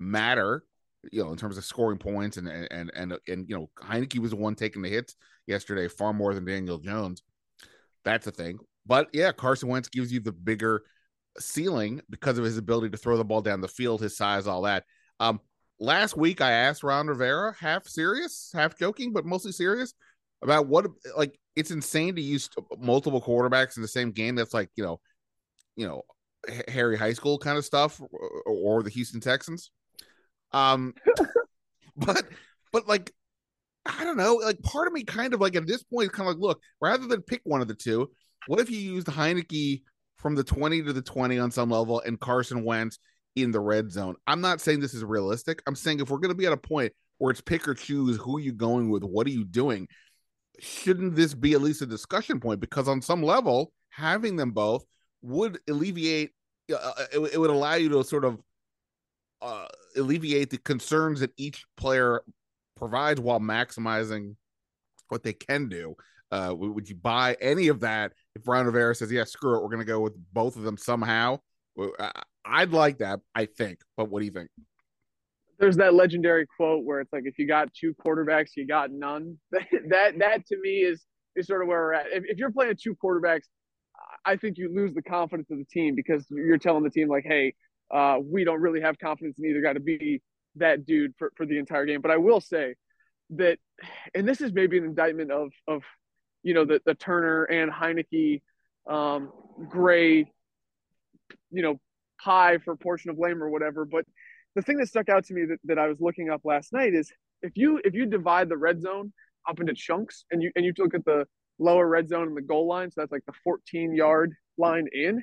matter, 0.00 0.64
you 1.12 1.22
know, 1.22 1.30
in 1.30 1.36
terms 1.36 1.58
of 1.58 1.64
scoring 1.64 1.98
points 1.98 2.36
and 2.36 2.48
and 2.48 2.90
and 2.94 3.18
and 3.28 3.48
you 3.48 3.56
know, 3.56 3.70
Heinicke 3.80 4.18
was 4.18 4.30
the 4.30 4.36
one 4.36 4.54
taking 4.54 4.82
the 4.82 4.88
hits 4.88 5.14
yesterday 5.46 5.88
far 5.88 6.12
more 6.12 6.34
than 6.34 6.44
Daniel 6.44 6.78
Jones. 6.78 7.22
That's 8.04 8.26
a 8.26 8.32
thing. 8.32 8.58
But 8.86 9.08
yeah, 9.12 9.32
Carson 9.32 9.68
Wentz 9.68 9.88
gives 9.88 10.12
you 10.12 10.20
the 10.20 10.32
bigger 10.32 10.82
ceiling 11.38 12.00
because 12.10 12.38
of 12.38 12.44
his 12.44 12.58
ability 12.58 12.90
to 12.90 12.96
throw 12.96 13.16
the 13.16 13.24
ball 13.24 13.42
down 13.42 13.60
the 13.60 13.68
field, 13.68 14.00
his 14.00 14.16
size, 14.16 14.46
all 14.46 14.62
that. 14.62 14.84
Um, 15.20 15.40
last 15.78 16.16
week 16.16 16.40
I 16.40 16.52
asked 16.52 16.82
Ron 16.82 17.06
Rivera, 17.06 17.54
half 17.58 17.86
serious, 17.86 18.50
half 18.54 18.78
joking, 18.78 19.12
but 19.12 19.24
mostly 19.24 19.52
serious, 19.52 19.94
about 20.42 20.66
what 20.66 20.86
like 21.16 21.38
it's 21.56 21.70
insane 21.70 22.14
to 22.16 22.22
use 22.22 22.48
multiple 22.78 23.20
quarterbacks 23.20 23.76
in 23.76 23.82
the 23.82 23.88
same 23.88 24.12
game. 24.12 24.34
That's 24.34 24.54
like 24.54 24.70
you 24.76 24.84
know, 24.84 25.00
you 25.76 25.86
know, 25.86 26.02
Harry 26.68 26.96
High 26.96 27.12
School 27.12 27.38
kind 27.38 27.58
of 27.58 27.64
stuff, 27.64 28.00
or, 28.00 28.42
or 28.46 28.82
the 28.82 28.90
Houston 28.90 29.20
Texans. 29.20 29.70
Um, 30.52 30.94
but 31.96 32.24
but 32.72 32.86
like 32.86 33.12
I 33.86 34.04
don't 34.04 34.16
know, 34.16 34.34
like 34.34 34.62
part 34.62 34.86
of 34.86 34.92
me 34.92 35.04
kind 35.04 35.34
of 35.34 35.40
like 35.40 35.56
at 35.56 35.66
this 35.66 35.82
point 35.82 36.06
is 36.06 36.12
kind 36.12 36.28
of 36.28 36.34
like, 36.34 36.42
look, 36.42 36.62
rather 36.80 37.06
than 37.06 37.22
pick 37.22 37.40
one 37.44 37.60
of 37.60 37.68
the 37.68 37.74
two, 37.74 38.10
what 38.46 38.60
if 38.60 38.70
you 38.70 38.78
used 38.78 39.06
Heinicke 39.06 39.82
from 40.18 40.34
the 40.34 40.44
20 40.44 40.82
to 40.82 40.92
the 40.92 41.02
20 41.02 41.38
on 41.38 41.50
some 41.50 41.70
level 41.70 42.00
and 42.00 42.20
Carson 42.20 42.64
Wentz 42.64 42.98
in 43.34 43.50
the 43.50 43.60
red 43.60 43.90
zone? 43.90 44.16
I'm 44.26 44.40
not 44.40 44.60
saying 44.60 44.80
this 44.80 44.94
is 44.94 45.04
realistic. 45.04 45.62
I'm 45.66 45.74
saying 45.74 46.00
if 46.00 46.10
we're 46.10 46.18
going 46.18 46.30
to 46.30 46.36
be 46.36 46.46
at 46.46 46.52
a 46.52 46.58
point 46.58 46.92
where 47.18 47.30
it's 47.30 47.40
pick 47.40 47.66
or 47.66 47.74
choose 47.74 48.16
who 48.16 48.36
are 48.36 48.40
you 48.40 48.52
going 48.52 48.90
with, 48.90 49.02
what 49.02 49.26
are 49.26 49.30
you 49.30 49.44
doing? 49.44 49.88
Shouldn't 50.60 51.14
this 51.14 51.34
be 51.34 51.52
at 51.52 51.62
least 51.62 51.82
a 51.82 51.86
discussion 51.86 52.40
point? 52.40 52.60
Because 52.60 52.88
on 52.88 53.00
some 53.00 53.22
level, 53.22 53.72
having 53.90 54.36
them 54.36 54.50
both 54.50 54.84
would 55.22 55.58
alleviate, 55.68 56.32
uh, 56.72 56.76
uh 56.76 57.04
it, 57.12 57.34
it 57.34 57.38
would 57.38 57.50
allow 57.50 57.74
you 57.74 57.88
to 57.90 58.04
sort 58.04 58.24
of 58.24 58.40
uh, 59.40 59.66
alleviate 59.96 60.50
the 60.50 60.58
concerns 60.58 61.20
that 61.20 61.32
each 61.36 61.64
player 61.76 62.22
provides 62.76 63.20
while 63.20 63.40
maximizing 63.40 64.36
what 65.08 65.22
they 65.22 65.32
can 65.32 65.68
do. 65.68 65.94
Uh, 66.30 66.54
would 66.54 66.88
you 66.88 66.94
buy 66.94 67.36
any 67.40 67.68
of 67.68 67.80
that 67.80 68.12
if 68.34 68.46
Ron 68.46 68.66
Rivera 68.66 68.94
says, 68.94 69.10
"Yeah, 69.10 69.24
screw 69.24 69.56
it, 69.56 69.62
we're 69.62 69.68
going 69.68 69.78
to 69.78 69.84
go 69.84 70.00
with 70.00 70.14
both 70.32 70.56
of 70.56 70.62
them 70.62 70.76
somehow"? 70.76 71.38
I'd 72.44 72.72
like 72.72 72.98
that. 72.98 73.20
I 73.34 73.46
think, 73.46 73.80
but 73.96 74.10
what 74.10 74.20
do 74.20 74.26
you 74.26 74.32
think? 74.32 74.50
There's 75.58 75.76
that 75.76 75.94
legendary 75.94 76.46
quote 76.56 76.84
where 76.84 77.00
it's 77.00 77.12
like, 77.12 77.24
"If 77.26 77.38
you 77.38 77.46
got 77.46 77.72
two 77.74 77.94
quarterbacks, 77.94 78.50
you 78.56 78.66
got 78.66 78.90
none." 78.90 79.38
that 79.52 80.18
that 80.18 80.46
to 80.46 80.60
me 80.60 80.78
is 80.78 81.04
is 81.36 81.46
sort 81.46 81.62
of 81.62 81.68
where 81.68 81.78
we're 81.78 81.94
at. 81.94 82.06
If, 82.12 82.24
if 82.26 82.38
you're 82.38 82.52
playing 82.52 82.76
two 82.80 82.96
quarterbacks, 83.02 83.44
I 84.24 84.36
think 84.36 84.58
you 84.58 84.72
lose 84.72 84.94
the 84.94 85.02
confidence 85.02 85.50
of 85.50 85.58
the 85.58 85.64
team 85.64 85.94
because 85.94 86.26
you're 86.30 86.58
telling 86.58 86.84
the 86.84 86.90
team 86.90 87.08
like, 87.08 87.24
"Hey, 87.24 87.54
uh, 87.92 88.18
we 88.22 88.44
don't 88.44 88.60
really 88.60 88.80
have 88.80 88.98
confidence 88.98 89.38
in 89.38 89.46
either 89.46 89.60
guy 89.60 89.72
to 89.72 89.80
be 89.80 90.22
that 90.56 90.86
dude 90.86 91.14
for, 91.18 91.32
for 91.36 91.46
the 91.46 91.58
entire 91.58 91.86
game." 91.86 92.00
But 92.00 92.10
I 92.12 92.18
will 92.18 92.40
say 92.40 92.74
that, 93.30 93.58
and 94.14 94.28
this 94.28 94.40
is 94.40 94.52
maybe 94.52 94.78
an 94.78 94.84
indictment 94.84 95.32
of 95.32 95.50
of 95.66 95.82
you 96.42 96.54
know, 96.54 96.64
the, 96.64 96.80
the 96.84 96.94
Turner 96.94 97.44
and 97.44 97.70
Heinicke, 97.70 98.42
um, 98.88 99.32
Gray, 99.68 100.32
you 101.50 101.62
know, 101.62 101.80
pie 102.22 102.58
for 102.64 102.76
portion 102.76 103.10
of 103.10 103.16
blame 103.16 103.42
or 103.42 103.50
whatever. 103.50 103.84
But 103.84 104.04
the 104.58 104.62
thing 104.62 104.78
that 104.78 104.88
stuck 104.88 105.08
out 105.08 105.24
to 105.24 105.34
me 105.34 105.44
that, 105.44 105.58
that 105.62 105.78
I 105.78 105.86
was 105.86 106.00
looking 106.00 106.30
up 106.30 106.40
last 106.44 106.72
night 106.72 106.92
is 106.92 107.12
if 107.42 107.52
you 107.54 107.80
if 107.84 107.94
you 107.94 108.06
divide 108.06 108.48
the 108.48 108.56
red 108.56 108.82
zone 108.82 109.12
up 109.48 109.60
into 109.60 109.72
chunks 109.72 110.24
and 110.32 110.42
you 110.42 110.50
and 110.56 110.64
you 110.64 110.72
look 110.76 110.94
at 110.94 111.04
the 111.04 111.26
lower 111.60 111.86
red 111.86 112.08
zone 112.08 112.26
and 112.26 112.36
the 112.36 112.42
goal 112.42 112.66
line, 112.66 112.90
so 112.90 113.00
that's 113.00 113.12
like 113.12 113.24
the 113.24 113.32
14 113.44 113.94
yard 113.94 114.34
line 114.56 114.86
in, 114.92 115.22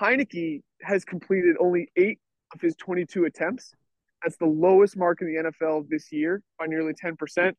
Heinicke 0.00 0.62
has 0.82 1.04
completed 1.04 1.56
only 1.58 1.90
eight 1.96 2.20
of 2.54 2.60
his 2.60 2.76
22 2.76 3.24
attempts. 3.24 3.74
That's 4.22 4.36
the 4.36 4.46
lowest 4.46 4.96
mark 4.96 5.20
in 5.20 5.26
the 5.26 5.50
NFL 5.50 5.88
this 5.88 6.12
year 6.12 6.40
by 6.56 6.66
nearly 6.66 6.92
10% 6.92 7.54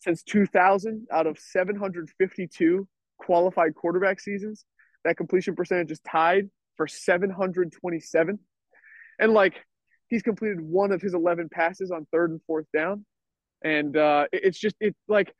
since 0.00 0.24
2000 0.24 1.06
out 1.12 1.28
of 1.28 1.38
752 1.38 2.88
qualified 3.18 3.76
quarterback 3.76 4.18
seasons. 4.18 4.64
That 5.04 5.16
completion 5.16 5.54
percentage 5.54 5.92
is 5.92 6.00
tied 6.00 6.50
for 6.76 6.88
727. 6.88 8.40
And 9.20 9.32
like 9.32 9.54
he's 10.14 10.22
completed 10.22 10.60
one 10.60 10.92
of 10.92 11.02
his 11.02 11.12
11 11.12 11.48
passes 11.48 11.90
on 11.90 12.06
third 12.12 12.30
and 12.30 12.40
fourth 12.46 12.66
down. 12.72 13.04
And 13.64 13.96
uh, 13.96 14.26
it's 14.32 14.58
just, 14.58 14.76
it's 14.78 14.98
like 15.08 15.34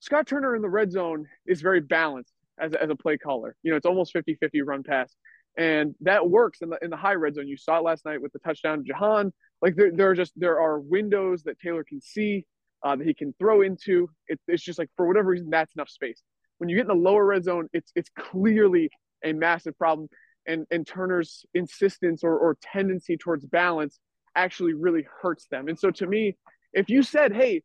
Scott 0.00 0.26
Turner 0.26 0.54
in 0.54 0.60
the 0.60 0.68
red 0.68 0.92
zone 0.92 1.24
is 1.46 1.62
very 1.62 1.80
balanced 1.80 2.34
as, 2.58 2.74
as 2.74 2.90
a 2.90 2.94
play 2.94 3.16
caller. 3.16 3.56
You 3.62 3.70
know, 3.70 3.78
it's 3.78 3.86
almost 3.86 4.12
50 4.12 4.34
50 4.34 4.60
run 4.60 4.82
pass. 4.82 5.14
And 5.56 5.94
that 6.02 6.28
works 6.28 6.58
in 6.60 6.68
the 6.68 6.78
in 6.82 6.90
the 6.90 6.98
high 6.98 7.14
red 7.14 7.34
zone. 7.34 7.48
You 7.48 7.56
saw 7.56 7.78
it 7.78 7.82
last 7.82 8.04
night 8.04 8.20
with 8.20 8.32
the 8.32 8.38
touchdown 8.40 8.78
to 8.78 8.84
Jahan. 8.84 9.32
Like 9.62 9.74
there, 9.74 9.90
there 9.90 10.10
are 10.10 10.14
just 10.14 10.32
there 10.36 10.60
are 10.60 10.78
windows 10.78 11.42
that 11.44 11.58
Taylor 11.58 11.82
can 11.82 12.00
see 12.02 12.44
uh, 12.84 12.96
that 12.96 13.06
he 13.06 13.14
can 13.14 13.34
throw 13.38 13.62
into. 13.62 14.10
It, 14.28 14.38
it's 14.46 14.62
just 14.62 14.78
like 14.78 14.90
for 14.96 15.06
whatever 15.06 15.30
reason 15.30 15.48
that's 15.48 15.74
enough 15.74 15.88
space. 15.88 16.22
When 16.58 16.68
you 16.68 16.76
get 16.76 16.82
in 16.82 16.88
the 16.88 16.94
lower 16.94 17.24
red 17.24 17.44
zone, 17.44 17.68
it's 17.72 17.90
it's 17.96 18.10
clearly 18.18 18.90
a 19.24 19.32
massive 19.32 19.78
problem. 19.78 20.08
And 20.46 20.66
and 20.70 20.86
Turner's 20.86 21.46
insistence 21.54 22.22
or, 22.22 22.38
or 22.38 22.58
tendency 22.62 23.16
towards 23.16 23.46
balance 23.46 23.98
actually 24.34 24.74
really 24.74 25.04
hurts 25.22 25.46
them. 25.50 25.68
And 25.68 25.78
so 25.78 25.90
to 25.90 26.06
me, 26.06 26.36
if 26.72 26.88
you 26.88 27.02
said, 27.02 27.34
"Hey, 27.34 27.62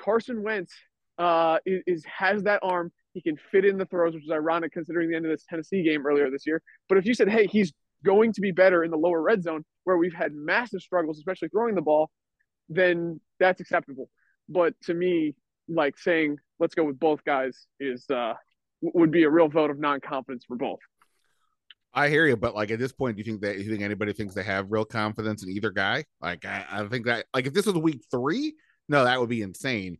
Carson 0.00 0.42
Wentz 0.42 0.72
uh, 1.18 1.58
is, 1.64 2.04
has 2.04 2.42
that 2.44 2.60
arm, 2.62 2.92
he 3.12 3.20
can 3.20 3.36
fit 3.50 3.64
in 3.64 3.78
the 3.78 3.86
throws," 3.86 4.14
which 4.14 4.24
is 4.24 4.30
ironic 4.30 4.72
considering 4.72 5.10
the 5.10 5.16
end 5.16 5.26
of 5.26 5.30
this 5.30 5.44
Tennessee 5.48 5.82
game 5.82 6.06
earlier 6.06 6.30
this 6.30 6.46
year. 6.46 6.62
But 6.88 6.98
if 6.98 7.06
you 7.06 7.14
said, 7.14 7.28
"Hey, 7.28 7.46
he's 7.46 7.72
going 8.04 8.32
to 8.32 8.40
be 8.40 8.52
better 8.52 8.84
in 8.84 8.90
the 8.90 8.96
lower 8.96 9.20
red 9.20 9.42
zone 9.42 9.64
where 9.84 9.96
we've 9.96 10.14
had 10.14 10.32
massive 10.34 10.80
struggles, 10.80 11.18
especially 11.18 11.48
throwing 11.48 11.74
the 11.74 11.82
ball," 11.82 12.10
then 12.68 13.20
that's 13.38 13.60
acceptable. 13.60 14.08
But 14.48 14.74
to 14.84 14.94
me, 14.94 15.34
like 15.68 15.98
saying 15.98 16.38
let's 16.58 16.74
go 16.74 16.84
with 16.84 16.98
both 16.98 17.22
guys 17.24 17.66
is 17.80 18.08
uh, 18.10 18.34
would 18.80 19.10
be 19.10 19.24
a 19.24 19.30
real 19.30 19.48
vote 19.48 19.70
of 19.70 19.78
non-confidence 19.78 20.44
for 20.46 20.56
both. 20.56 20.78
I 21.96 22.10
hear 22.10 22.26
you, 22.26 22.36
but 22.36 22.54
like 22.54 22.70
at 22.70 22.78
this 22.78 22.92
point, 22.92 23.16
do 23.16 23.22
you 23.22 23.24
think 23.24 23.40
that 23.40 23.58
you 23.58 23.70
think 23.70 23.82
anybody 23.82 24.12
thinks 24.12 24.34
they 24.34 24.42
have 24.42 24.70
real 24.70 24.84
confidence 24.84 25.42
in 25.42 25.48
either 25.48 25.70
guy? 25.70 26.04
Like 26.20 26.44
I, 26.44 26.64
I 26.70 26.86
think 26.88 27.06
that 27.06 27.24
like 27.32 27.46
if 27.46 27.54
this 27.54 27.64
was 27.64 27.74
week 27.76 28.04
three, 28.10 28.54
no, 28.86 29.04
that 29.04 29.18
would 29.18 29.30
be 29.30 29.40
insane. 29.40 29.96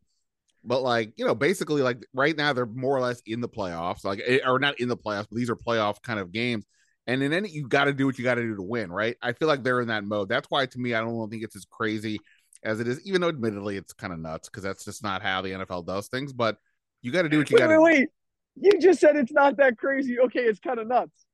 But 0.62 0.82
like 0.82 1.14
you 1.16 1.24
know, 1.24 1.34
basically 1.34 1.80
like 1.80 2.04
right 2.12 2.36
now 2.36 2.52
they're 2.52 2.66
more 2.66 2.94
or 2.94 3.00
less 3.00 3.22
in 3.26 3.40
the 3.40 3.48
playoffs, 3.48 4.04
like 4.04 4.20
eh, 4.26 4.40
or 4.44 4.58
not 4.58 4.78
in 4.78 4.88
the 4.88 4.96
playoffs, 4.96 5.26
but 5.30 5.38
these 5.38 5.48
are 5.48 5.56
playoff 5.56 6.02
kind 6.02 6.20
of 6.20 6.32
games. 6.32 6.66
And 7.06 7.22
in 7.22 7.32
any, 7.32 7.48
you 7.48 7.66
got 7.66 7.84
to 7.84 7.92
do 7.92 8.04
what 8.04 8.18
you 8.18 8.24
got 8.24 8.34
to 8.34 8.42
do 8.42 8.56
to 8.56 8.62
win, 8.62 8.90
right? 8.90 9.16
I 9.22 9.32
feel 9.32 9.48
like 9.48 9.62
they're 9.62 9.80
in 9.80 9.88
that 9.88 10.04
mode. 10.04 10.28
That's 10.28 10.50
why, 10.50 10.66
to 10.66 10.78
me, 10.78 10.92
I 10.92 11.00
don't 11.00 11.30
think 11.30 11.44
it's 11.44 11.54
as 11.54 11.64
crazy 11.64 12.18
as 12.64 12.80
it 12.80 12.88
is, 12.88 13.00
even 13.06 13.20
though 13.20 13.28
admittedly 13.28 13.76
it's 13.76 13.92
kind 13.92 14.12
of 14.12 14.18
nuts 14.18 14.48
because 14.48 14.64
that's 14.64 14.84
just 14.84 15.04
not 15.04 15.22
how 15.22 15.40
the 15.40 15.50
NFL 15.50 15.86
does 15.86 16.08
things. 16.08 16.32
But 16.32 16.58
you 17.00 17.12
got 17.12 17.22
to 17.22 17.28
do 17.28 17.38
what 17.38 17.50
you 17.50 17.58
got 17.58 17.68
to. 17.68 17.80
Wait, 17.80 17.98
wait, 17.98 18.08
you 18.56 18.80
just 18.80 19.00
said 19.00 19.16
it's 19.16 19.32
not 19.32 19.56
that 19.58 19.78
crazy. 19.78 20.18
Okay, 20.18 20.40
it's 20.40 20.58
kind 20.58 20.78
of 20.78 20.88
nuts. 20.88 21.25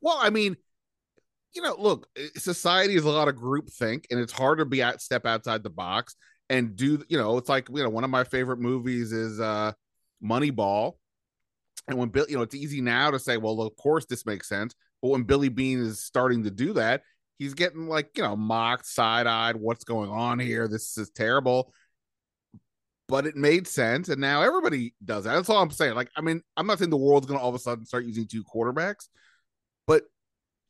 Well, 0.00 0.18
I 0.20 0.30
mean, 0.30 0.56
you 1.54 1.62
know, 1.62 1.76
look, 1.78 2.08
society 2.36 2.94
is 2.94 3.04
a 3.04 3.10
lot 3.10 3.28
of 3.28 3.36
group 3.36 3.70
think, 3.70 4.06
and 4.10 4.18
it's 4.20 4.32
hard 4.32 4.58
to 4.58 4.64
be 4.64 4.82
at 4.82 5.00
step 5.00 5.24
outside 5.26 5.62
the 5.62 5.70
box 5.70 6.16
and 6.50 6.74
do. 6.76 7.02
You 7.08 7.18
know, 7.18 7.38
it's 7.38 7.48
like 7.48 7.68
you 7.68 7.82
know, 7.82 7.90
one 7.90 8.04
of 8.04 8.10
my 8.10 8.24
favorite 8.24 8.58
movies 8.58 9.12
is 9.12 9.40
uh 9.40 9.72
Moneyball. 10.22 10.94
And 11.86 11.98
when 11.98 12.08
Bill, 12.08 12.26
you 12.28 12.36
know, 12.36 12.42
it's 12.42 12.54
easy 12.54 12.80
now 12.80 13.10
to 13.10 13.18
say, 13.18 13.36
well, 13.36 13.60
of 13.60 13.76
course 13.76 14.06
this 14.06 14.24
makes 14.24 14.48
sense. 14.48 14.74
But 15.02 15.08
when 15.08 15.24
Billy 15.24 15.50
Beane 15.50 15.80
is 15.80 16.02
starting 16.02 16.44
to 16.44 16.50
do 16.50 16.72
that, 16.72 17.02
he's 17.38 17.54
getting 17.54 17.88
like 17.88 18.10
you 18.16 18.22
know 18.22 18.36
mocked 18.36 18.86
side-eyed 18.86 19.56
what's 19.56 19.84
going 19.84 20.10
on 20.10 20.38
here 20.38 20.68
this 20.68 20.96
is 20.98 21.10
terrible 21.10 21.72
but 23.08 23.26
it 23.26 23.36
made 23.36 23.66
sense 23.66 24.08
and 24.08 24.20
now 24.20 24.42
everybody 24.42 24.94
does 25.04 25.24
that 25.24 25.34
that's 25.34 25.48
all 25.48 25.62
i'm 25.62 25.70
saying 25.70 25.94
like 25.94 26.10
i 26.16 26.20
mean 26.20 26.40
i'm 26.56 26.66
not 26.66 26.78
saying 26.78 26.90
the 26.90 26.96
world's 26.96 27.26
going 27.26 27.38
to 27.38 27.42
all 27.42 27.48
of 27.50 27.54
a 27.54 27.58
sudden 27.58 27.84
start 27.84 28.04
using 28.04 28.26
two 28.26 28.44
quarterbacks 28.44 29.08
but 29.86 30.04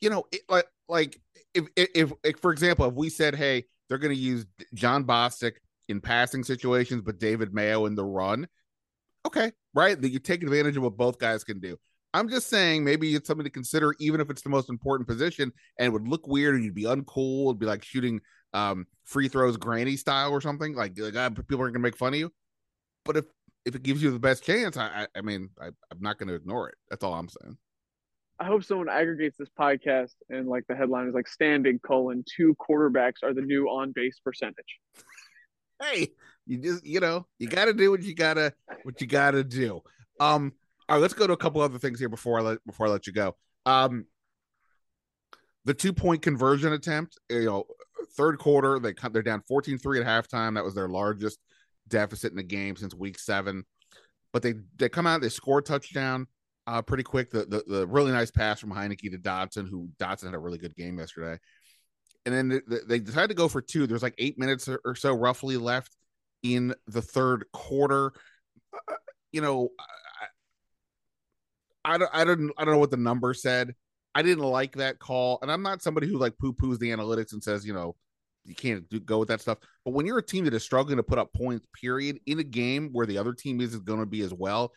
you 0.01 0.11
know 0.11 0.25
it, 0.33 0.41
like 0.49 0.67
like 0.89 1.21
if, 1.55 1.67
if 1.77 2.13
if 2.23 2.39
for 2.41 2.53
example 2.53 2.87
if 2.87 2.95
we 2.95 3.09
said 3.09 3.35
hey 3.35 3.65
they're 3.89 3.99
going 3.99 4.15
to 4.15 4.21
use 4.21 4.47
Jon 4.75 5.05
Bostic 5.05 5.55
in 5.89 6.01
passing 6.01 6.43
situations 6.43 7.03
but 7.03 7.19
david 7.19 7.53
mayo 7.53 7.85
in 7.87 7.95
the 7.95 8.05
run 8.05 8.47
okay 9.27 9.53
right? 9.75 10.01
That 10.01 10.11
you 10.11 10.19
take 10.19 10.43
advantage 10.43 10.77
of 10.77 10.83
what 10.83 10.97
both 10.97 11.19
guys 11.19 11.45
can 11.45 11.61
do. 11.61 11.77
I'm 12.15 12.29
just 12.29 12.49
saying 12.49 12.85
maybe 12.85 13.15
it's 13.15 13.27
something 13.27 13.45
to 13.45 13.51
consider, 13.51 13.93
even 13.99 14.21
if 14.21 14.31
it's 14.31 14.43
the 14.43 14.49
most 14.49 14.71
important 14.71 15.09
position, 15.09 15.53
and 15.79 15.87
it 15.89 15.91
would 15.91 16.07
look 16.07 16.29
weird 16.29 16.55
and 16.55 16.65
you'd 16.65 16.75
be 16.75 16.85
uncool. 16.85 17.47
It'd 17.47 17.59
be 17.59 17.67
like 17.67 17.85
shooting 17.85 18.21
um, 18.53 18.87
free 19.05 19.27
throws 19.27 19.57
granny 19.57 19.97
style 19.97 20.31
or 20.31 20.41
something. 20.41 20.75
Like, 20.75 20.97
like 20.97 21.17
uh, 21.17 21.31
people 21.31 21.61
aren't 21.61 21.75
gonna 21.75 21.83
make 21.83 21.97
fun 21.97 22.15
of 22.15 22.21
you. 22.21 22.33
But 23.05 23.17
if 23.17 23.25
if 23.65 23.75
it 23.75 23.83
gives 23.83 24.03
you 24.03 24.13
the 24.13 24.21
best 24.21 24.45
chance, 24.45 24.77
I 24.77 24.87
I, 24.87 25.19
I 25.19 25.21
mean 25.23 25.51
I, 25.61 25.67
I'm 25.67 26.01
not 26.01 26.19
gonna 26.19 26.35
ignore 26.35 26.69
it. 26.69 26.77
That's 26.89 27.03
all 27.03 27.15
I'm 27.15 27.29
saying. 27.29 27.59
I 28.45 28.49
hope 28.49 28.63
someone 28.63 28.91
aggregates 28.91 29.39
this 29.39 29.49
podcast 29.59 30.13
and 30.29 30.47
like 30.47 30.67
the 30.69 30.77
headline 30.77 31.09
is 31.09 31.15
like 31.15 31.25
Standig 31.25 31.81
colon 31.81 32.23
two 32.37 32.55
quarterbacks 32.57 33.23
are 33.23 33.33
the 33.33 33.41
new 33.41 33.69
on 33.69 33.93
base 33.95 34.21
percentage. 34.23 34.81
hey, 35.83 36.09
you 36.47 36.59
just 36.59 36.85
you 36.85 37.01
know 37.01 37.27
you 37.39 37.49
got 37.49 37.65
to 37.65 37.73
do 37.73 37.91
what 37.91 38.03
you 38.03 38.15
gotta 38.15 38.53
what 38.83 39.01
you 39.01 39.07
gotta 39.07 39.43
do. 39.45 39.81
Um, 40.21 40.53
all 40.87 40.97
right, 40.97 41.01
let's 41.01 41.15
go 41.15 41.27
to 41.27 41.33
a 41.33 41.39
couple 41.39 41.63
other 41.63 41.79
things 41.79 41.99
here 41.99 42.11
before 42.11 42.39
I 42.39 42.43
let 42.43 42.67
before 42.67 42.87
I 42.87 42.91
let 42.91 43.07
you 43.07 43.15
go. 43.15 43.35
Um, 43.65 44.05
the 45.65 45.73
two 45.73 45.95
point 45.95 46.21
conversion 46.21 46.75
attempt, 46.75 47.19
you 47.31 47.47
know, 47.47 47.65
third 48.15 48.39
quarter 48.39 48.79
they 48.79 48.93
cut 48.93 49.15
they're 49.15 49.23
down 49.23 49.43
14-3 49.51 50.05
at 50.05 50.07
halftime. 50.07 50.57
That 50.57 50.65
was 50.65 50.75
their 50.75 50.89
largest 50.89 51.39
deficit 51.89 52.31
in 52.31 52.37
the 52.37 52.43
game 52.43 52.77
since 52.77 52.95
week 52.95 53.19
seven. 53.19 53.65
But 54.35 54.43
they 54.43 54.53
they 54.77 54.91
come 54.91 55.07
out, 55.07 55.23
they 55.23 55.31
score 55.31 55.61
a 55.61 55.63
touchdown 55.63 56.27
uh, 56.67 56.83
pretty 56.83 57.03
quick. 57.03 57.31
The, 57.31 57.45
the, 57.45 57.65
the 57.67 57.87
really 57.87 58.13
nice 58.13 58.31
pass 58.31 58.61
from 58.61 58.71
Heinicke 58.71 59.11
to 59.11 59.19
Dotson, 59.19 59.69
who 59.69 59.89
Dotson 59.99 60.27
had 60.27 60.35
a 60.35 60.39
really 60.39 60.59
good 60.59 60.75
game 60.77 60.99
yesterday. 60.99 61.39
And 62.27 62.35
then 62.35 62.49
the, 62.67 62.81
they 62.87 62.99
decided 62.99 63.29
to 63.29 63.35
go 63.35 63.49
for 63.49 63.61
two. 63.61 63.87
There's 63.87 64.03
like 64.03 64.15
eight 64.19 64.39
minutes 64.39 64.69
or, 64.69 64.95
so 64.95 65.15
roughly 65.15 65.57
left 65.57 65.95
in 66.43 66.75
the 66.87 67.03
third 67.03 67.45
quarter. 67.53 68.13
Uh, 68.73 68.95
you 69.31 69.41
know, 69.41 69.69
I, 71.85 71.95
I 71.95 71.99
don't 71.99 72.11
I 72.15 72.25
don't 72.25 72.53
I 72.57 72.65
don't 72.65 72.75
know 72.75 72.81
what 72.81 72.91
the 72.91 72.97
number 72.97 73.35
said. 73.35 73.75
I 74.15 74.23
didn't 74.23 74.45
like 74.45 74.77
that 74.77 74.99
call, 74.99 75.39
and 75.43 75.51
I'm 75.51 75.63
not 75.63 75.83
somebody 75.83 76.07
who 76.07 76.19
like 76.19 76.39
poo 76.39 76.55
poos 76.55 76.79
the 76.79 76.91
analytics 76.91 77.33
and 77.33 77.43
says 77.43 77.67
you 77.67 77.75
know 77.75 77.97
you 78.45 78.55
can't 78.55 78.89
do, 78.89 79.01
go 79.01 79.19
with 79.19 79.29
that 79.29 79.41
stuff. 79.41 79.59
But 79.85 79.93
when 79.93 80.07
you're 80.07 80.19
a 80.19 80.23
team 80.23 80.45
that 80.45 80.55
is 80.55 80.63
struggling 80.63 80.97
to 80.97 81.03
put 81.03 81.19
up 81.19 81.33
points, 81.33 81.67
period, 81.79 82.21
in 82.27 82.39
a 82.39 82.45
game 82.45 82.91
where 82.93 83.07
the 83.07 83.19
other 83.19 83.33
team 83.33 83.61
isn't 83.61 83.85
going 83.85 84.01
to 84.01 84.07
be 84.07 84.21
as 84.23 84.33
well, 84.33 84.73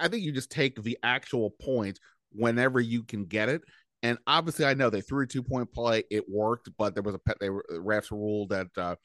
I, 0.00 0.08
think 0.08 0.22
you 0.22 0.32
just 0.32 0.50
take 0.50 0.82
the 0.82 0.98
actual 1.02 1.50
point 1.50 2.00
whenever 2.32 2.80
you 2.80 3.02
can 3.02 3.24
get 3.24 3.48
it. 3.48 3.62
And 4.02 4.18
obviously, 4.26 4.64
I 4.64 4.74
know 4.74 4.90
they 4.90 5.00
threw 5.00 5.24
a 5.24 5.26
two 5.26 5.42
point 5.42 5.72
play, 5.72 6.04
it 6.10 6.28
worked, 6.28 6.70
but 6.76 6.94
there 6.94 7.02
was 7.02 7.14
a 7.14 7.18
pet. 7.18 7.36
They 7.40 7.50
were 7.50 7.64
refs 7.70 8.10
ruled 8.10 8.50
that 8.50 8.68
uh, 8.76 8.96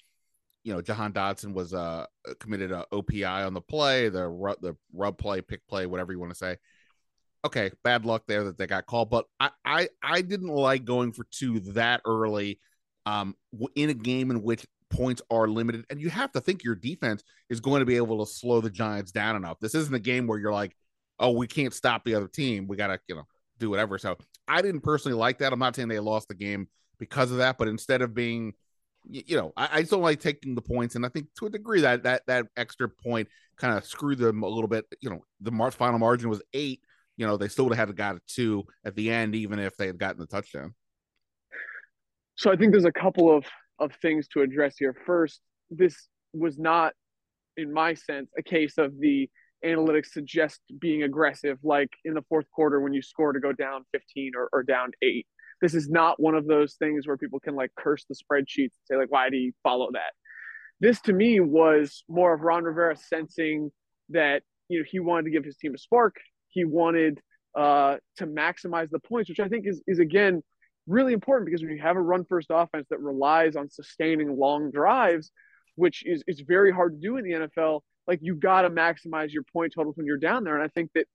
you 0.64 0.74
know 0.74 0.82
Jahan 0.82 1.14
Dotson 1.14 1.54
was 1.54 1.74
uh 1.74 2.06
committed 2.40 2.72
a 2.72 2.86
OPI 2.92 3.46
on 3.46 3.54
the 3.54 3.62
play, 3.62 4.10
the 4.10 4.28
the 4.62 4.76
rub 4.94 5.18
play, 5.18 5.42
pick 5.42 5.68
play, 5.68 5.86
whatever 5.86 6.12
you 6.12 6.20
want 6.20 6.32
to 6.32 6.38
say 6.38 6.58
okay, 7.46 7.72
bad 7.84 8.06
luck 8.06 8.24
there 8.28 8.44
that 8.44 8.58
they 8.58 8.68
got 8.68 8.86
called. 8.86 9.10
But 9.10 9.26
I, 9.40 9.50
I, 9.66 9.90
I 10.04 10.22
didn't 10.22 10.50
like 10.50 10.86
going 10.86 11.14
for 11.14 11.26
two 11.32 11.60
that 11.72 12.02
early 12.06 12.60
um, 13.06 13.36
in 13.76 13.90
a 13.90 13.94
game 13.94 14.32
in 14.32 14.44
which 14.44 14.66
points 14.90 15.22
are 15.30 15.48
limited. 15.48 15.86
And 15.90 16.02
you 16.02 16.10
have 16.10 16.32
to 16.34 16.42
think 16.42 16.64
your 16.64 16.76
defense 16.76 17.24
is 17.50 17.60
going 17.60 17.80
to 17.80 17.86
be 17.86 17.98
able 17.98 18.26
to 18.26 18.32
slow 18.32 18.62
the 18.62 18.70
Giants 18.70 19.12
down 19.12 19.36
enough. 19.36 19.60
This 19.60 19.76
isn't 19.76 19.94
a 19.94 20.00
game 20.00 20.28
where 20.28 20.40
you're 20.40 20.54
like, 20.54 20.76
oh, 21.20 21.32
we 21.32 21.48
can't 21.48 21.74
stop 21.74 22.04
the 22.06 22.16
other 22.16 22.28
team. 22.28 22.68
We 22.68 22.78
got 22.78 22.88
to, 22.88 23.00
you 23.08 23.16
know, 23.16 23.28
do 23.60 23.70
whatever. 23.70 23.98
So 23.98 24.18
I 24.48 24.62
didn't 24.62 24.82
personally 24.82 25.18
like 25.18 25.40
that. 25.40 25.52
I'm 25.52 25.60
not 25.60 25.76
saying 25.76 25.88
they 25.88 26.00
lost 26.00 26.28
the 26.28 26.36
game 26.36 26.68
because 27.00 27.32
of 27.32 27.38
that, 27.38 27.58
but 27.58 27.68
instead 27.68 28.02
of 28.02 28.14
being, 28.14 28.54
you 29.10 29.38
know, 29.38 29.54
I, 29.56 29.70
I 29.72 29.80
just 29.80 29.92
don't 29.92 30.02
like 30.02 30.20
taking 30.20 30.54
the 30.54 30.62
points, 30.62 30.96
and 30.96 31.06
I 31.06 31.10
think 31.10 31.28
to 31.40 31.46
a 31.46 31.50
degree 31.50 31.82
that 31.82 32.04
that 32.04 32.24
that 32.28 32.48
extra 32.58 32.90
point 32.90 33.30
kind 33.56 33.78
of 33.78 33.86
screwed 33.86 34.18
them 34.18 34.44
a 34.44 34.48
little 34.48 34.68
bit. 34.68 34.86
You 35.00 35.10
know, 35.10 35.24
the 35.40 35.52
mar- 35.52 35.72
final 35.72 35.98
margin 35.98 36.30
was 36.30 36.42
eight, 36.54 36.82
you 37.16 37.26
know, 37.26 37.38
they 37.38 37.48
still 37.48 37.66
would 37.66 37.76
have 37.76 37.90
had 37.90 37.96
got 37.96 38.16
a 38.16 38.22
two 38.28 38.66
at 38.86 38.96
the 38.96 39.10
end, 39.10 39.36
even 39.36 39.60
if 39.60 39.78
they 39.78 39.88
had 39.88 39.98
gotten 39.98 40.20
the 40.20 40.28
touchdown. 40.28 40.76
So 42.36 42.52
I 42.52 42.56
think 42.56 42.72
there's 42.72 42.86
a 42.86 42.92
couple 42.92 43.36
of 43.36 43.46
of 43.80 43.94
things 44.02 44.28
to 44.30 44.42
address 44.42 44.76
here. 44.78 44.96
First, 45.06 45.42
this 45.70 46.08
was 46.34 46.58
not, 46.58 46.94
in 47.56 47.74
my 47.74 47.94
sense, 47.94 48.30
a 48.38 48.44
case 48.44 48.78
of 48.78 48.98
the 49.00 49.30
analytics 49.66 50.08
suggest 50.08 50.62
being 50.80 51.04
aggressive, 51.04 51.58
like 51.64 51.90
in 52.06 52.14
the 52.14 52.24
fourth 52.30 52.50
quarter 52.52 52.80
when 52.80 52.94
you 52.94 53.02
score 53.02 53.34
to 53.34 53.40
go 53.40 53.52
down 53.52 53.84
15 53.92 54.32
or, 54.36 54.50
or 54.54 54.64
down 54.64 54.92
eight. 55.02 55.26
This 55.62 55.74
is 55.74 55.90
not 55.90 56.20
one 56.20 56.36
of 56.36 56.46
those 56.46 56.76
things 56.76 57.08
where 57.08 57.18
people 57.18 57.40
can 57.40 57.56
like 57.56 57.72
curse 57.78 58.06
the 58.08 58.16
spreadsheets 58.16 58.60
and 58.60 58.72
say, 58.86 58.96
like, 58.96 59.12
why 59.12 59.30
do 59.30 59.38
you 59.38 59.54
follow 59.64 59.90
that? 59.94 60.14
This 60.80 61.02
to 61.02 61.14
me 61.14 61.40
was 61.40 62.04
more 62.08 62.36
of 62.36 62.42
Ron 62.42 62.64
Rivera 62.64 62.96
sensing 62.96 63.72
that, 64.10 64.44
you 64.70 64.80
know, 64.80 64.86
he 64.88 65.00
wanted 65.00 65.24
to 65.26 65.32
give 65.32 65.44
his 65.44 65.58
team 65.58 65.74
a 65.74 65.78
spark 65.80 66.18
he 66.58 66.66
wanted 66.66 67.20
uh, 67.56 67.98
to 68.18 68.26
maximize 68.28 68.90
the 68.90 69.00
points, 69.00 69.30
which 69.30 69.40
I 69.40 69.48
think 69.48 69.66
is 69.68 69.82
is 69.88 70.00
again 70.00 70.42
really 70.88 71.14
important 71.14 71.46
because 71.46 71.62
when 71.62 71.72
you 71.72 71.82
have 71.82 71.98
a 71.98 72.02
run 72.02 72.26
first 72.26 72.48
offense 72.50 72.88
that 72.90 73.00
relies 73.00 73.56
on 73.56 73.70
sustaining 73.70 74.38
long 74.38 74.72
drives, 74.72 75.32
which 75.76 76.04
is 76.06 76.24
is 76.28 76.42
very 76.42 76.72
hard 76.72 76.94
to 76.94 77.00
do 77.00 77.18
in 77.18 77.24
the 77.24 77.48
NFL, 77.48 77.82
like 78.08 78.20
you 78.22 78.36
got 78.36 78.62
to 78.62 78.70
maximize 78.70 79.32
your 79.32 79.44
point 79.44 79.74
totals 79.76 79.98
when 79.98 80.06
you're 80.06 80.18
down 80.18 80.44
there. 80.44 80.56
And 80.56 80.64
I 80.64 80.70
think 80.70 80.92
that 80.96 81.06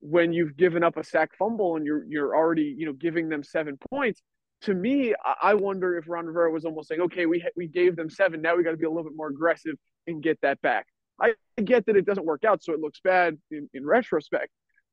when 0.00 0.32
you've 0.32 0.56
given 0.56 0.82
up 0.82 0.96
a 0.96 1.04
sack 1.04 1.30
fumble 1.38 1.76
and 1.76 1.86
you're 1.86 2.04
you're 2.08 2.34
already 2.34 2.74
you 2.76 2.86
know 2.86 2.92
giving 2.92 3.28
them 3.28 3.42
seven 3.42 3.78
points, 3.90 4.20
to 4.62 4.74
me, 4.74 5.14
I 5.42 5.54
wonder 5.54 5.96
if 5.98 6.08
Ron 6.08 6.26
Rivera 6.26 6.50
was 6.50 6.64
almost 6.64 6.88
saying, 6.88 7.00
okay, 7.02 7.26
we 7.26 7.44
we 7.56 7.68
gave 7.68 7.96
them 7.96 8.10
seven, 8.10 8.40
now 8.40 8.56
we 8.56 8.64
got 8.64 8.72
to 8.72 8.76
be 8.76 8.86
a 8.86 8.90
little 8.90 9.04
bit 9.04 9.16
more 9.16 9.28
aggressive 9.28 9.74
and 10.06 10.22
get 10.22 10.40
that 10.42 10.60
back. 10.62 10.86
I 11.20 11.34
get 11.62 11.86
that 11.86 11.96
it 11.96 12.06
doesn't 12.06 12.24
work 12.24 12.44
out, 12.44 12.62
so 12.62 12.72
it 12.72 12.80
looks 12.80 13.00
bad 13.02 13.38
in, 13.50 13.68
in 13.74 13.86
retrospect. 13.86 14.48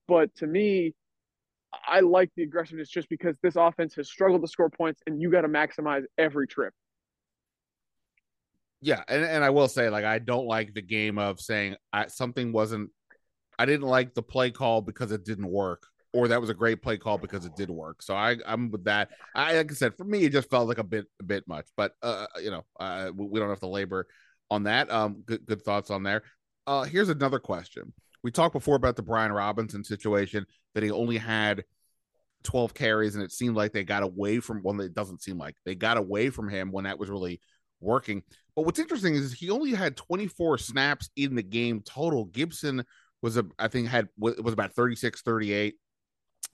But 0.07 0.34
to 0.36 0.47
me, 0.47 0.93
I 1.88 1.99
like 1.99 2.32
the 2.36 2.43
aggressiveness 2.43 2.89
just 2.89 3.09
because 3.09 3.38
this 3.43 3.55
offense 3.55 3.95
has 3.95 4.09
struggled 4.09 4.41
to 4.41 4.47
score 4.47 4.70
points 4.70 5.01
and 5.05 5.22
you 5.22 5.30
got 5.30 5.41
to 5.41 5.47
maximize 5.47 6.03
every 6.17 6.47
trip. 6.47 6.74
Yeah, 8.82 9.03
and, 9.07 9.24
and 9.24 9.43
I 9.43 9.49
will 9.49 9.67
say, 9.67 9.89
like, 9.89 10.05
I 10.05 10.20
don't 10.20 10.47
like 10.47 10.74
the 10.74 10.82
game 10.82 11.17
of 11.17 11.39
saying 11.39 11.76
I, 11.91 12.07
something 12.07 12.51
wasn't. 12.51 12.91
I 13.57 13.65
didn't 13.65 13.88
like 13.88 14.13
the 14.13 14.24
play 14.24 14.51
call 14.51 14.82
because 14.82 15.11
it 15.11 15.26
didn't 15.26 15.47
work, 15.47 15.86
or 16.13 16.30
that 16.30 16.39
was 16.39 16.49
a 16.49 16.53
great 16.53 16.82
play 16.82 16.97
call 16.97 17.17
because 17.17 17.43
it 17.43 17.57
did 17.57 17.70
work. 17.70 18.01
So 18.01 18.15
I, 18.15 18.38
I'm 18.45 18.72
with 18.72 18.86
that. 18.86 19.09
I 19.36 19.57
like 19.57 19.72
I 19.72 19.76
said, 19.76 19.97
for 19.97 20.05
me, 20.05 20.24
it 20.24 20.32
just 20.32 20.49
felt 20.49 20.70
like 20.70 20.78
a 20.78 20.84
bit, 20.84 21.05
a 21.20 21.24
bit 21.24 21.45
much. 21.45 21.67
But 21.76 21.91
uh, 22.01 22.28
you 22.41 22.51
know, 22.51 22.63
uh, 22.80 23.11
we 23.13 23.39
don't 23.39 23.49
have 23.49 23.59
to 23.59 23.67
labor 23.67 24.07
on 24.49 24.63
that. 24.63 24.89
Um, 24.89 25.24
good, 25.26 25.45
good 25.45 25.61
thoughts 25.61 25.91
on 25.91 26.03
there. 26.03 26.24
Uh, 26.65 26.84
here's 26.84 27.09
another 27.09 27.39
question 27.39 27.93
we 28.24 28.32
talked 28.32 28.53
before 28.53 28.76
about 28.76 28.95
the 28.95 29.01
Brian 29.01 29.32
Robinson 29.32 29.84
situation 29.84 30.45
that 30.74 30.84
he 30.84 30.91
only 30.91 31.17
had 31.17 31.63
12 32.43 32.74
carries 32.74 33.15
and 33.15 33.24
it 33.24 33.32
seemed 33.32 33.55
like 33.55 33.74
they 33.74 33.84
got 33.84 34.03
away 34.03 34.39
from 34.39 34.61
well 34.63 34.80
it 34.80 34.93
doesn't 34.93 35.22
seem 35.22 35.38
like 35.38 35.55
they 35.65 35.76
got 35.76 35.97
away 35.97 36.30
from 36.30 36.47
him 36.47 36.72
when 36.72 36.86
that 36.86 36.99
was 36.99 37.09
really 37.09 37.41
working. 37.82 38.24
But 38.55 38.65
what's 38.65 38.80
interesting 38.80 39.15
is 39.15 39.34
he 39.34 39.49
only 39.49 39.72
had 39.72 39.97
24 39.97 40.57
snaps 40.57 41.09
in 41.15 41.36
the 41.36 41.43
game 41.43 41.82
total. 41.82 42.26
Gibson 42.26 42.84
was 43.22 43.38
a 43.38 43.45
i 43.57 43.67
think 43.67 43.88
had 43.88 44.07
was 44.17 44.53
about 44.53 44.74
36 44.74 45.22
38 45.22 45.76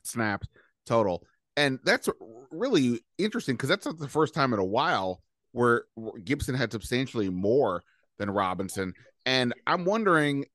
snaps 0.03 0.47
total. 0.85 1.23
And 1.57 1.79
that's 1.85 2.09
really 2.51 3.01
interesting 3.17 3.55
because 3.55 3.69
that's 3.69 3.85
not 3.85 3.97
the 3.97 4.07
first 4.07 4.33
time 4.33 4.53
in 4.53 4.59
a 4.59 4.65
while 4.65 5.21
where 5.51 5.85
gibson 6.23 6.53
had 6.53 6.71
substantially 6.71 7.29
more 7.29 7.81
than 8.17 8.29
robinson. 8.29 8.93
And 9.25 9.53
i'm 9.67 9.85
wondering 9.85 10.45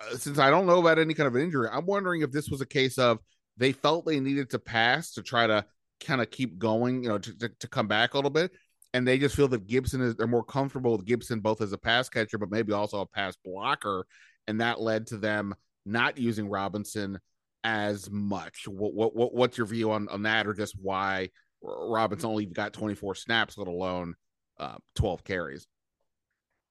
uh, 0.00 0.16
since 0.16 0.38
I 0.38 0.50
don't 0.50 0.66
know 0.66 0.80
about 0.80 0.98
any 0.98 1.14
kind 1.14 1.26
of 1.26 1.34
an 1.34 1.42
injury, 1.42 1.68
I'm 1.70 1.86
wondering 1.86 2.22
if 2.22 2.30
this 2.30 2.48
was 2.48 2.60
a 2.60 2.66
case 2.66 2.98
of 2.98 3.18
they 3.56 3.72
felt 3.72 4.06
they 4.06 4.20
needed 4.20 4.50
to 4.50 4.58
pass 4.58 5.12
to 5.12 5.22
try 5.22 5.46
to 5.46 5.64
kind 6.00 6.20
of 6.20 6.30
keep 6.30 6.58
going, 6.58 7.02
you 7.02 7.08
know, 7.08 7.18
to, 7.18 7.38
to, 7.38 7.48
to, 7.48 7.68
come 7.68 7.86
back 7.86 8.14
a 8.14 8.16
little 8.16 8.30
bit. 8.30 8.52
And 8.94 9.06
they 9.06 9.18
just 9.18 9.36
feel 9.36 9.48
that 9.48 9.66
Gibson 9.66 10.00
is, 10.00 10.16
they're 10.16 10.26
more 10.26 10.44
comfortable 10.44 10.96
with 10.96 11.06
Gibson 11.06 11.40
both 11.40 11.60
as 11.60 11.72
a 11.72 11.78
pass 11.78 12.08
catcher, 12.08 12.38
but 12.38 12.50
maybe 12.50 12.72
also 12.72 13.00
a 13.00 13.06
pass 13.06 13.36
blocker. 13.44 14.06
And 14.48 14.60
that 14.60 14.80
led 14.80 15.08
to 15.08 15.18
them 15.18 15.54
not 15.84 16.18
using 16.18 16.48
Robinson 16.48 17.18
as 17.62 18.10
much. 18.10 18.66
What, 18.66 18.94
what, 18.94 19.14
what 19.14 19.34
what's 19.34 19.58
your 19.58 19.66
view 19.66 19.92
on, 19.92 20.08
on 20.08 20.22
that, 20.22 20.46
or 20.46 20.54
just 20.54 20.74
why 20.80 21.30
Robinson 21.62 22.30
only 22.30 22.46
got 22.46 22.72
24 22.72 23.14
snaps, 23.14 23.58
let 23.58 23.68
alone 23.68 24.14
uh, 24.58 24.76
12 24.96 25.24
carries? 25.24 25.66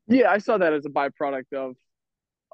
Yeah, 0.07 0.31
I 0.31 0.39
saw 0.39 0.57
that 0.57 0.73
as 0.73 0.85
a 0.85 0.89
byproduct 0.89 1.53
of 1.53 1.75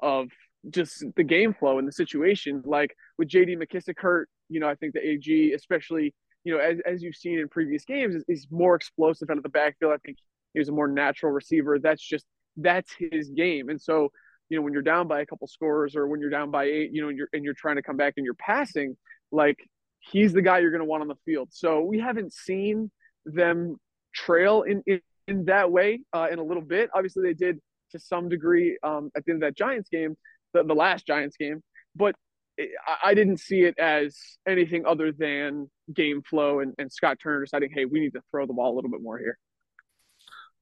of 0.02 0.28
just 0.70 1.04
the 1.16 1.24
game 1.24 1.54
flow 1.54 1.78
and 1.78 1.86
the 1.86 1.92
situation. 1.92 2.62
Like 2.64 2.94
with 3.18 3.28
JD 3.28 3.56
McKissic 3.56 3.94
hurt, 3.98 4.28
you 4.48 4.60
know, 4.60 4.68
I 4.68 4.74
think 4.74 4.94
the 4.94 5.06
AG, 5.06 5.52
especially, 5.52 6.14
you 6.44 6.54
know, 6.54 6.60
as, 6.60 6.78
as 6.86 7.02
you've 7.02 7.16
seen 7.16 7.38
in 7.38 7.48
previous 7.48 7.84
games, 7.84 8.14
is, 8.14 8.24
is 8.28 8.46
more 8.50 8.74
explosive 8.74 9.30
out 9.30 9.36
of 9.36 9.42
the 9.42 9.48
backfield. 9.48 9.92
I 9.92 9.98
think 10.04 10.18
he's 10.54 10.68
a 10.68 10.72
more 10.72 10.88
natural 10.88 11.32
receiver. 11.32 11.78
That's 11.78 12.02
just 12.02 12.24
that's 12.56 12.92
his 12.98 13.30
game. 13.30 13.68
And 13.68 13.80
so, 13.80 14.10
you 14.48 14.56
know, 14.56 14.62
when 14.62 14.72
you're 14.72 14.82
down 14.82 15.08
by 15.08 15.20
a 15.20 15.26
couple 15.26 15.46
scores 15.46 15.96
or 15.96 16.06
when 16.06 16.20
you're 16.20 16.30
down 16.30 16.50
by 16.50 16.64
eight, 16.64 16.90
you 16.92 17.02
know, 17.02 17.08
and 17.08 17.18
you're 17.18 17.28
and 17.32 17.44
you're 17.44 17.54
trying 17.54 17.76
to 17.76 17.82
come 17.82 17.96
back 17.96 18.14
and 18.16 18.24
you're 18.24 18.34
passing, 18.34 18.96
like 19.32 19.58
he's 20.00 20.32
the 20.32 20.42
guy 20.42 20.58
you're 20.58 20.70
going 20.70 20.80
to 20.80 20.86
want 20.86 21.02
on 21.02 21.08
the 21.08 21.16
field. 21.24 21.48
So 21.52 21.80
we 21.80 21.98
haven't 21.98 22.32
seen 22.32 22.90
them 23.24 23.76
trail 24.14 24.62
in 24.62 24.82
in, 24.86 25.00
in 25.28 25.44
that 25.46 25.70
way 25.70 26.00
uh, 26.12 26.28
in 26.30 26.38
a 26.38 26.44
little 26.44 26.62
bit. 26.62 26.90
Obviously, 26.94 27.22
they 27.22 27.34
did 27.34 27.58
to 27.92 27.98
some 27.98 28.28
degree 28.28 28.78
um, 28.82 29.10
at 29.16 29.24
the 29.24 29.32
end 29.32 29.42
of 29.42 29.48
that 29.48 29.56
Giants 29.56 29.88
game, 29.88 30.16
the, 30.56 30.64
the 30.64 30.74
last 30.74 31.06
Giants 31.06 31.36
game, 31.36 31.62
but 31.94 32.14
I, 32.58 33.10
I 33.10 33.14
didn't 33.14 33.38
see 33.38 33.62
it 33.62 33.78
as 33.78 34.16
anything 34.46 34.86
other 34.86 35.12
than 35.12 35.70
game 35.92 36.22
flow 36.22 36.60
and, 36.60 36.74
and 36.78 36.92
Scott 36.92 37.18
Turner 37.22 37.44
deciding, 37.44 37.70
hey, 37.72 37.84
we 37.84 38.00
need 38.00 38.12
to 38.14 38.20
throw 38.30 38.46
the 38.46 38.52
ball 38.52 38.72
a 38.72 38.76
little 38.76 38.90
bit 38.90 39.02
more 39.02 39.18
here. 39.18 39.38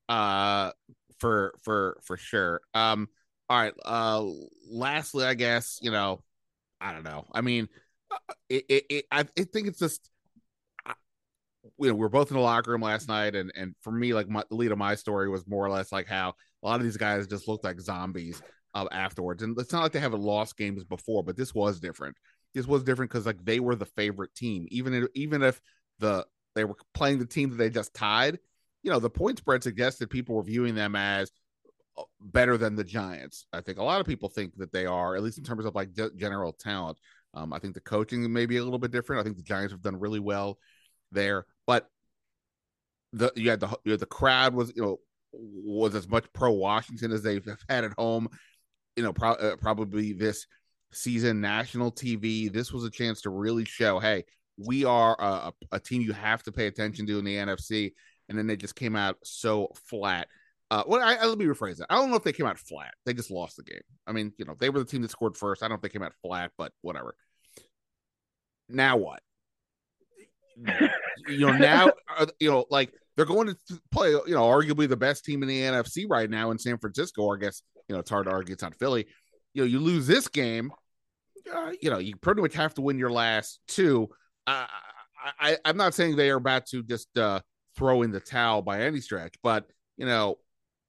Uh, 0.09 0.73
for 1.19 1.55
for 1.63 1.99
for 2.05 2.17
sure. 2.17 2.61
Um, 2.75 3.09
all 3.49 3.59
right. 3.59 3.75
Uh, 3.85 4.27
lastly, 4.71 5.25
I 5.25 5.35
guess 5.35 5.79
you 5.81 5.91
know, 5.91 6.23
I 6.81 6.93
don't 6.93 7.05
know. 7.05 7.27
I 7.33 7.41
mean, 7.41 7.69
uh, 8.11 8.17
it, 8.49 8.65
it, 8.69 8.85
it 8.91 9.05
I, 9.11 9.23
think 9.23 9.69
it's 9.69 9.79
just 9.79 10.11
you 11.79 11.89
know, 11.89 11.95
we 11.95 12.05
are 12.05 12.11
both 12.11 12.31
in 12.31 12.37
the 12.37 12.43
locker 12.43 12.71
room 12.71 12.83
last 12.83 13.09
night, 13.09 13.35
and 13.35 13.53
and 13.57 13.75
for 13.81 13.91
me, 13.91 14.13
like 14.13 14.29
my, 14.29 14.43
the 14.51 14.57
lead 14.57 14.73
of 14.73 14.79
my 14.79 14.95
story 14.95 15.29
was 15.29 15.47
more 15.47 15.65
or 15.65 15.71
less 15.71 15.93
like 15.93 16.07
how 16.07 16.35
a 16.63 16.67
lot 16.67 16.81
of 16.81 16.85
these 16.85 16.97
guys 16.97 17.27
just 17.27 17.49
looked 17.49 17.65
like 17.65 17.81
zombies 17.81 18.43
uh, 18.75 18.87
afterwards. 18.91 19.43
And 19.43 19.59
it's 19.59 19.73
not 19.73 19.83
like 19.83 19.93
they 19.93 20.01
haven't 20.01 20.23
lost 20.23 20.57
games 20.57 20.85
before, 20.85 21.23
but 21.23 21.37
this 21.37 21.55
was 21.55 21.81
different. 21.81 22.17
This 22.55 22.67
was 22.67 22.85
different 22.85 23.11
because 23.11 23.27
like 23.27 23.45
they 23.45 23.61
were 23.61 23.75
the 23.75 23.87
favorite 23.87 24.35
team, 24.35 24.67
even 24.71 24.95
if, 24.95 25.09
even 25.15 25.43
if 25.43 25.61
the 25.99 26.27
they 26.55 26.65
were 26.65 26.77
playing 26.93 27.19
the 27.19 27.27
team 27.27 27.51
that 27.51 27.57
they 27.57 27.71
just 27.71 27.95
tied. 27.95 28.39
You 28.83 28.91
know, 28.91 29.01
the 29.01 29.11
point 29.11 29.39
spread 29.39 29.63
suggested 29.63 30.11
people 30.11 30.35
were 30.35 30.43
viewing 30.43 30.75
them 30.75 30.95
as 30.95 31.33
uh, 31.97 32.03
better 32.21 32.57
than 32.57 32.77
the 32.77 32.85
Giants. 32.85 33.47
I 33.53 33.61
think 33.61 33.79
a 33.79 33.83
lot 33.83 34.01
of 34.01 34.07
people 34.07 34.29
think 34.29 34.57
that 34.59 34.73
they 34.73 34.87
are, 34.87 35.17
at 35.17 35.23
least 35.23 35.39
in 35.39 35.45
terms 35.45 35.65
of 35.65 35.75
like 35.75 35.91
general 36.17 36.53
talent. 36.53 36.99
Um, 37.33 37.53
I 37.53 37.59
think 37.59 37.75
the 37.75 37.81
coaching 37.81 38.31
may 38.33 38.47
be 38.47 38.59
a 38.59 38.65
little 38.65 38.79
bit 38.79 38.93
different. 38.93 39.21
I 39.21 39.25
think 39.25 39.37
the 39.37 39.43
Giants 39.43 39.73
have 39.73 39.83
done 39.83 39.99
really 39.99 40.21
well 40.21 40.59
there, 41.11 41.47
but 41.67 41.89
the 43.13 43.33
you 43.37 43.51
had 43.51 43.61
the 43.61 43.77
you 43.85 43.93
had 43.93 44.01
the 44.01 44.07
crowd 44.07 44.55
was 44.55 44.73
you 44.77 44.83
know 44.83 44.99
was 45.33 45.95
as 45.95 46.09
much 46.09 46.25
pro 46.33 46.53
Washington 46.53 47.13
as 47.13 47.23
they've 47.23 47.45
had 47.69 47.85
at 47.85 47.93
home. 47.99 48.29
You 48.97 49.03
know, 49.03 49.13
pro- 49.13 49.33
uh, 49.33 49.57
probably 49.57 50.13
this 50.13 50.47
season, 50.93 51.41
national 51.41 51.93
TV. 51.93 52.53
This 52.53 52.73
was 52.73 52.85
a 52.85 52.91
chance 52.91 53.23
to 53.23 53.31
really 53.31 53.65
show, 53.65 53.99
hey, 53.99 54.25
we 54.57 54.85
are 54.85 55.17
a, 55.19 55.53
a, 55.73 55.81
team 55.81 56.03
you 56.03 56.13
have 56.13 56.43
to 56.45 56.53
pay 56.53 56.67
attention 56.67 57.07
to 57.07 57.19
in 57.19 57.25
the 57.25 57.37
NFC. 57.37 57.93
And 58.29 58.39
then 58.39 58.47
they 58.47 58.57
just 58.57 58.77
came 58.77 58.97
out 58.97 59.17
so 59.25 59.73
flat. 59.89 60.29
Uh, 60.71 60.83
well, 60.87 61.03
I, 61.03 61.17
I, 61.17 61.27
let 61.27 61.39
me 61.39 61.45
rephrase 61.45 61.81
it. 61.81 61.87
I 61.91 61.97
don't 61.97 62.11
know 62.11 62.17
if 62.17 62.23
they 62.23 62.33
came 62.33 62.47
out 62.47 62.59
flat. 62.59 62.95
They 63.05 63.13
just 63.13 63.31
lost 63.31 63.57
the 63.57 63.65
game. 63.65 63.83
I 64.07 64.13
mean, 64.13 64.33
you 64.39 64.45
know, 64.45 64.55
they 64.59 64.71
were 64.71 64.79
the 64.79 64.85
team 64.85 65.03
that 65.03 65.11
scored 65.11 65.37
first. 65.37 65.63
I 65.63 65.69
don't 65.69 65.81
think 65.81 65.93
they 65.93 65.99
came 65.99 66.07
out 66.07 66.15
flat, 66.23 66.53
but 66.57 66.73
whatever. 66.81 67.15
Now 68.69 68.97
what? 68.97 69.21
you 71.29 71.47
know, 71.47 71.53
now 71.53 71.91
uh, 72.19 72.27
you 72.41 72.51
know, 72.51 72.65
like 72.71 72.93
they're 73.17 73.27
going 73.27 73.49
to 73.49 73.57
play, 73.93 74.11
you 74.11 74.35
know, 74.35 74.45
arguably 74.45 74.89
the 74.89 74.97
best 74.97 75.25
team 75.25 75.43
in 75.43 75.49
the 75.49 75.61
NFC 75.61 76.07
right 76.09 76.31
now 76.31 76.51
in 76.51 76.59
San 76.59 76.79
Francisco. 76.79 77.33
I 77.33 77.39
guess 77.39 77.63
you 77.89 77.95
know 77.95 78.01
it's 78.01 78.11
hard 78.11 78.27
to 78.27 78.33
argue 78.33 78.53
it's 78.53 78.63
not 78.63 78.75
Philly. 78.75 79.07
You 79.53 79.63
know, 79.63 79.67
you 79.67 79.79
lose 79.79 80.07
this 80.07 80.29
game, 80.29 80.73
uh, 81.53 81.73
you 81.81 81.91
know, 81.91 81.99
you 81.99 82.17
pretty 82.17 82.43
much 82.43 82.55
have 82.55 82.75
to 82.75 82.83
win 82.83 82.99
your 82.99 83.11
last 83.11 83.61
two. 83.69 84.09
Uh, 84.47 84.67
I, 85.41 85.57
I'm 85.65 85.77
not 85.77 85.95
saying 85.95 86.17
they 86.17 86.31
are 86.31 86.37
about 86.37 86.67
to 86.67 86.83
just 86.83 87.17
uh, 87.17 87.41
throw 87.77 88.03
in 88.03 88.11
the 88.11 88.21
towel 88.21 88.63
by 88.63 88.83
any 88.83 89.01
stretch, 89.01 89.35
but 89.43 89.67
you 89.97 90.07
know, 90.07 90.37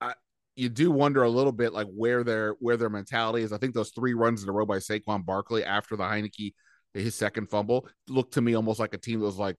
I, 0.01 0.13
you 0.55 0.69
do 0.69 0.91
wonder 0.91 1.23
a 1.23 1.29
little 1.29 1.51
bit 1.51 1.73
like 1.73 1.87
where 1.87 2.23
their 2.23 2.55
where 2.59 2.77
their 2.77 2.89
mentality 2.89 3.43
is. 3.43 3.53
I 3.53 3.57
think 3.57 3.73
those 3.73 3.91
three 3.91 4.13
runs 4.13 4.43
in 4.43 4.49
a 4.49 4.51
row 4.51 4.65
by 4.65 4.77
Saquon 4.77 5.25
Barkley 5.25 5.63
after 5.63 5.95
the 5.95 6.03
Heinicke 6.03 6.53
his 6.93 7.15
second 7.15 7.49
fumble 7.49 7.87
looked 8.07 8.33
to 8.35 8.41
me 8.41 8.55
almost 8.55 8.79
like 8.79 8.93
a 8.93 8.97
team 8.97 9.19
that 9.19 9.25
was 9.25 9.37
like 9.37 9.57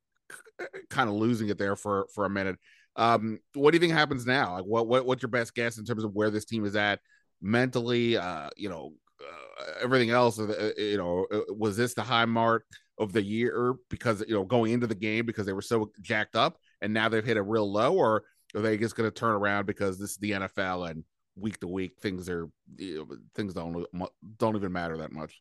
kind 0.90 1.08
of 1.08 1.16
losing 1.16 1.48
it 1.48 1.58
there 1.58 1.76
for 1.76 2.06
for 2.14 2.24
a 2.24 2.30
minute. 2.30 2.56
Um, 2.96 3.40
what 3.54 3.70
do 3.70 3.76
you 3.76 3.80
think 3.80 3.92
happens 3.92 4.24
now? 4.24 4.54
Like, 4.54 4.64
what, 4.64 4.86
what 4.86 5.06
what's 5.06 5.22
your 5.22 5.30
best 5.30 5.54
guess 5.54 5.78
in 5.78 5.84
terms 5.84 6.04
of 6.04 6.14
where 6.14 6.30
this 6.30 6.46
team 6.46 6.64
is 6.64 6.76
at 6.76 7.00
mentally? 7.40 8.16
Uh, 8.16 8.50
you 8.56 8.68
know, 8.68 8.92
uh, 9.20 9.72
everything 9.82 10.10
else. 10.10 10.38
Uh, 10.38 10.72
you 10.76 10.96
know, 10.96 11.26
uh, 11.32 11.52
was 11.54 11.76
this 11.76 11.94
the 11.94 12.02
high 12.02 12.24
mark 12.24 12.64
of 12.98 13.12
the 13.12 13.22
year 13.22 13.74
because 13.90 14.24
you 14.26 14.34
know 14.34 14.44
going 14.44 14.72
into 14.72 14.86
the 14.86 14.94
game 14.94 15.26
because 15.26 15.46
they 15.46 15.52
were 15.52 15.62
so 15.62 15.90
jacked 16.00 16.36
up, 16.36 16.58
and 16.80 16.92
now 16.92 17.08
they've 17.08 17.24
hit 17.24 17.36
a 17.36 17.42
real 17.42 17.70
low, 17.70 17.94
or 17.94 18.24
are 18.54 18.60
they 18.60 18.76
just 18.76 18.96
going 18.96 19.08
to 19.08 19.14
turn 19.14 19.34
around 19.34 19.66
because 19.66 19.98
this 19.98 20.12
is 20.12 20.16
the 20.18 20.32
NFL 20.32 20.90
and 20.90 21.04
week 21.38 21.60
to 21.60 21.68
week 21.68 21.92
things 22.00 22.30
are 22.30 22.48
you 22.78 22.98
know, 22.98 23.16
things 23.34 23.52
don't 23.52 23.86
don't 24.38 24.56
even 24.56 24.72
matter 24.72 24.98
that 24.98 25.12
much? 25.12 25.40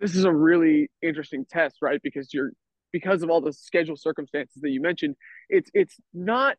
This 0.00 0.14
is 0.14 0.24
a 0.24 0.32
really 0.32 0.90
interesting 1.02 1.46
test, 1.50 1.76
right? 1.80 2.00
Because 2.02 2.32
you're 2.32 2.52
because 2.92 3.22
of 3.22 3.30
all 3.30 3.40
the 3.40 3.52
schedule 3.52 3.96
circumstances 3.96 4.62
that 4.62 4.70
you 4.70 4.80
mentioned, 4.80 5.16
it's 5.48 5.70
it's 5.74 5.96
not 6.14 6.56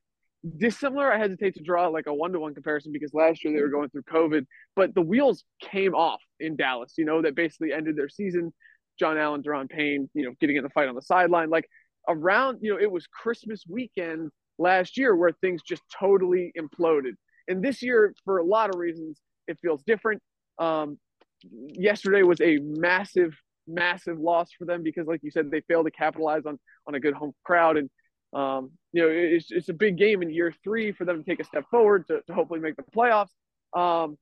dissimilar. 0.57 1.11
I 1.11 1.17
hesitate 1.17 1.55
to 1.55 1.63
draw 1.63 1.87
like 1.87 2.07
a 2.07 2.13
one 2.13 2.31
to 2.33 2.39
one 2.39 2.53
comparison 2.53 2.91
because 2.91 3.13
last 3.13 3.43
year 3.43 3.53
they 3.53 3.61
were 3.61 3.69
going 3.69 3.89
through 3.89 4.03
COVID, 4.03 4.45
but 4.75 4.93
the 4.93 5.01
wheels 5.01 5.43
came 5.61 5.95
off 5.95 6.21
in 6.39 6.55
Dallas. 6.55 6.93
You 6.97 7.05
know 7.05 7.21
that 7.21 7.35
basically 7.35 7.73
ended 7.73 7.95
their 7.95 8.09
season. 8.09 8.53
Jon 8.99 9.17
Allen, 9.17 9.43
Daron 9.43 9.69
Payne, 9.69 10.09
you 10.13 10.25
know, 10.25 10.33
getting 10.39 10.55
in 10.55 10.63
the 10.63 10.69
fight 10.69 10.87
on 10.87 10.95
the 10.95 11.01
sideline. 11.01 11.49
Like 11.49 11.67
around, 12.07 12.59
you 12.61 12.71
know, 12.71 12.79
it 12.79 12.91
was 12.91 13.05
Christmas 13.07 13.63
weekend 13.67 14.31
last 14.57 14.97
year 14.97 15.15
where 15.15 15.31
things 15.31 15.61
just 15.61 15.83
totally 15.99 16.51
imploded. 16.59 17.11
And 17.47 17.63
this 17.63 17.81
year, 17.81 18.13
for 18.25 18.39
a 18.39 18.43
lot 18.43 18.69
of 18.69 18.79
reasons, 18.79 19.19
it 19.47 19.57
feels 19.61 19.83
different. 19.83 20.21
Um, 20.59 20.97
yesterday 21.43 22.23
was 22.23 22.41
a 22.41 22.57
massive 22.61 23.33
massive 23.67 24.17
loss 24.17 24.49
for 24.57 24.65
them 24.65 24.81
because, 24.81 25.07
like 25.07 25.21
you 25.23 25.31
said, 25.31 25.51
they 25.51 25.61
failed 25.61 25.85
to 25.85 25.91
capitalize 25.91 26.45
on 26.45 26.57
on 26.87 26.95
a 26.95 26.99
good 26.99 27.13
home 27.13 27.33
crowd. 27.43 27.77
And 27.77 27.89
um, 28.37 28.71
you 28.93 29.01
know, 29.01 29.09
it's 29.09 29.51
it's 29.51 29.69
a 29.69 29.73
big 29.73 29.97
game 29.97 30.21
in 30.21 30.29
year 30.29 30.53
three 30.63 30.91
for 30.91 31.05
them 31.05 31.17
to 31.17 31.23
take 31.29 31.39
a 31.39 31.43
step 31.43 31.65
forward 31.71 32.05
to, 32.07 32.21
to 32.27 32.33
hopefully 32.33 32.59
make 32.59 32.75
the 32.75 32.83
playoffs. 32.83 33.31
Um, 33.75 34.17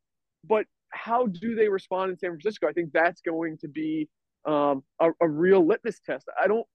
but 0.47 0.65
how 0.89 1.27
do 1.27 1.55
they 1.55 1.67
respond 1.67 2.11
in 2.11 2.17
San 2.17 2.29
Francisco? 2.29 2.67
I 2.67 2.71
think 2.71 2.93
that's 2.93 3.19
going 3.21 3.57
to 3.57 3.67
be 3.67 4.07
um, 4.45 4.83
a, 5.01 5.09
a 5.19 5.27
real 5.27 5.65
litmus 5.65 5.99
test. 6.05 6.27
I 6.41 6.47
don't 6.47 6.65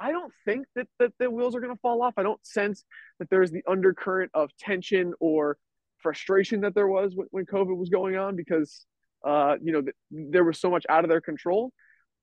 I 0.00 0.10
don't 0.10 0.32
think 0.46 0.66
that, 0.74 0.88
that 0.98 1.12
the 1.18 1.30
wheels 1.30 1.54
are 1.54 1.60
going 1.60 1.74
to 1.74 1.80
fall 1.80 2.02
off. 2.02 2.14
I 2.16 2.22
don't 2.22 2.44
sense 2.46 2.84
that 3.18 3.28
there's 3.28 3.50
the 3.50 3.62
undercurrent 3.68 4.30
of 4.32 4.50
tension 4.58 5.12
or 5.20 5.58
frustration 5.98 6.62
that 6.62 6.74
there 6.74 6.88
was 6.88 7.14
when, 7.14 7.26
when 7.30 7.46
COVID 7.46 7.76
was 7.76 7.88
going 7.88 8.16
on 8.16 8.36
because, 8.36 8.86
uh, 9.26 9.56
you 9.62 9.72
know, 9.72 9.82
th- 9.82 9.96
there 10.10 10.44
was 10.44 10.60
so 10.60 10.70
much 10.70 10.86
out 10.88 11.04
of 11.04 11.10
their 11.10 11.20
control. 11.20 11.72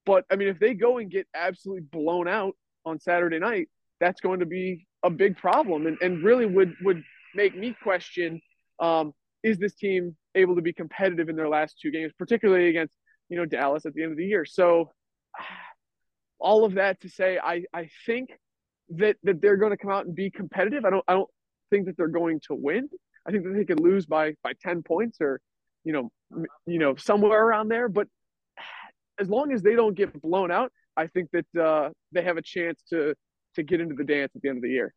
But 0.05 0.26
I 0.32 0.36
mean, 0.36 0.47
if 0.47 0.59
they 0.59 0.74
go 0.74 0.97
and 0.97 1.11
get 1.11 1.28
absolutely 1.36 1.84
blown 1.91 2.28
out 2.28 2.55
on 2.86 2.99
Saturday 2.99 3.39
night, 3.39 3.69
that's 4.03 4.19
going 4.19 4.41
to 4.41 4.45
be 4.45 4.85
a 5.03 5.09
big 5.09 5.37
problem, 5.37 5.87
and, 5.87 5.97
and 6.01 6.23
really 6.23 6.45
would 6.45 6.75
would 6.81 7.01
make 7.35 7.55
me 7.57 7.75
question: 7.81 8.41
um, 8.81 9.13
Is 9.43 9.57
this 9.57 9.75
team 9.75 10.15
able 10.35 10.55
to 10.55 10.61
be 10.61 10.73
competitive 10.73 11.29
in 11.29 11.37
their 11.37 11.47
last 11.47 11.79
two 11.81 11.89
games, 11.89 12.11
particularly 12.19 12.67
against 12.67 12.93
you 13.29 13.37
know 13.37 13.45
Dallas 13.45 13.85
at 13.85 13.93
the 13.93 14.03
end 14.03 14.11
of 14.11 14.17
the 14.17 14.25
year? 14.25 14.43
So, 14.43 14.91
all 16.39 16.65
of 16.65 16.73
that 16.73 16.99
to 17.01 17.09
say, 17.09 17.39
I 17.41 17.63
I 17.73 17.89
think 18.05 18.31
that 18.89 19.15
that 19.23 19.41
they're 19.41 19.57
going 19.57 19.71
to 19.71 19.77
come 19.77 19.91
out 19.91 20.05
and 20.05 20.13
be 20.13 20.29
competitive. 20.29 20.83
I 20.83 20.89
don't 20.89 21.05
I 21.07 21.13
don't 21.13 21.29
think 21.69 21.85
that 21.85 21.95
they're 21.95 22.07
going 22.07 22.41
to 22.47 22.55
win. 22.55 22.89
I 23.25 23.31
think 23.31 23.45
that 23.45 23.53
they 23.53 23.63
could 23.63 23.79
lose 23.79 24.05
by 24.05 24.33
by 24.43 24.51
ten 24.61 24.83
points 24.83 25.19
or 25.21 25.39
you 25.85 25.93
know 25.93 26.11
you 26.65 26.79
know 26.79 26.95
somewhere 26.97 27.41
around 27.41 27.69
there, 27.69 27.87
but 27.87 28.07
as 29.19 29.29
long 29.29 29.53
as 29.53 29.61
they 29.61 29.75
don't 29.75 29.95
get 29.95 30.21
blown 30.21 30.51
out, 30.51 30.73
I 30.97 31.07
think 31.07 31.29
that 31.31 31.61
uh, 31.61 31.91
they 32.11 32.23
have 32.23 32.35
a 32.35 32.41
chance 32.41 32.81
to 32.89 33.15
to 33.55 33.63
get 33.63 33.81
into 33.81 33.95
the 33.95 34.03
dance 34.03 34.31
at 34.35 34.41
the 34.41 34.49
end 34.49 34.57
of 34.57 34.63
the 34.63 34.69
year. 34.69 34.93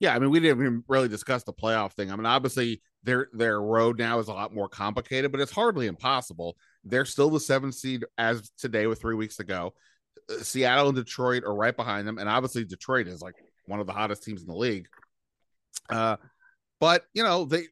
Yeah, 0.00 0.14
I 0.14 0.18
mean, 0.18 0.30
we 0.30 0.38
didn't 0.38 0.60
even 0.60 0.84
really 0.86 1.08
discuss 1.08 1.42
the 1.42 1.52
playoff 1.52 1.92
thing. 1.92 2.12
I 2.12 2.16
mean, 2.16 2.26
obviously 2.26 2.80
their 3.02 3.28
their 3.32 3.60
road 3.60 3.98
now 3.98 4.18
is 4.20 4.28
a 4.28 4.32
lot 4.32 4.54
more 4.54 4.68
complicated, 4.68 5.32
but 5.32 5.40
it's 5.40 5.50
hardly 5.50 5.86
impossible. 5.86 6.56
They're 6.84 7.04
still 7.04 7.30
the 7.30 7.40
seventh 7.40 7.74
seed 7.74 8.04
as 8.16 8.50
today 8.58 8.86
with 8.86 9.00
three 9.00 9.16
weeks 9.16 9.36
to 9.36 9.44
go. 9.44 9.74
Uh, 10.30 10.42
Seattle 10.42 10.88
and 10.88 10.96
Detroit 10.96 11.42
are 11.44 11.54
right 11.54 11.76
behind 11.76 12.06
them, 12.06 12.18
and 12.18 12.28
obviously 12.28 12.64
Detroit 12.64 13.08
is 13.08 13.20
like 13.20 13.34
one 13.66 13.80
of 13.80 13.86
the 13.86 13.92
hottest 13.92 14.22
teams 14.22 14.40
in 14.40 14.46
the 14.46 14.54
league. 14.54 14.86
Uh, 15.90 16.16
but 16.80 17.04
you 17.12 17.24
know 17.24 17.44
they 17.44 17.64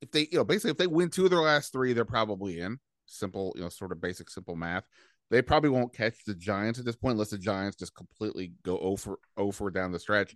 if 0.00 0.10
they 0.10 0.22
you 0.32 0.38
know 0.38 0.44
basically 0.44 0.72
if 0.72 0.78
they 0.78 0.88
win 0.88 1.10
two 1.10 1.24
of 1.24 1.30
their 1.30 1.40
last 1.40 1.72
three, 1.72 1.92
they're 1.92 2.04
probably 2.04 2.58
in 2.58 2.78
simple, 3.12 3.52
you 3.56 3.62
know, 3.62 3.68
sort 3.68 3.92
of 3.92 4.00
basic, 4.00 4.30
simple 4.30 4.56
math. 4.56 4.84
They 5.32 5.40
probably 5.40 5.70
won't 5.70 5.94
catch 5.94 6.24
the 6.26 6.34
Giants 6.34 6.78
at 6.78 6.84
this 6.84 6.94
point 6.94 7.12
unless 7.12 7.30
the 7.30 7.38
Giants 7.38 7.78
just 7.78 7.96
completely 7.96 8.52
go 8.62 8.78
over 8.78 9.18
over 9.38 9.70
down 9.70 9.90
the 9.90 9.98
stretch. 9.98 10.34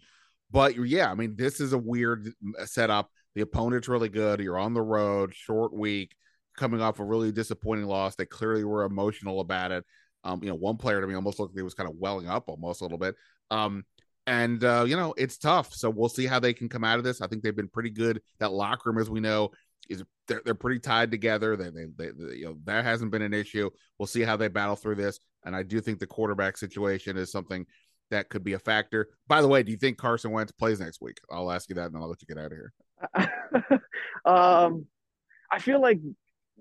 But 0.50 0.74
yeah, 0.74 1.10
I 1.10 1.14
mean, 1.14 1.36
this 1.36 1.60
is 1.60 1.74
a 1.74 1.78
weird 1.78 2.30
setup. 2.64 3.10
The 3.34 3.42
opponent's 3.42 3.88
really 3.88 4.08
good. 4.08 4.40
You're 4.40 4.58
on 4.58 4.72
the 4.72 4.80
road, 4.80 5.34
short 5.34 5.74
week, 5.74 6.16
coming 6.56 6.80
off 6.80 6.98
a 6.98 7.04
really 7.04 7.30
disappointing 7.30 7.84
loss. 7.84 8.14
They 8.14 8.24
clearly 8.24 8.64
were 8.64 8.84
emotional 8.84 9.40
about 9.40 9.70
it. 9.70 9.84
Um, 10.24 10.42
you 10.42 10.48
know, 10.48 10.54
one 10.54 10.78
player 10.78 11.02
to 11.02 11.06
me 11.06 11.14
almost 11.14 11.38
looked 11.38 11.52
like 11.52 11.60
he 11.60 11.62
was 11.62 11.74
kind 11.74 11.90
of 11.90 11.96
welling 11.98 12.26
up 12.26 12.48
almost 12.48 12.80
a 12.80 12.84
little 12.84 12.96
bit. 12.96 13.16
Um, 13.50 13.84
and 14.26 14.64
uh, 14.64 14.86
you 14.88 14.96
know, 14.96 15.12
it's 15.18 15.36
tough. 15.36 15.74
So 15.74 15.90
we'll 15.90 16.08
see 16.08 16.24
how 16.24 16.40
they 16.40 16.54
can 16.54 16.70
come 16.70 16.84
out 16.84 16.96
of 16.96 17.04
this. 17.04 17.20
I 17.20 17.26
think 17.26 17.42
they've 17.42 17.54
been 17.54 17.68
pretty 17.68 17.90
good. 17.90 18.22
That 18.38 18.50
locker 18.50 18.90
room, 18.90 18.98
as 18.98 19.10
we 19.10 19.20
know, 19.20 19.50
is 19.88 20.04
they're, 20.28 20.42
they're 20.44 20.54
pretty 20.54 20.80
tied 20.80 21.10
together. 21.10 21.56
They, 21.56 21.70
they, 21.70 21.86
they, 21.96 22.10
they, 22.10 22.34
you 22.36 22.44
know, 22.46 22.56
that 22.64 22.84
hasn't 22.84 23.10
been 23.10 23.22
an 23.22 23.34
issue. 23.34 23.70
We'll 23.98 24.06
see 24.06 24.22
how 24.22 24.36
they 24.36 24.48
battle 24.48 24.76
through 24.76 24.96
this. 24.96 25.20
And 25.44 25.54
I 25.54 25.62
do 25.62 25.80
think 25.80 25.98
the 25.98 26.06
quarterback 26.06 26.56
situation 26.56 27.16
is 27.16 27.30
something 27.30 27.66
that 28.10 28.28
could 28.28 28.44
be 28.44 28.54
a 28.54 28.58
factor. 28.58 29.08
By 29.26 29.42
the 29.42 29.48
way, 29.48 29.62
do 29.62 29.70
you 29.70 29.78
think 29.78 29.98
Carson 29.98 30.30
Wentz 30.30 30.52
plays 30.52 30.80
next 30.80 31.00
week? 31.00 31.18
I'll 31.30 31.50
ask 31.50 31.68
you 31.68 31.74
that 31.76 31.86
and 31.86 31.94
then 31.94 32.02
I'll 32.02 32.08
let 32.08 32.22
you 32.22 32.34
get 32.34 32.42
out 32.42 32.52
of 32.52 32.58
here. 32.58 33.80
um, 34.24 34.86
I 35.50 35.58
feel 35.58 35.80
like 35.80 36.00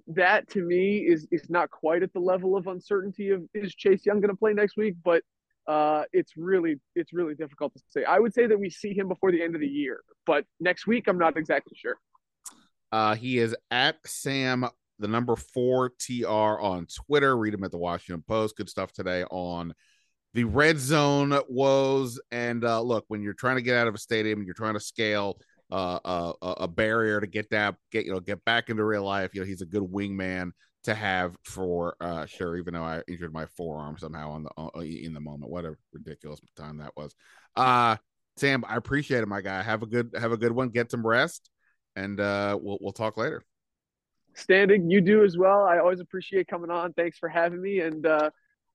that 0.07 0.47
to 0.49 0.61
me 0.61 0.97
is 0.97 1.28
is 1.32 1.49
not 1.49 1.71
quite 1.71 2.03
at 2.03 2.13
the 2.13 2.19
level 2.19 2.55
of 2.55 2.67
uncertainty 2.67 3.32
of 3.32 3.43
is 3.53 3.73
Chase 3.73 4.05
Young 4.05 4.21
going 4.21 4.30
to 4.30 4.38
play 4.38 4.53
next 4.53 4.78
week, 4.78 4.95
but 5.03 5.23
uh, 5.67 6.03
it's 6.13 6.34
really 6.38 6.80
it's 6.95 7.13
really 7.13 7.36
difficult 7.36 7.73
to 7.73 7.82
say. 7.89 8.03
I 8.03 8.19
would 8.19 8.34
say 8.34 8.45
that 8.47 8.59
we 8.59 8.69
see 8.69 8.93
him 8.93 9.07
before 9.07 9.32
the 9.32 9.41
end 9.41 9.55
of 9.55 9.61
the 9.61 9.67
year, 9.67 10.01
but 10.26 10.45
next 10.59 10.86
week 10.86 11.07
I'm 11.07 11.17
not 11.17 11.38
exactly 11.38 11.76
sure. 11.76 11.97
Uh, 12.95 13.13
he 13.13 13.39
is 13.39 13.53
at 13.71 13.97
Sam 14.05 14.65
the 14.99 15.09
number 15.09 15.35
four 15.35 15.91
TR 15.99 16.29
on 16.29 16.87
Twitter. 16.87 17.35
Read 17.35 17.53
him 17.53 17.65
at 17.65 17.71
the 17.71 17.77
Washington 17.77 18.23
Post. 18.25 18.55
Good 18.55 18.69
stuff 18.69 18.93
today 18.93 19.25
on 19.25 19.73
the 20.33 20.45
red 20.45 20.79
zone 20.79 21.37
woes. 21.49 22.21
And 22.31 22.63
uh, 22.63 22.79
look, 22.79 23.03
when 23.09 23.21
you're 23.21 23.33
trying 23.33 23.57
to 23.57 23.61
get 23.61 23.75
out 23.75 23.87
of 23.87 23.95
a 23.95 23.97
stadium, 23.97 24.43
you're 24.43 24.53
trying 24.53 24.75
to 24.75 24.79
scale 24.79 25.37
uh, 25.69 25.99
uh, 26.05 26.33
a, 26.41 26.47
a 26.61 26.67
barrier 26.69 27.19
to 27.19 27.27
get 27.27 27.49
that, 27.49 27.75
get 27.91 28.05
you 28.05 28.13
know, 28.13 28.21
get 28.21 28.45
back 28.45 28.69
into 28.69 28.85
real 28.85 29.03
life. 29.03 29.31
You 29.33 29.41
know, 29.41 29.47
he's 29.47 29.61
a 29.61 29.65
good 29.65 29.83
wingman 29.83 30.51
to 30.85 30.95
have 30.95 31.35
for 31.43 31.97
uh, 31.99 32.25
sure. 32.27 32.55
Even 32.55 32.75
though 32.75 32.85
I 32.85 33.01
injured 33.09 33.33
my 33.33 33.45
forearm 33.57 33.97
somehow 33.97 34.31
on 34.31 34.43
the 34.43 34.51
uh, 34.57 34.79
in 34.79 35.13
the 35.13 35.19
moment, 35.19 35.51
what 35.51 35.65
a 35.65 35.75
ridiculous 35.91 36.39
time 36.55 36.77
that 36.77 36.95
was. 36.95 37.13
Uh, 37.57 37.97
Sam, 38.37 38.63
I 38.65 38.77
appreciate 38.77 39.21
it, 39.21 39.27
my 39.27 39.41
guy. 39.41 39.61
Have 39.61 39.83
a 39.83 39.85
good 39.85 40.15
have 40.17 40.31
a 40.31 40.37
good 40.37 40.53
one. 40.53 40.69
Get 40.69 40.91
some 40.91 41.05
rest, 41.05 41.49
and 41.95 42.19
uh, 42.19 42.57
we'll 42.61 42.77
we'll 42.81 42.93
talk 42.93 43.17
later. 43.17 43.43
Standig, 44.35 44.91
you 44.91 45.01
do 45.01 45.23
as 45.23 45.37
well. 45.37 45.63
I 45.63 45.79
always 45.79 46.01
appreciate 46.01 46.47
coming 46.47 46.69
on. 46.69 46.93
Thanks 46.93 47.17
for 47.17 47.29
having 47.29 47.61
me, 47.61 47.79
and 47.79 48.05
uh, 48.05 48.29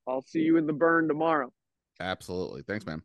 I'll 0.07 0.23
see 0.23 0.41
you 0.41 0.57
in 0.57 0.67
the 0.67 0.73
burn 0.73 1.07
tomorrow. 1.07 1.53
Absolutely. 2.01 2.63
Thanks, 2.63 2.87
man. 2.87 3.03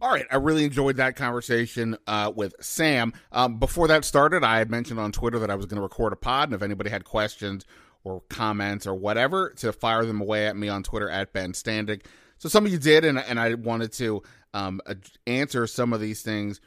All 0.00 0.10
right, 0.10 0.26
I 0.30 0.36
really 0.36 0.64
enjoyed 0.64 0.96
that 0.96 1.16
conversation 1.16 1.96
uh, 2.06 2.32
with 2.34 2.54
Sam. 2.60 3.12
Um, 3.32 3.58
before 3.58 3.88
that 3.88 4.04
started, 4.04 4.44
I 4.44 4.58
had 4.58 4.70
mentioned 4.70 5.00
on 5.00 5.10
Twitter 5.10 5.40
that 5.40 5.50
I 5.50 5.56
was 5.56 5.66
going 5.66 5.76
to 5.76 5.82
record 5.82 6.12
a 6.12 6.16
pod, 6.16 6.48
and 6.48 6.54
if 6.54 6.62
anybody 6.62 6.88
had 6.88 7.04
questions 7.04 7.64
or 8.04 8.22
comments 8.30 8.86
or 8.86 8.94
whatever, 8.94 9.50
to 9.56 9.72
fire 9.72 10.04
them 10.04 10.20
away 10.20 10.46
at 10.46 10.56
me 10.56 10.68
on 10.68 10.84
Twitter 10.84 11.10
at 11.10 11.32
Ben 11.32 11.52
Standig. 11.52 12.02
So 12.38 12.48
some 12.48 12.64
of 12.64 12.70
you 12.70 12.78
did, 12.78 13.04
and 13.04 13.18
and 13.18 13.40
I 13.40 13.54
wanted 13.54 13.92
to 13.94 14.22
um, 14.54 14.80
answer 15.26 15.66
some 15.66 15.92
of 15.92 16.00
these 16.00 16.22
things 16.22 16.60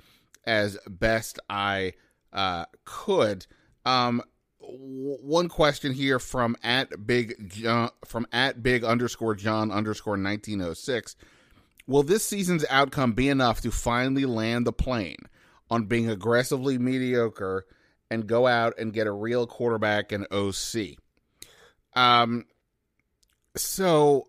as 0.46 0.78
best 0.90 1.40
I 1.50 1.94
uh, 2.34 2.66
could. 2.86 3.46
Um, 3.86 4.22
one 4.60 5.50
question 5.50 5.94
here 5.94 6.20
from 6.20 6.56
at 6.64 7.06
big 7.06 7.50
John, 7.50 7.90
from 8.06 8.28
at 8.32 8.62
big 8.62 8.84
underscore 8.84 9.36
John 9.36 9.72
underscore 9.72 10.14
1906. 10.14 11.16
Will 11.88 12.04
this 12.04 12.24
season's 12.24 12.66
outcome 12.70 13.14
be 13.14 13.28
enough 13.28 13.62
to 13.62 13.72
finally 13.72 14.26
land 14.26 14.66
the 14.66 14.74
plane 14.74 15.18
on 15.70 15.86
being 15.86 16.10
aggressively 16.10 16.78
mediocre 16.78 17.66
and 18.10 18.28
go 18.28 18.48
out 18.48 18.78
and 18.78 18.94
get 18.94 19.08
a 19.08 19.12
real 19.12 19.48
quarterback 19.48 20.12
and 20.12 20.28
OC? 20.32 20.98
Um, 21.94 22.46
so 23.56 24.28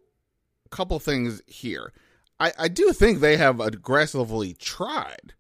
a 0.67 0.69
couple 0.71 0.99
things 0.99 1.43
here. 1.47 1.93
I, 2.41 2.53
I 2.59 2.69
do 2.69 2.93
think 2.93 3.21
they 3.21 3.37
have 3.37 3.61
aggressively 3.61 4.55
tried 4.55 5.35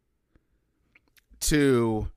to 1.41 2.09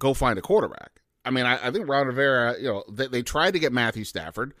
go 0.00 0.14
find 0.14 0.36
a 0.38 0.42
quarterback. 0.42 1.00
I 1.24 1.30
mean, 1.30 1.46
I, 1.46 1.68
I 1.68 1.70
think 1.70 1.88
Ron 1.88 2.08
Rivera, 2.08 2.56
you 2.58 2.66
know, 2.66 2.82
they, 2.90 3.06
they, 3.06 3.22
tried 3.22 3.52
to 3.52 3.60
get 3.60 3.72
Matthew 3.72 4.04
Stafford. 4.04 4.54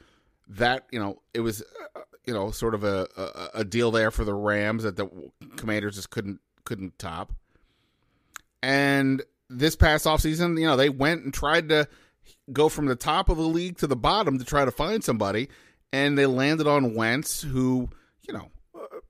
That 0.48 0.86
you 0.92 1.00
know, 1.00 1.20
it 1.32 1.40
was, 1.40 1.62
uh, 1.96 2.00
you 2.26 2.34
know, 2.34 2.50
sort 2.50 2.74
of 2.74 2.84
a, 2.84 3.08
a, 3.16 3.60
a 3.60 3.64
deal 3.64 3.90
there 3.90 4.10
for 4.10 4.24
the 4.24 4.34
Rams 4.34 4.82
that 4.82 4.96
the 4.96 5.08
Commanders 5.56 5.96
just 5.96 6.10
couldn't 6.10 6.40
couldn't 6.64 6.98
top. 6.98 7.32
And 8.62 9.22
this 9.48 9.74
past 9.74 10.04
offseason, 10.06 10.60
you 10.60 10.66
know, 10.66 10.76
they 10.76 10.90
went 10.90 11.24
and 11.24 11.32
tried 11.32 11.70
to 11.70 11.88
go 12.52 12.68
from 12.68 12.86
the 12.86 12.96
top 12.96 13.28
of 13.28 13.36
the 13.36 13.42
league 13.42 13.78
to 13.78 13.86
the 13.86 13.96
bottom 13.96 14.38
to 14.38 14.44
try 14.44 14.64
to 14.64 14.70
find 14.70 15.02
somebody, 15.02 15.48
and 15.92 16.18
they 16.18 16.26
landed 16.26 16.66
on 16.66 16.94
Wentz, 16.94 17.42
who, 17.42 17.88
you 18.26 18.34
know, 18.34 18.48
uh, 18.74 19.00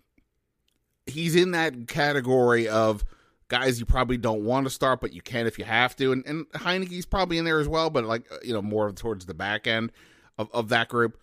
he's 1.07 1.35
in 1.35 1.51
that 1.51 1.89
category 1.89 2.69
of 2.69 3.05
guys 3.51 3.79
you 3.79 3.85
probably 3.85 4.17
don't 4.17 4.45
want 4.45 4.65
to 4.65 4.71
start, 4.71 5.01
but 5.01 5.13
you 5.13 5.21
can 5.21 5.47
if 5.47 5.59
you 5.59 5.65
have 5.67 5.95
to. 5.97 6.13
And, 6.13 6.25
and 6.25 6.49
Heinicke's 6.53 7.05
probably 7.05 7.37
in 7.37 7.45
there 7.45 7.61
as 7.61 7.69
well, 7.69 7.91
but 7.91 8.05
like, 8.05 8.25
you 8.43 8.55
know, 8.55 8.63
more 8.63 8.91
towards 8.93 9.27
the 9.27 9.35
back 9.35 9.67
end 9.67 9.93
of, 10.39 10.49
of 10.55 10.71
that 10.71 10.89
group. 10.89 11.21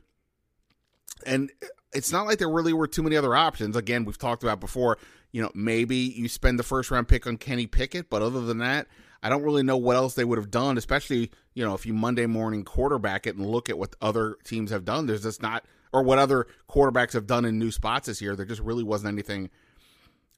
And 1.25 1.49
it's 1.93 2.11
not 2.11 2.27
like 2.27 2.37
there 2.37 2.49
really 2.49 2.73
were 2.73 2.85
too 2.85 3.01
many 3.01 3.15
other 3.15 3.33
options. 3.33 3.75
Again, 3.75 4.05
we've 4.05 4.17
talked 4.17 4.43
about 4.43 4.59
before, 4.59 4.97
you 5.31 5.41
know, 5.41 5.49
maybe 5.55 5.95
you 5.95 6.27
spend 6.27 6.59
the 6.59 6.63
first 6.63 6.91
round 6.91 7.07
pick 7.07 7.25
on 7.25 7.37
Kenny 7.37 7.65
Pickett, 7.65 8.09
but 8.09 8.21
other 8.21 8.41
than 8.41 8.59
that, 8.59 8.87
I 9.23 9.29
don't 9.29 9.41
really 9.41 9.63
know 9.63 9.77
what 9.77 9.95
else 9.95 10.13
they 10.13 10.25
would 10.25 10.37
have 10.37 10.51
done, 10.51 10.77
especially, 10.77 11.31
you 11.55 11.65
know, 11.65 11.73
if 11.73 11.85
you 11.85 11.93
Monday 11.93 12.27
morning 12.27 12.63
quarterback 12.63 13.25
it 13.25 13.35
and 13.35 13.47
look 13.47 13.69
at 13.69 13.79
what 13.79 13.95
other 14.01 14.37
teams 14.43 14.69
have 14.69 14.85
done. 14.85 15.07
There's 15.07 15.23
just 15.23 15.41
not, 15.41 15.65
or 15.91 16.03
what 16.03 16.19
other 16.19 16.45
quarterbacks 16.69 17.13
have 17.13 17.25
done 17.25 17.45
in 17.45 17.57
new 17.57 17.71
spots 17.71 18.07
this 18.07 18.21
year. 18.21 18.35
There 18.35 18.45
just 18.45 18.61
really 18.61 18.83
wasn't 18.83 19.13
anything 19.13 19.49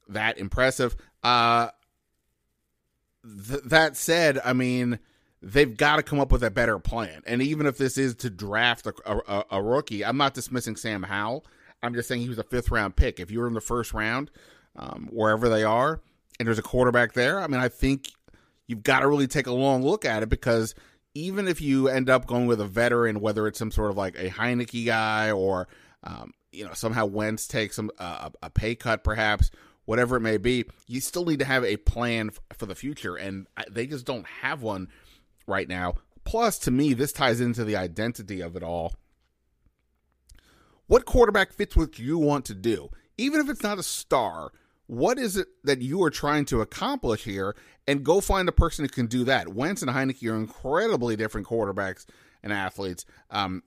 that 0.08 0.38
impressive. 0.38 0.96
Uh, 1.22 1.68
th- 3.24 3.62
that 3.64 3.96
said, 3.96 4.38
I 4.44 4.52
mean, 4.52 4.98
they've 5.42 5.76
got 5.76 5.96
to 5.96 6.02
come 6.02 6.20
up 6.20 6.32
with 6.32 6.42
a 6.42 6.50
better 6.50 6.78
plan. 6.78 7.22
And 7.26 7.42
even 7.42 7.66
if 7.66 7.78
this 7.78 7.96
is 7.98 8.14
to 8.16 8.30
draft 8.30 8.86
a, 8.86 8.92
a, 9.06 9.44
a, 9.50 9.62
rookie, 9.62 10.04
I'm 10.04 10.16
not 10.16 10.34
dismissing 10.34 10.76
Sam 10.76 11.02
Howell. 11.02 11.44
I'm 11.82 11.94
just 11.94 12.08
saying 12.08 12.20
he 12.20 12.28
was 12.28 12.38
a 12.38 12.44
fifth 12.44 12.70
round 12.70 12.96
pick. 12.96 13.20
If 13.20 13.30
you're 13.30 13.46
in 13.46 13.54
the 13.54 13.60
first 13.60 13.94
round, 13.94 14.30
um, 14.76 15.08
wherever 15.10 15.48
they 15.48 15.64
are, 15.64 16.00
and 16.38 16.46
there's 16.46 16.58
a 16.58 16.62
quarterback 16.62 17.14
there, 17.14 17.40
I 17.40 17.46
mean, 17.46 17.60
I 17.60 17.68
think 17.68 18.10
you've 18.66 18.82
got 18.82 19.00
to 19.00 19.08
really 19.08 19.26
take 19.26 19.46
a 19.46 19.52
long 19.52 19.82
look 19.82 20.04
at 20.04 20.22
it 20.22 20.28
because 20.28 20.74
even 21.14 21.48
if 21.48 21.60
you 21.60 21.88
end 21.88 22.08
up 22.08 22.26
going 22.26 22.46
with 22.46 22.60
a 22.60 22.66
veteran, 22.66 23.20
whether 23.20 23.46
it's 23.46 23.58
some 23.58 23.70
sort 23.70 23.90
of 23.90 23.96
like 23.96 24.16
a 24.18 24.28
Heinicke 24.30 24.86
guy 24.86 25.30
or, 25.30 25.68
um, 26.04 26.32
you 26.52 26.64
know, 26.64 26.72
somehow 26.72 27.06
Wentz 27.06 27.46
takes 27.46 27.76
some 27.76 27.90
uh, 27.98 28.30
a 28.42 28.50
pay 28.50 28.74
cut 28.74 29.02
perhaps, 29.02 29.50
whatever 29.90 30.16
it 30.16 30.20
may 30.20 30.36
be, 30.36 30.64
you 30.86 31.00
still 31.00 31.24
need 31.24 31.40
to 31.40 31.44
have 31.44 31.64
a 31.64 31.76
plan 31.78 32.30
for 32.56 32.64
the 32.64 32.76
future. 32.76 33.16
And 33.16 33.48
they 33.68 33.88
just 33.88 34.06
don't 34.06 34.24
have 34.24 34.62
one 34.62 34.86
right 35.48 35.68
now. 35.68 35.94
Plus, 36.22 36.60
to 36.60 36.70
me, 36.70 36.94
this 36.94 37.10
ties 37.10 37.40
into 37.40 37.64
the 37.64 37.74
identity 37.74 38.40
of 38.40 38.54
it 38.54 38.62
all. 38.62 38.94
What 40.86 41.06
quarterback 41.06 41.52
fits 41.52 41.74
what 41.74 41.98
you 41.98 42.18
want 42.18 42.44
to 42.44 42.54
do? 42.54 42.90
Even 43.18 43.40
if 43.40 43.48
it's 43.48 43.64
not 43.64 43.80
a 43.80 43.82
star, 43.82 44.52
what 44.86 45.18
is 45.18 45.36
it 45.36 45.48
that 45.64 45.82
you 45.82 46.00
are 46.04 46.10
trying 46.10 46.44
to 46.44 46.60
accomplish 46.60 47.24
here? 47.24 47.56
And 47.88 48.04
go 48.04 48.20
find 48.20 48.48
a 48.48 48.52
person 48.52 48.84
who 48.84 48.90
can 48.90 49.06
do 49.06 49.24
that. 49.24 49.48
Wentz 49.48 49.82
and 49.82 49.90
Heinicke 49.90 50.30
are 50.30 50.36
incredibly 50.36 51.16
different 51.16 51.48
quarterbacks 51.48 52.06
and 52.44 52.52
athletes. 52.52 53.06
Um, 53.28 53.64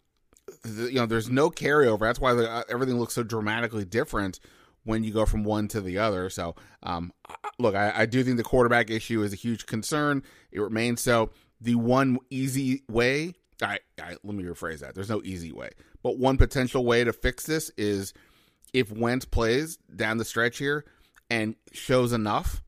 you 0.63 0.93
know, 0.93 1.05
there's 1.05 1.29
no 1.29 1.49
carryover. 1.49 1.99
That's 1.99 2.21
why 2.21 2.31
uh, 2.31 2.63
everything 2.69 2.97
looks 2.97 3.15
so 3.15 3.23
dramatically 3.23 3.83
different 3.83 4.39
when 4.83 5.03
you 5.03 5.11
go 5.11 5.25
from 5.25 5.43
one 5.43 5.67
to 5.69 5.81
the 5.81 5.97
other. 5.97 6.29
So, 6.29 6.55
um, 6.83 7.13
look, 7.59 7.75
I, 7.75 7.93
I, 7.95 8.05
do 8.05 8.23
think 8.23 8.37
the 8.37 8.43
quarterback 8.43 8.89
issue 8.89 9.21
is 9.23 9.33
a 9.33 9.37
huge 9.37 9.65
concern. 9.65 10.23
It 10.51 10.59
remains 10.59 11.01
so. 11.01 11.31
The 11.61 11.75
one 11.75 12.17
easy 12.29 12.83
way, 12.89 13.33
I, 13.61 13.79
I, 14.01 14.17
let 14.23 14.35
me 14.35 14.43
rephrase 14.43 14.79
that. 14.79 14.95
There's 14.95 15.09
no 15.09 15.21
easy 15.23 15.51
way, 15.51 15.69
but 16.01 16.17
one 16.17 16.37
potential 16.37 16.83
way 16.83 17.03
to 17.03 17.13
fix 17.13 17.45
this 17.45 17.71
is 17.77 18.13
if 18.73 18.91
Wentz 18.91 19.25
plays 19.25 19.77
down 19.95 20.17
the 20.17 20.25
stretch 20.25 20.57
here 20.57 20.83
and 21.29 21.55
shows 21.71 22.11
enough, 22.11 22.61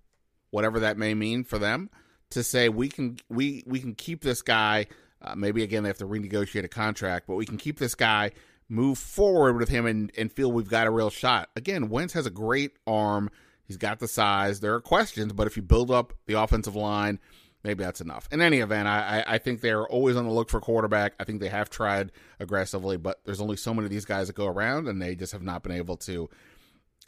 whatever 0.51 0.79
that 0.79 0.97
may 0.97 1.13
mean 1.13 1.43
for 1.43 1.59
them, 1.59 1.89
to 2.29 2.43
say 2.43 2.69
we 2.69 2.87
can 2.87 3.17
we 3.29 3.63
we 3.65 3.79
can 3.79 3.95
keep 3.95 4.23
this 4.23 4.41
guy. 4.41 4.87
Uh, 5.21 5.35
maybe 5.35 5.63
again 5.63 5.83
they 5.83 5.89
have 5.89 5.97
to 5.97 6.07
renegotiate 6.07 6.63
a 6.63 6.69
contract, 6.69 7.27
but 7.27 7.35
we 7.35 7.45
can 7.45 7.57
keep 7.57 7.79
this 7.79 7.95
guy 7.95 8.31
move 8.67 8.97
forward 8.97 9.57
with 9.57 9.69
him 9.69 9.85
and, 9.85 10.11
and 10.17 10.31
feel 10.31 10.51
we've 10.51 10.69
got 10.69 10.87
a 10.87 10.91
real 10.91 11.09
shot. 11.09 11.49
Again, 11.55 11.89
Wentz 11.89 12.13
has 12.13 12.25
a 12.25 12.31
great 12.31 12.71
arm. 12.87 13.29
He's 13.63 13.77
got 13.77 13.99
the 13.99 14.07
size. 14.07 14.59
There 14.59 14.73
are 14.73 14.81
questions, 14.81 15.33
but 15.33 15.47
if 15.47 15.55
you 15.55 15.63
build 15.63 15.91
up 15.91 16.13
the 16.25 16.39
offensive 16.39 16.75
line, 16.75 17.19
maybe 17.63 17.83
that's 17.83 18.01
enough. 18.01 18.27
In 18.31 18.41
any 18.41 18.59
event, 18.59 18.87
I, 18.87 19.23
I 19.27 19.37
think 19.37 19.61
they're 19.61 19.87
always 19.87 20.15
on 20.15 20.25
the 20.25 20.31
look 20.31 20.49
for 20.49 20.59
quarterback. 20.59 21.13
I 21.19 21.23
think 21.23 21.41
they 21.41 21.49
have 21.49 21.69
tried 21.69 22.11
aggressively, 22.39 22.97
but 22.97 23.21
there's 23.25 23.41
only 23.41 23.57
so 23.57 23.73
many 23.73 23.85
of 23.85 23.91
these 23.91 24.05
guys 24.05 24.27
that 24.27 24.35
go 24.35 24.47
around, 24.47 24.87
and 24.87 25.01
they 25.01 25.15
just 25.15 25.33
have 25.33 25.43
not 25.43 25.63
been 25.63 25.71
able 25.71 25.97
to 25.97 26.29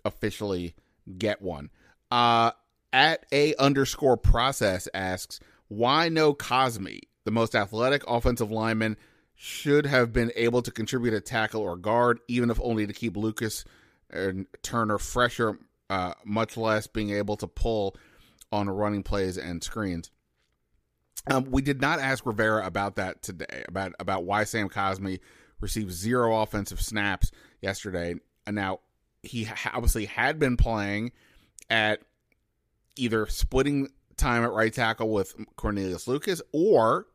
officially 0.05 0.75
get 1.17 1.41
one. 1.41 1.69
Uh, 2.09 2.51
at 2.93 3.25
a 3.31 3.53
underscore 3.55 4.17
process 4.17 4.87
asks, 4.93 5.39
why 5.67 6.09
no 6.09 6.33
Cosmi, 6.33 7.01
the 7.25 7.31
most 7.31 7.55
athletic 7.55 8.03
offensive 8.07 8.51
lineman 8.51 8.97
should 9.39 9.85
have 9.85 10.11
been 10.11 10.31
able 10.35 10.63
to 10.63 10.71
contribute 10.71 11.13
a 11.13 11.21
tackle 11.21 11.61
or 11.61 11.77
guard, 11.77 12.19
even 12.27 12.49
if 12.49 12.59
only 12.59 12.87
to 12.87 12.91
keep 12.91 13.15
Lucas 13.15 13.63
and 14.09 14.47
Turner 14.63 14.97
fresher, 14.97 15.59
uh, 15.91 16.13
much 16.25 16.57
less 16.57 16.87
being 16.87 17.11
able 17.11 17.37
to 17.37 17.47
pull 17.47 17.95
on 18.51 18.67
running 18.67 19.03
plays 19.03 19.37
and 19.37 19.63
screens. 19.63 20.09
Um, 21.29 21.51
we 21.51 21.61
did 21.61 21.81
not 21.81 21.99
ask 21.99 22.25
Rivera 22.25 22.65
about 22.65 22.95
that 22.95 23.21
today, 23.21 23.63
about 23.67 23.93
about 23.99 24.23
why 24.23 24.43
Sam 24.43 24.69
Cosmi 24.69 25.19
received 25.59 25.91
zero 25.91 26.41
offensive 26.41 26.81
snaps 26.81 27.31
yesterday. 27.61 28.15
And 28.47 28.55
now 28.55 28.79
he 29.21 29.47
obviously 29.71 30.05
had 30.05 30.39
been 30.39 30.57
playing 30.57 31.11
at 31.69 32.01
either 32.95 33.27
splitting 33.27 33.89
time 34.15 34.43
at 34.43 34.51
right 34.51 34.73
tackle 34.73 35.09
with 35.09 35.35
Cornelius 35.57 36.07
Lucas 36.07 36.41
or 36.51 37.05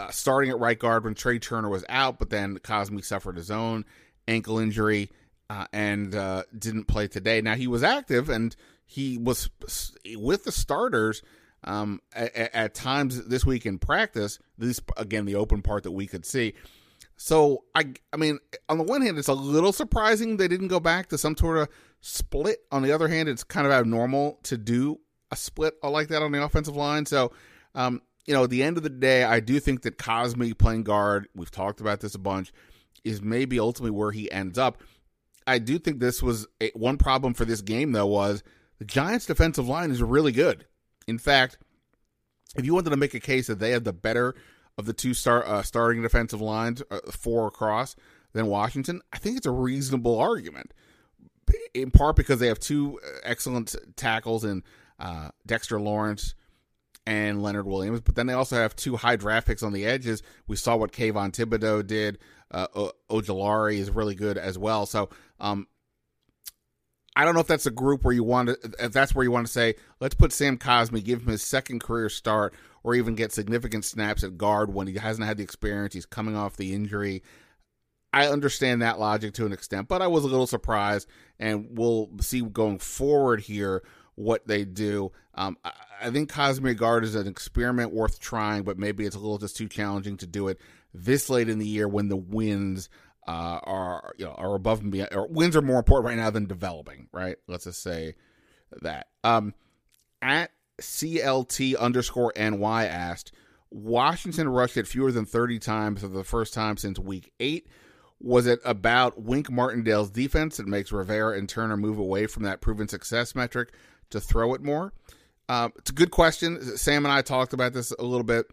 uh, 0.00 0.10
starting 0.10 0.50
at 0.50 0.58
right 0.58 0.78
guard 0.78 1.04
when 1.04 1.14
Trey 1.14 1.38
Turner 1.38 1.68
was 1.68 1.84
out, 1.88 2.18
but 2.18 2.30
then 2.30 2.58
Cosmi 2.58 3.04
suffered 3.04 3.36
his 3.36 3.50
own 3.50 3.84
ankle 4.26 4.58
injury 4.58 5.10
uh, 5.50 5.66
and 5.72 6.14
uh, 6.14 6.44
didn't 6.56 6.84
play 6.84 7.06
today. 7.06 7.40
Now 7.40 7.54
he 7.54 7.66
was 7.66 7.82
active 7.82 8.30
and 8.30 8.54
he 8.86 9.18
was 9.18 9.50
with 10.16 10.44
the 10.44 10.52
starters 10.52 11.22
um, 11.64 12.00
at, 12.14 12.34
at, 12.54 12.74
times 12.74 13.26
this 13.26 13.44
week 13.44 13.66
in 13.66 13.78
practice. 13.78 14.38
This 14.56 14.80
again 14.96 15.26
the 15.26 15.34
open 15.34 15.60
part 15.60 15.82
that 15.82 15.92
we 15.92 16.06
could 16.06 16.24
see. 16.24 16.54
So 17.16 17.64
I, 17.74 17.92
I 18.12 18.16
mean, 18.16 18.38
on 18.70 18.78
the 18.78 18.84
one 18.84 19.02
hand, 19.02 19.18
it's 19.18 19.28
a 19.28 19.34
little 19.34 19.72
surprising 19.72 20.38
they 20.38 20.48
didn't 20.48 20.68
go 20.68 20.80
back 20.80 21.08
to 21.10 21.18
some 21.18 21.36
sort 21.36 21.58
of 21.58 21.68
split. 22.00 22.60
On 22.72 22.82
the 22.82 22.92
other 22.92 23.08
hand, 23.08 23.28
it's 23.28 23.44
kind 23.44 23.66
of 23.66 23.72
abnormal 23.72 24.38
to 24.44 24.56
do 24.56 24.98
a 25.30 25.36
split 25.36 25.74
like 25.82 26.08
that 26.08 26.22
on 26.22 26.32
the 26.32 26.42
offensive 26.42 26.76
line. 26.76 27.04
So, 27.04 27.32
um, 27.74 28.00
you 28.30 28.36
know, 28.36 28.44
at 28.44 28.50
the 28.50 28.62
end 28.62 28.76
of 28.76 28.84
the 28.84 28.90
day, 28.90 29.24
I 29.24 29.40
do 29.40 29.58
think 29.58 29.82
that 29.82 29.98
Cosmi 29.98 30.56
playing 30.56 30.84
guard, 30.84 31.26
we've 31.34 31.50
talked 31.50 31.80
about 31.80 31.98
this 31.98 32.14
a 32.14 32.18
bunch, 32.20 32.52
is 33.02 33.20
maybe 33.20 33.58
ultimately 33.58 33.90
where 33.90 34.12
he 34.12 34.30
ends 34.30 34.56
up. 34.56 34.78
I 35.48 35.58
do 35.58 35.80
think 35.80 35.98
this 35.98 36.22
was 36.22 36.46
a, 36.60 36.70
one 36.74 36.96
problem 36.96 37.34
for 37.34 37.44
this 37.44 37.60
game, 37.60 37.90
though, 37.90 38.06
was 38.06 38.44
the 38.78 38.84
Giants' 38.84 39.26
defensive 39.26 39.66
line 39.66 39.90
is 39.90 40.00
really 40.00 40.30
good. 40.30 40.64
In 41.08 41.18
fact, 41.18 41.58
if 42.54 42.64
you 42.64 42.72
wanted 42.72 42.90
to 42.90 42.96
make 42.96 43.14
a 43.14 43.18
case 43.18 43.48
that 43.48 43.58
they 43.58 43.72
have 43.72 43.82
the 43.82 43.92
better 43.92 44.36
of 44.78 44.86
the 44.86 44.92
two 44.92 45.12
star 45.12 45.44
uh, 45.44 45.62
starting 45.62 46.00
defensive 46.00 46.40
lines, 46.40 46.84
uh, 46.88 47.00
four 47.10 47.48
across, 47.48 47.96
than 48.32 48.46
Washington, 48.46 49.02
I 49.12 49.18
think 49.18 49.38
it's 49.38 49.46
a 49.46 49.50
reasonable 49.50 50.16
argument. 50.16 50.72
In 51.74 51.90
part 51.90 52.14
because 52.14 52.38
they 52.38 52.46
have 52.46 52.60
two 52.60 53.00
uh, 53.04 53.18
excellent 53.24 53.74
tackles 53.96 54.44
in 54.44 54.62
uh, 55.00 55.30
Dexter 55.46 55.80
Lawrence 55.80 56.36
and 57.10 57.42
Leonard 57.42 57.66
Williams, 57.66 58.00
but 58.00 58.14
then 58.14 58.28
they 58.28 58.34
also 58.34 58.54
have 58.54 58.76
two 58.76 58.94
high 58.94 59.16
draft 59.16 59.48
picks 59.48 59.64
on 59.64 59.72
the 59.72 59.84
edges. 59.84 60.22
We 60.46 60.54
saw 60.54 60.76
what 60.76 60.92
Kayvon 60.92 61.32
Thibodeaux 61.32 61.84
did. 61.84 62.18
Uh, 62.52 62.68
o- 63.08 63.68
is 63.68 63.90
really 63.90 64.14
good 64.14 64.38
as 64.38 64.56
well. 64.56 64.86
So 64.86 65.10
um, 65.40 65.66
I 67.16 67.24
don't 67.24 67.34
know 67.34 67.40
if 67.40 67.48
that's 67.48 67.66
a 67.66 67.72
group 67.72 68.04
where 68.04 68.14
you 68.14 68.22
want 68.22 68.50
to, 68.50 68.58
if 68.78 68.92
that's 68.92 69.12
where 69.12 69.24
you 69.24 69.32
want 69.32 69.44
to 69.48 69.52
say, 69.52 69.74
let's 69.98 70.14
put 70.14 70.32
Sam 70.32 70.56
Cosmi, 70.56 71.04
give 71.04 71.22
him 71.22 71.28
his 71.28 71.42
second 71.42 71.80
career 71.80 72.08
start, 72.08 72.54
or 72.84 72.94
even 72.94 73.16
get 73.16 73.32
significant 73.32 73.84
snaps 73.84 74.22
at 74.22 74.38
guard 74.38 74.72
when 74.72 74.86
he 74.86 74.94
hasn't 74.94 75.26
had 75.26 75.36
the 75.36 75.42
experience. 75.42 75.94
He's 75.94 76.06
coming 76.06 76.36
off 76.36 76.56
the 76.56 76.72
injury. 76.72 77.24
I 78.12 78.28
understand 78.28 78.82
that 78.82 79.00
logic 79.00 79.34
to 79.34 79.46
an 79.46 79.52
extent, 79.52 79.88
but 79.88 80.00
I 80.00 80.06
was 80.06 80.22
a 80.22 80.28
little 80.28 80.46
surprised, 80.46 81.08
and 81.40 81.76
we'll 81.76 82.08
see 82.20 82.40
going 82.40 82.78
forward 82.78 83.40
here 83.40 83.82
what 84.20 84.46
they 84.46 84.64
do. 84.64 85.10
Um, 85.34 85.56
I, 85.64 85.72
I, 86.02 86.10
think 86.10 86.30
Cosmi 86.30 86.76
Guard 86.76 87.04
is 87.04 87.14
an 87.14 87.26
experiment 87.26 87.92
worth 87.92 88.20
trying, 88.20 88.62
but 88.64 88.78
maybe 88.78 89.06
it's 89.06 89.16
a 89.16 89.18
little 89.18 89.38
just 89.38 89.56
too 89.56 89.68
challenging 89.68 90.18
to 90.18 90.26
do 90.26 90.48
it 90.48 90.60
this 90.92 91.30
late 91.30 91.48
in 91.48 91.58
the 91.58 91.66
year 91.66 91.88
when 91.88 92.08
the 92.08 92.16
winds 92.16 92.90
uh, 93.26 93.60
are 93.62 94.14
you 94.18 94.26
know 94.26 94.32
are 94.32 94.54
above 94.54 94.80
and 94.80 94.92
beyond. 94.92 95.14
Or 95.14 95.26
wins 95.26 95.56
are 95.56 95.62
more 95.62 95.78
important 95.78 96.06
right 96.06 96.18
now 96.18 96.30
than 96.30 96.46
developing. 96.46 97.08
Right? 97.12 97.36
Let's 97.48 97.64
just 97.64 97.82
say 97.82 98.14
that. 98.82 99.06
Um, 99.24 99.54
at 100.20 100.50
CLT 100.80 101.78
underscore 101.78 102.32
NY 102.36 102.86
asked, 102.86 103.32
Washington 103.70 104.48
rushed 104.48 104.76
it 104.76 104.86
fewer 104.86 105.12
than 105.12 105.24
30 105.24 105.58
times 105.60 106.00
for 106.02 106.08
the 106.08 106.24
first 106.24 106.52
time 106.52 106.76
since 106.76 106.98
week 106.98 107.32
eight. 107.40 107.68
Was 108.22 108.46
it 108.46 108.60
about 108.66 109.22
Wink 109.22 109.50
Martindale's 109.50 110.10
defense 110.10 110.58
that 110.58 110.66
makes 110.66 110.92
Rivera 110.92 111.38
and 111.38 111.48
Turner 111.48 111.78
move 111.78 111.98
away 111.98 112.26
from 112.26 112.42
that 112.42 112.60
proven 112.60 112.86
success 112.86 113.34
metric 113.34 113.72
to 114.10 114.20
throw 114.20 114.54
it 114.54 114.62
more? 114.62 114.92
Uh, 115.48 115.68
it's 115.76 115.90
a 115.90 115.94
good 115.94 116.10
question. 116.10 116.76
Sam 116.76 117.04
and 117.04 117.12
I 117.12 117.22
talked 117.22 117.52
about 117.52 117.72
this 117.72 117.92
a 117.92 118.04
little 118.04 118.24
bit. 118.24 118.46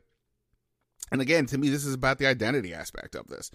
And 1.12 1.22
again, 1.22 1.46
to 1.48 1.58
me, 1.58 1.70
this 1.70 1.86
is 1.86 1.94
about 1.94 2.18
the 2.18 2.26
identity 2.26 2.74
aspect 2.74 3.16
of 3.16 3.28
this. 3.28 3.52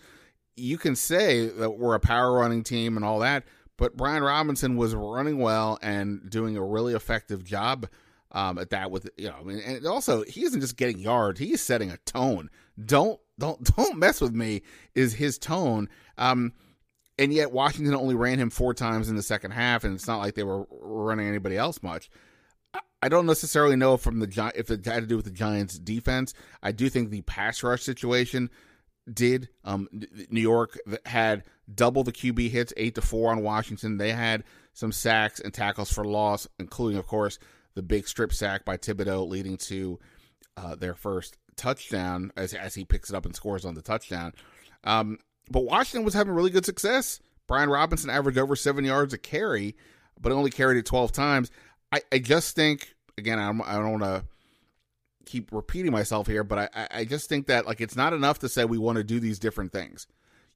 You 0.57 0.79
can 0.79 0.95
say 0.95 1.49
that 1.49 1.71
we're 1.71 1.95
a 1.95 2.01
power 2.01 2.33
running 2.33 2.63
team 2.63 2.97
and 2.97 3.05
all 3.05 3.19
that, 3.19 3.45
but 3.77 3.97
Brian 3.97 4.23
Robinson 4.23 4.77
was 4.77 4.95
running 4.95 5.39
well 5.39 5.79
and 5.83 6.29
doing 6.31 6.57
a 6.57 6.65
really 6.65 6.95
effective 6.95 7.43
job 7.43 7.89
um, 8.31 8.59
at 8.59 8.71
that. 8.71 8.91
With 8.91 9.09
you 9.17 9.29
know, 9.29 9.49
and 9.49 9.87
also 9.87 10.25
he 10.25 10.45
isn't 10.45 10.61
just 10.61 10.77
getting 10.77 10.99
yards; 10.99 11.41
he's 11.41 11.61
setting 11.61 11.91
a 11.91 11.97
tone. 11.99 12.51
Don't 12.83 13.19
don't 13.39 13.65
don't 13.77 13.99
mess 13.99 14.21
with 14.21 14.35
me. 14.35 14.63
Is 14.95 15.15
his 15.15 15.39
tone? 15.39 15.89
Um, 16.19 16.53
and 17.23 17.33
yet 17.33 17.53
Washington 17.53 17.95
only 17.95 18.17
ran 18.17 18.41
him 18.41 18.51
four 18.51 18.75
times 18.75 19.09
in 19.09 19.15
the 19.15 19.23
second 19.23 19.53
half, 19.53 19.85
and 19.85 19.95
it's 19.95 20.09
not 20.09 20.19
like 20.19 20.35
they 20.35 20.43
were 20.43 20.67
running 20.71 21.29
anybody 21.29 21.57
else 21.57 21.81
much. 21.81 22.11
I 23.01 23.09
don't 23.09 23.27
necessarily 23.27 23.77
know 23.77 23.97
from 23.97 24.19
the 24.19 24.53
if 24.57 24.73
it 24.73 24.85
had 24.85 25.03
to 25.03 25.07
do 25.07 25.15
with 25.15 25.25
the 25.25 25.31
Giants' 25.31 25.79
defense. 25.79 26.35
I 26.65 26.73
do 26.73 26.89
think 26.89 27.11
the 27.11 27.23
pass 27.23 27.63
rush 27.63 27.83
situation 27.83 28.51
did. 29.13 29.51
Um, 29.65 29.89
New 30.31 30.41
York 30.41 30.77
had 31.07 31.45
double 31.73 32.03
the 32.03 32.13
QB 32.13 32.51
hits, 32.51 32.73
eight 32.77 32.97
to 32.97 33.03
four 33.03 33.31
on 33.31 33.45
Washington. 33.45 33.99
They 33.99 34.11
had 34.11 34.43
some 34.73 34.91
sacks 34.91 35.39
and 35.39 35.55
tackles 35.55 35.93
for 35.93 36.05
loss, 36.05 36.49
including, 36.59 36.99
of 36.99 37.07
course, 37.07 37.39
the 37.75 37.83
big 37.83 38.09
strip 38.09 38.33
sack 38.33 38.65
by 38.65 38.79
Thibodeaux, 38.79 39.29
leading 39.29 39.59
to 39.59 40.01
uh, 40.57 40.75
their 40.75 40.95
first 40.95 41.37
touchdown 41.55 42.33
as 42.37 42.53
as 42.53 42.75
he 42.75 42.85
picks 42.85 43.11
it 43.11 43.17
up 43.17 43.27
and 43.27 43.37
scores 43.37 43.65
on 43.65 43.75
the 43.75 43.83
touchdown. 43.83 44.33
Um, 44.83 45.19
but 45.51 45.65
Washington 45.65 46.05
was 46.05 46.15
having 46.15 46.35
really 46.35 46.51
good 46.51 46.67
success. 46.67 47.21
Brian 47.47 47.69
Robinson 47.69 48.11
averaged 48.11 48.39
over 48.39 48.57
seven 48.57 48.85
yards 48.85 49.13
a 49.13 49.19
carry, 49.19 49.77
but 50.21 50.33
only 50.33 50.51
carried 50.51 50.79
it 50.79 50.87
12 50.87 51.13
times. 51.13 51.51
I, 51.91 52.01
I 52.11 52.19
just 52.19 52.55
think, 52.55 52.95
again, 53.19 53.39
I 53.39 53.47
don't, 53.47 53.61
I 53.63 53.75
don't 53.75 54.01
want 54.01 54.05
to 54.05 54.25
keep 55.27 55.53
repeating 55.53 55.93
myself 55.93 56.27
here, 56.27 56.45
but 56.45 56.71
I, 56.75 56.89
I 56.91 57.05
just 57.05 57.29
think 57.29 57.47
that 57.47 57.67
like 57.67 57.81
it's 57.81 57.97
not 57.97 58.13
enough 58.13 58.39
to 58.41 58.49
say 58.49 58.65
we 58.65 58.79
want 58.79 58.99
to 58.99 59.05
do 59.05 59.21
these 59.21 59.39
different 59.39 59.73
things. 59.73 60.07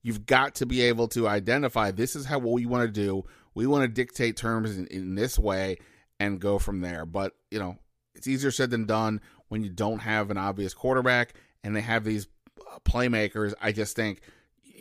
You've 0.03 0.27
got 0.27 0.55
to 0.57 0.67
be 0.67 0.83
able 0.83 1.09
to 1.09 1.27
identify 1.27 1.91
this 1.91 2.15
is 2.15 2.27
how 2.27 2.39
what 2.39 2.53
we 2.53 2.67
want 2.67 2.87
to 2.87 2.93
do. 2.93 3.25
We 3.55 3.67
want 3.67 3.83
to 3.83 3.89
dictate 3.89 4.37
terms 4.37 4.77
in, 4.77 4.87
in 4.87 5.15
this 5.15 5.39
way 5.39 5.79
and 6.21 6.41
go 6.41 6.59
from 6.59 6.81
there. 6.81 7.07
But 7.07 7.33
you 7.51 7.59
know, 7.59 7.77
it's 8.15 8.27
easier 8.27 8.51
said 8.51 8.71
than 8.71 8.87
done 8.87 9.21
when 9.49 9.63
you 9.63 9.71
don't 9.71 10.01
have 10.01 10.31
an 10.31 10.39
obvious 10.39 10.75
quarterback 10.75 11.35
and 11.65 11.75
they 11.75 11.81
have 11.81 12.05
these 12.05 12.29
uh, 12.61 12.79
playmakers. 12.85 13.55
I 13.61 13.73
just 13.73 13.97
think 13.97 14.21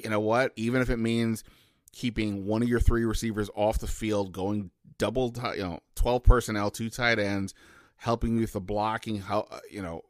you 0.03 0.09
know 0.09 0.19
what? 0.19 0.51
Even 0.55 0.81
if 0.81 0.89
it 0.89 0.97
means 0.97 1.43
keeping 1.91 2.45
one 2.45 2.61
of 2.61 2.69
your 2.69 2.79
three 2.79 3.05
receivers 3.05 3.49
off 3.55 3.79
the 3.79 3.87
field, 3.87 4.31
going 4.31 4.71
double, 4.97 5.33
you 5.55 5.63
know, 5.63 5.79
twelve 5.95 6.23
personnel, 6.23 6.71
two 6.71 6.89
tight 6.89 7.19
ends, 7.19 7.53
helping 7.97 8.35
you 8.35 8.41
with 8.41 8.53
the 8.53 8.61
blocking, 8.61 9.19
how 9.19 9.47
uh, 9.51 9.59
you 9.69 9.81
know, 9.81 10.01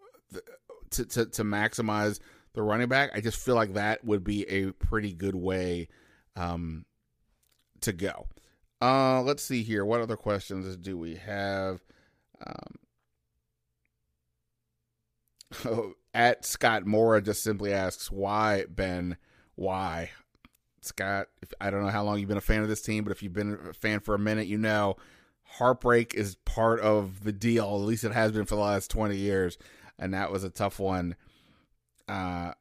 to 0.92 1.06
to 1.06 1.26
to 1.26 1.44
maximize 1.44 2.20
the 2.54 2.62
running 2.62 2.88
back. 2.88 3.12
I 3.14 3.22
just 3.22 3.38
feel 3.38 3.56
like 3.56 3.74
that 3.74 4.06
would 4.06 4.24
be 4.24 4.48
a 4.48 4.72
pretty 4.72 5.14
good 5.14 5.36
way 5.36 5.90
um, 6.36 6.86
to 7.82 7.94
go. 7.94 8.28
Uh, 8.82 9.22
let's 9.22 9.44
see 9.44 9.64
here. 9.64 9.86
What 9.86 10.02
other 10.02 10.18
questions 10.18 10.76
do 10.78 10.98
we 10.98 11.16
have? 11.16 11.82
Um, 12.46 12.76
at 16.14 16.46
Scott 16.46 16.86
Mora 16.86 17.22
just 17.22 17.44
simply 17.44 17.74
asks 17.74 18.12
why 18.12 18.66
Ben 18.70 19.18
why? 19.56 20.12
Scott, 20.82 21.28
if, 21.42 21.52
I 21.60 21.72
don't 21.72 21.84
know 21.84 21.90
how 21.90 22.04
long 22.04 22.20
you've 22.20 22.30
been 22.30 22.38
a 22.38 22.42
fan 22.42 22.62
of 22.62 22.68
this 22.68 22.82
team, 22.82 23.04
but 23.04 23.12
if 23.12 23.24
you've 23.24 23.34
been 23.34 23.58
a 23.70 23.74
fan 23.74 24.00
for 24.00 24.14
a 24.14 24.20
minute, 24.20 24.48
you 24.48 24.58
know 24.58 24.98
heartbreak 25.46 26.14
is 26.14 26.36
part 26.46 26.80
of 26.80 27.24
the 27.24 27.32
deal. 27.32 27.66
At 27.66 27.86
least 27.86 28.04
it 28.04 28.12
has 28.12 28.32
been 28.32 28.46
for 28.46 28.56
the 28.56 28.62
last 28.62 28.92
20 28.92 29.16
years. 29.16 29.58
And 29.98 30.14
that 30.14 30.32
was 30.32 30.44
a 30.44 30.50
tough 30.50 30.80
one 30.80 31.16
uh, 32.08 32.52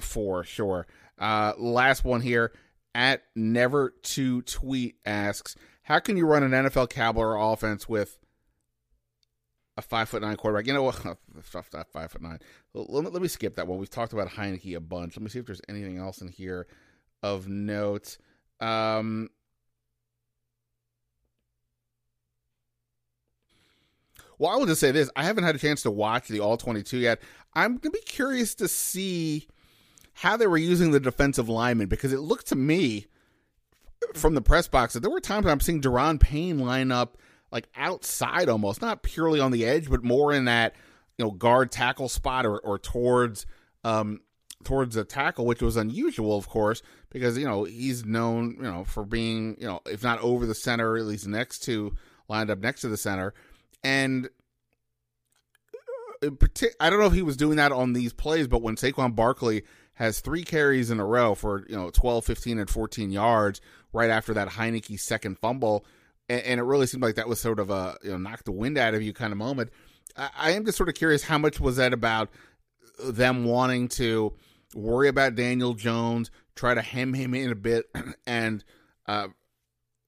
for 0.00 0.44
sure. 0.44 0.86
Uh, 1.18 1.54
last 1.56 2.04
one 2.04 2.20
here 2.20 2.52
at 2.94 3.22
never 3.34 3.90
to 4.02 4.42
tweet 4.42 4.96
asks, 5.06 5.56
how 5.82 5.98
can 5.98 6.16
you 6.16 6.26
run 6.26 6.42
an 6.42 6.50
NFL 6.50 6.90
caliber 6.90 7.36
offense 7.36 7.88
with 7.88 8.18
a 9.76 9.82
five 9.82 10.08
foot 10.08 10.22
nine 10.22 10.36
quarterback? 10.36 10.66
You 10.66 10.74
know 10.74 10.82
what? 10.82 10.96
five 11.42 12.10
foot 12.10 12.22
nine. 12.22 12.38
Let 12.74 13.04
me, 13.04 13.10
let 13.10 13.22
me 13.22 13.28
skip 13.28 13.56
that 13.56 13.66
one. 13.66 13.78
We've 13.78 13.90
talked 13.90 14.12
about 14.12 14.28
Heinicke 14.28 14.76
a 14.76 14.80
bunch. 14.80 15.16
Let 15.16 15.22
me 15.22 15.28
see 15.28 15.38
if 15.38 15.46
there's 15.46 15.60
anything 15.68 15.98
else 15.98 16.20
in 16.20 16.28
here 16.28 16.66
of 17.22 17.48
note. 17.48 18.18
Um, 18.60 19.30
well, 24.38 24.50
I 24.50 24.56
will 24.56 24.66
just 24.66 24.80
say 24.80 24.92
this: 24.92 25.10
I 25.16 25.24
haven't 25.24 25.44
had 25.44 25.54
a 25.54 25.58
chance 25.58 25.82
to 25.82 25.90
watch 25.90 26.28
the 26.28 26.40
All 26.40 26.56
22 26.56 26.98
yet. 26.98 27.20
I'm 27.54 27.78
gonna 27.78 27.92
be 27.92 28.00
curious 28.00 28.54
to 28.56 28.68
see 28.68 29.48
how 30.14 30.36
they 30.36 30.46
were 30.46 30.56
using 30.56 30.92
the 30.92 31.00
defensive 31.00 31.48
linemen 31.48 31.88
because 31.88 32.12
it 32.12 32.20
looked 32.20 32.46
to 32.48 32.56
me 32.56 33.06
from 34.14 34.34
the 34.34 34.40
press 34.40 34.68
box 34.68 34.94
that 34.94 35.00
there 35.00 35.10
were 35.10 35.20
times 35.20 35.46
I'm 35.46 35.60
seeing 35.60 35.80
Daron 35.80 36.18
Payne 36.18 36.58
line 36.58 36.90
up 36.90 37.18
like 37.52 37.68
outside 37.76 38.48
almost, 38.48 38.82
not 38.82 39.02
purely 39.02 39.40
on 39.40 39.52
the 39.52 39.64
edge, 39.64 39.88
but 39.88 40.04
more 40.04 40.32
in 40.32 40.46
that 40.46 40.74
you 41.18 41.24
know 41.24 41.30
guard 41.30 41.70
tackle 41.70 42.08
spot 42.08 42.46
or, 42.46 42.58
or 42.58 42.78
towards 42.78 43.46
um 43.84 44.20
towards 44.64 44.94
the 44.94 45.04
tackle, 45.04 45.46
which 45.46 45.62
was 45.62 45.76
unusual, 45.76 46.36
of 46.36 46.48
course, 46.48 46.82
because 47.10 47.38
you 47.38 47.44
know 47.44 47.64
he's 47.64 48.04
known 48.04 48.56
you 48.56 48.62
know 48.62 48.84
for 48.84 49.04
being 49.04 49.56
you 49.58 49.66
know 49.66 49.80
if 49.86 50.02
not 50.02 50.20
over 50.20 50.46
the 50.46 50.54
center, 50.54 50.96
at 50.96 51.04
least 51.04 51.26
next 51.26 51.60
to 51.60 51.94
lined 52.28 52.50
up 52.50 52.58
next 52.58 52.80
to 52.80 52.88
the 52.88 52.96
center, 52.96 53.34
and 53.84 54.28
I 56.80 56.90
don't 56.90 56.98
know 56.98 57.06
if 57.06 57.12
he 57.12 57.22
was 57.22 57.36
doing 57.36 57.56
that 57.56 57.72
on 57.72 57.92
these 57.92 58.12
plays, 58.12 58.48
but 58.48 58.62
when 58.62 58.76
Saquon 58.76 59.14
Barkley 59.14 59.62
has 59.94 60.20
three 60.20 60.42
carries 60.42 60.90
in 60.90 61.00
a 61.00 61.04
row 61.04 61.34
for 61.34 61.64
you 61.68 61.76
know 61.76 61.90
12, 61.90 62.24
15, 62.24 62.58
and 62.58 62.70
14 62.70 63.10
yards 63.10 63.60
right 63.92 64.10
after 64.10 64.34
that 64.34 64.48
Heinicke 64.48 64.98
second 65.00 65.38
fumble, 65.38 65.84
and, 66.28 66.40
and 66.42 66.60
it 66.60 66.64
really 66.64 66.86
seemed 66.86 67.02
like 67.02 67.16
that 67.16 67.28
was 67.28 67.40
sort 67.40 67.58
of 67.58 67.70
a 67.70 67.96
you 68.02 68.10
know 68.10 68.18
knock 68.18 68.44
the 68.44 68.52
wind 68.52 68.78
out 68.78 68.94
of 68.94 69.02
you 69.02 69.12
kind 69.12 69.32
of 69.32 69.38
moment. 69.38 69.70
I, 70.16 70.30
I 70.36 70.50
am 70.52 70.64
just 70.64 70.76
sort 70.76 70.88
of 70.88 70.94
curious 70.94 71.22
how 71.22 71.38
much 71.38 71.60
was 71.60 71.76
that 71.76 71.92
about 71.92 72.30
them 73.04 73.44
wanting 73.44 73.88
to 73.88 74.32
worry 74.74 75.08
about 75.08 75.34
Daniel 75.34 75.74
Jones, 75.74 76.30
try 76.54 76.74
to 76.74 76.82
hem 76.82 77.14
him 77.14 77.34
in 77.34 77.50
a 77.50 77.56
bit, 77.56 77.86
and 78.26 78.64
uh, 79.06 79.28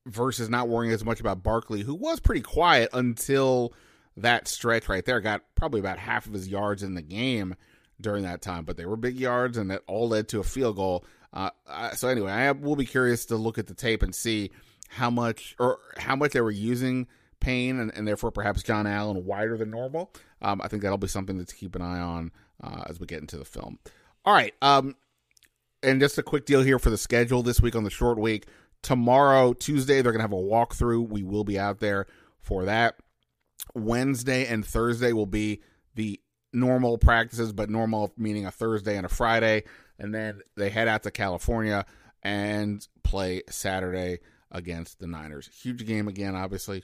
versus 0.06 0.48
not 0.48 0.68
worrying 0.68 0.92
as 0.92 1.04
much 1.04 1.20
about 1.20 1.42
Barkley, 1.42 1.82
who 1.82 1.94
was 1.94 2.20
pretty 2.20 2.40
quiet 2.40 2.90
until 2.92 3.72
that 4.16 4.48
stretch 4.48 4.88
right 4.88 5.04
there. 5.04 5.20
Got 5.20 5.42
probably 5.54 5.80
about 5.80 5.98
half 5.98 6.26
of 6.26 6.32
his 6.32 6.48
yards 6.48 6.82
in 6.82 6.94
the 6.94 7.02
game 7.02 7.54
during 8.00 8.24
that 8.24 8.42
time, 8.42 8.64
but 8.64 8.76
they 8.76 8.86
were 8.86 8.96
big 8.96 9.18
yards, 9.18 9.58
and 9.58 9.70
that 9.70 9.82
all 9.86 10.08
led 10.08 10.28
to 10.28 10.40
a 10.40 10.44
field 10.44 10.76
goal. 10.76 11.04
Uh, 11.32 11.50
so 11.94 12.08
anyway, 12.08 12.32
I 12.32 12.52
will 12.52 12.76
be 12.76 12.86
curious 12.86 13.26
to 13.26 13.36
look 13.36 13.58
at 13.58 13.66
the 13.66 13.74
tape 13.74 14.02
and 14.02 14.14
see 14.14 14.50
how 14.88 15.10
much 15.10 15.54
or 15.58 15.78
how 15.98 16.16
much 16.16 16.32
they 16.32 16.40
were 16.40 16.50
using 16.50 17.06
Payne, 17.40 17.78
and, 17.78 17.92
and 17.94 18.06
therefore 18.06 18.30
perhaps 18.30 18.62
Jon 18.62 18.86
Allen 18.86 19.24
wider 19.24 19.56
than 19.56 19.70
normal. 19.70 20.12
Um, 20.42 20.60
I 20.62 20.68
think 20.68 20.82
that'll 20.82 20.98
be 20.98 21.08
something 21.08 21.44
to 21.44 21.54
keep 21.54 21.76
an 21.76 21.82
eye 21.82 22.00
on 22.00 22.32
uh, 22.62 22.84
as 22.88 22.98
we 22.98 23.06
get 23.06 23.20
into 23.20 23.36
the 23.36 23.44
film. 23.44 23.78
All 24.24 24.34
right, 24.34 24.54
um, 24.60 24.96
and 25.82 26.00
just 26.00 26.18
a 26.18 26.22
quick 26.22 26.46
deal 26.46 26.62
here 26.62 26.78
for 26.78 26.90
the 26.90 26.98
schedule 26.98 27.42
this 27.42 27.60
week 27.60 27.76
on 27.76 27.84
the 27.84 27.90
short 27.90 28.18
week. 28.18 28.46
Tomorrow, 28.82 29.54
Tuesday, 29.54 30.02
they're 30.02 30.12
going 30.12 30.20
to 30.20 30.22
have 30.22 30.32
a 30.32 30.36
walkthrough. 30.36 31.08
We 31.08 31.22
will 31.22 31.44
be 31.44 31.58
out 31.58 31.80
there 31.80 32.06
for 32.40 32.64
that. 32.64 32.96
Wednesday 33.74 34.46
and 34.46 34.64
Thursday 34.64 35.12
will 35.12 35.26
be 35.26 35.62
the 35.94 36.20
normal 36.52 36.98
practices, 36.98 37.52
but 37.52 37.70
normal 37.70 38.12
meaning 38.16 38.46
a 38.46 38.50
Thursday 38.50 38.96
and 38.96 39.04
a 39.04 39.08
Friday. 39.08 39.64
And 39.98 40.14
then 40.14 40.40
they 40.56 40.70
head 40.70 40.88
out 40.88 41.02
to 41.04 41.10
California 41.10 41.84
and 42.22 42.86
play 43.02 43.42
Saturday 43.48 44.20
against 44.50 44.98
the 44.98 45.06
Niners. 45.06 45.48
Huge 45.62 45.86
game 45.86 46.08
again, 46.08 46.34
obviously. 46.34 46.82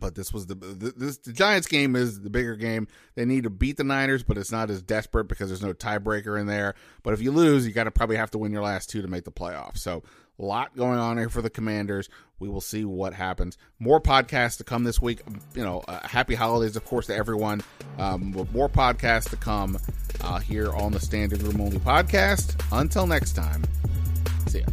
But 0.00 0.14
this 0.14 0.32
was 0.34 0.46
the, 0.46 0.54
this 0.54 1.16
the 1.18 1.32
Giants 1.32 1.66
game 1.66 1.96
is 1.96 2.20
the 2.20 2.28
bigger 2.28 2.56
game. 2.56 2.88
They 3.14 3.24
need 3.24 3.44
to 3.44 3.50
beat 3.50 3.78
the 3.78 3.84
Niners, 3.84 4.22
but 4.22 4.36
it's 4.36 4.52
not 4.52 4.70
as 4.70 4.82
desperate 4.82 5.28
because 5.28 5.48
there's 5.48 5.62
no 5.62 5.72
tiebreaker 5.72 6.38
in 6.38 6.46
there. 6.46 6.74
But 7.02 7.14
if 7.14 7.22
you 7.22 7.32
lose, 7.32 7.66
you 7.66 7.72
got 7.72 7.84
to 7.84 7.90
probably 7.90 8.16
have 8.16 8.30
to 8.32 8.38
win 8.38 8.52
your 8.52 8.62
last 8.62 8.90
two 8.90 9.00
to 9.00 9.08
make 9.08 9.24
the 9.24 9.32
playoffs. 9.32 9.78
So 9.78 10.02
a 10.38 10.44
lot 10.44 10.76
going 10.76 10.98
on 10.98 11.16
here 11.16 11.30
for 11.30 11.40
the 11.40 11.50
Commanders. 11.50 12.10
We 12.38 12.48
will 12.48 12.60
see 12.60 12.84
what 12.84 13.14
happens. 13.14 13.56
More 13.78 14.00
podcasts 14.00 14.58
to 14.58 14.64
come 14.64 14.84
this 14.84 15.00
week. 15.00 15.22
You 15.54 15.64
know, 15.64 15.82
uh, 15.88 16.06
happy 16.06 16.34
holidays, 16.34 16.76
of 16.76 16.84
course, 16.84 17.06
to 17.06 17.16
everyone. 17.16 17.62
Um, 17.98 18.46
more 18.52 18.68
podcasts 18.68 19.30
to 19.30 19.36
come 19.36 19.78
uh, 20.20 20.38
here 20.38 20.70
on 20.72 20.92
the 20.92 21.00
Standig 21.00 21.42
Room 21.42 21.60
Only 21.60 21.78
podcast. 21.78 22.60
Until 22.72 23.06
next 23.06 23.32
time, 23.32 23.64
see 24.46 24.60
ya. 24.60 24.66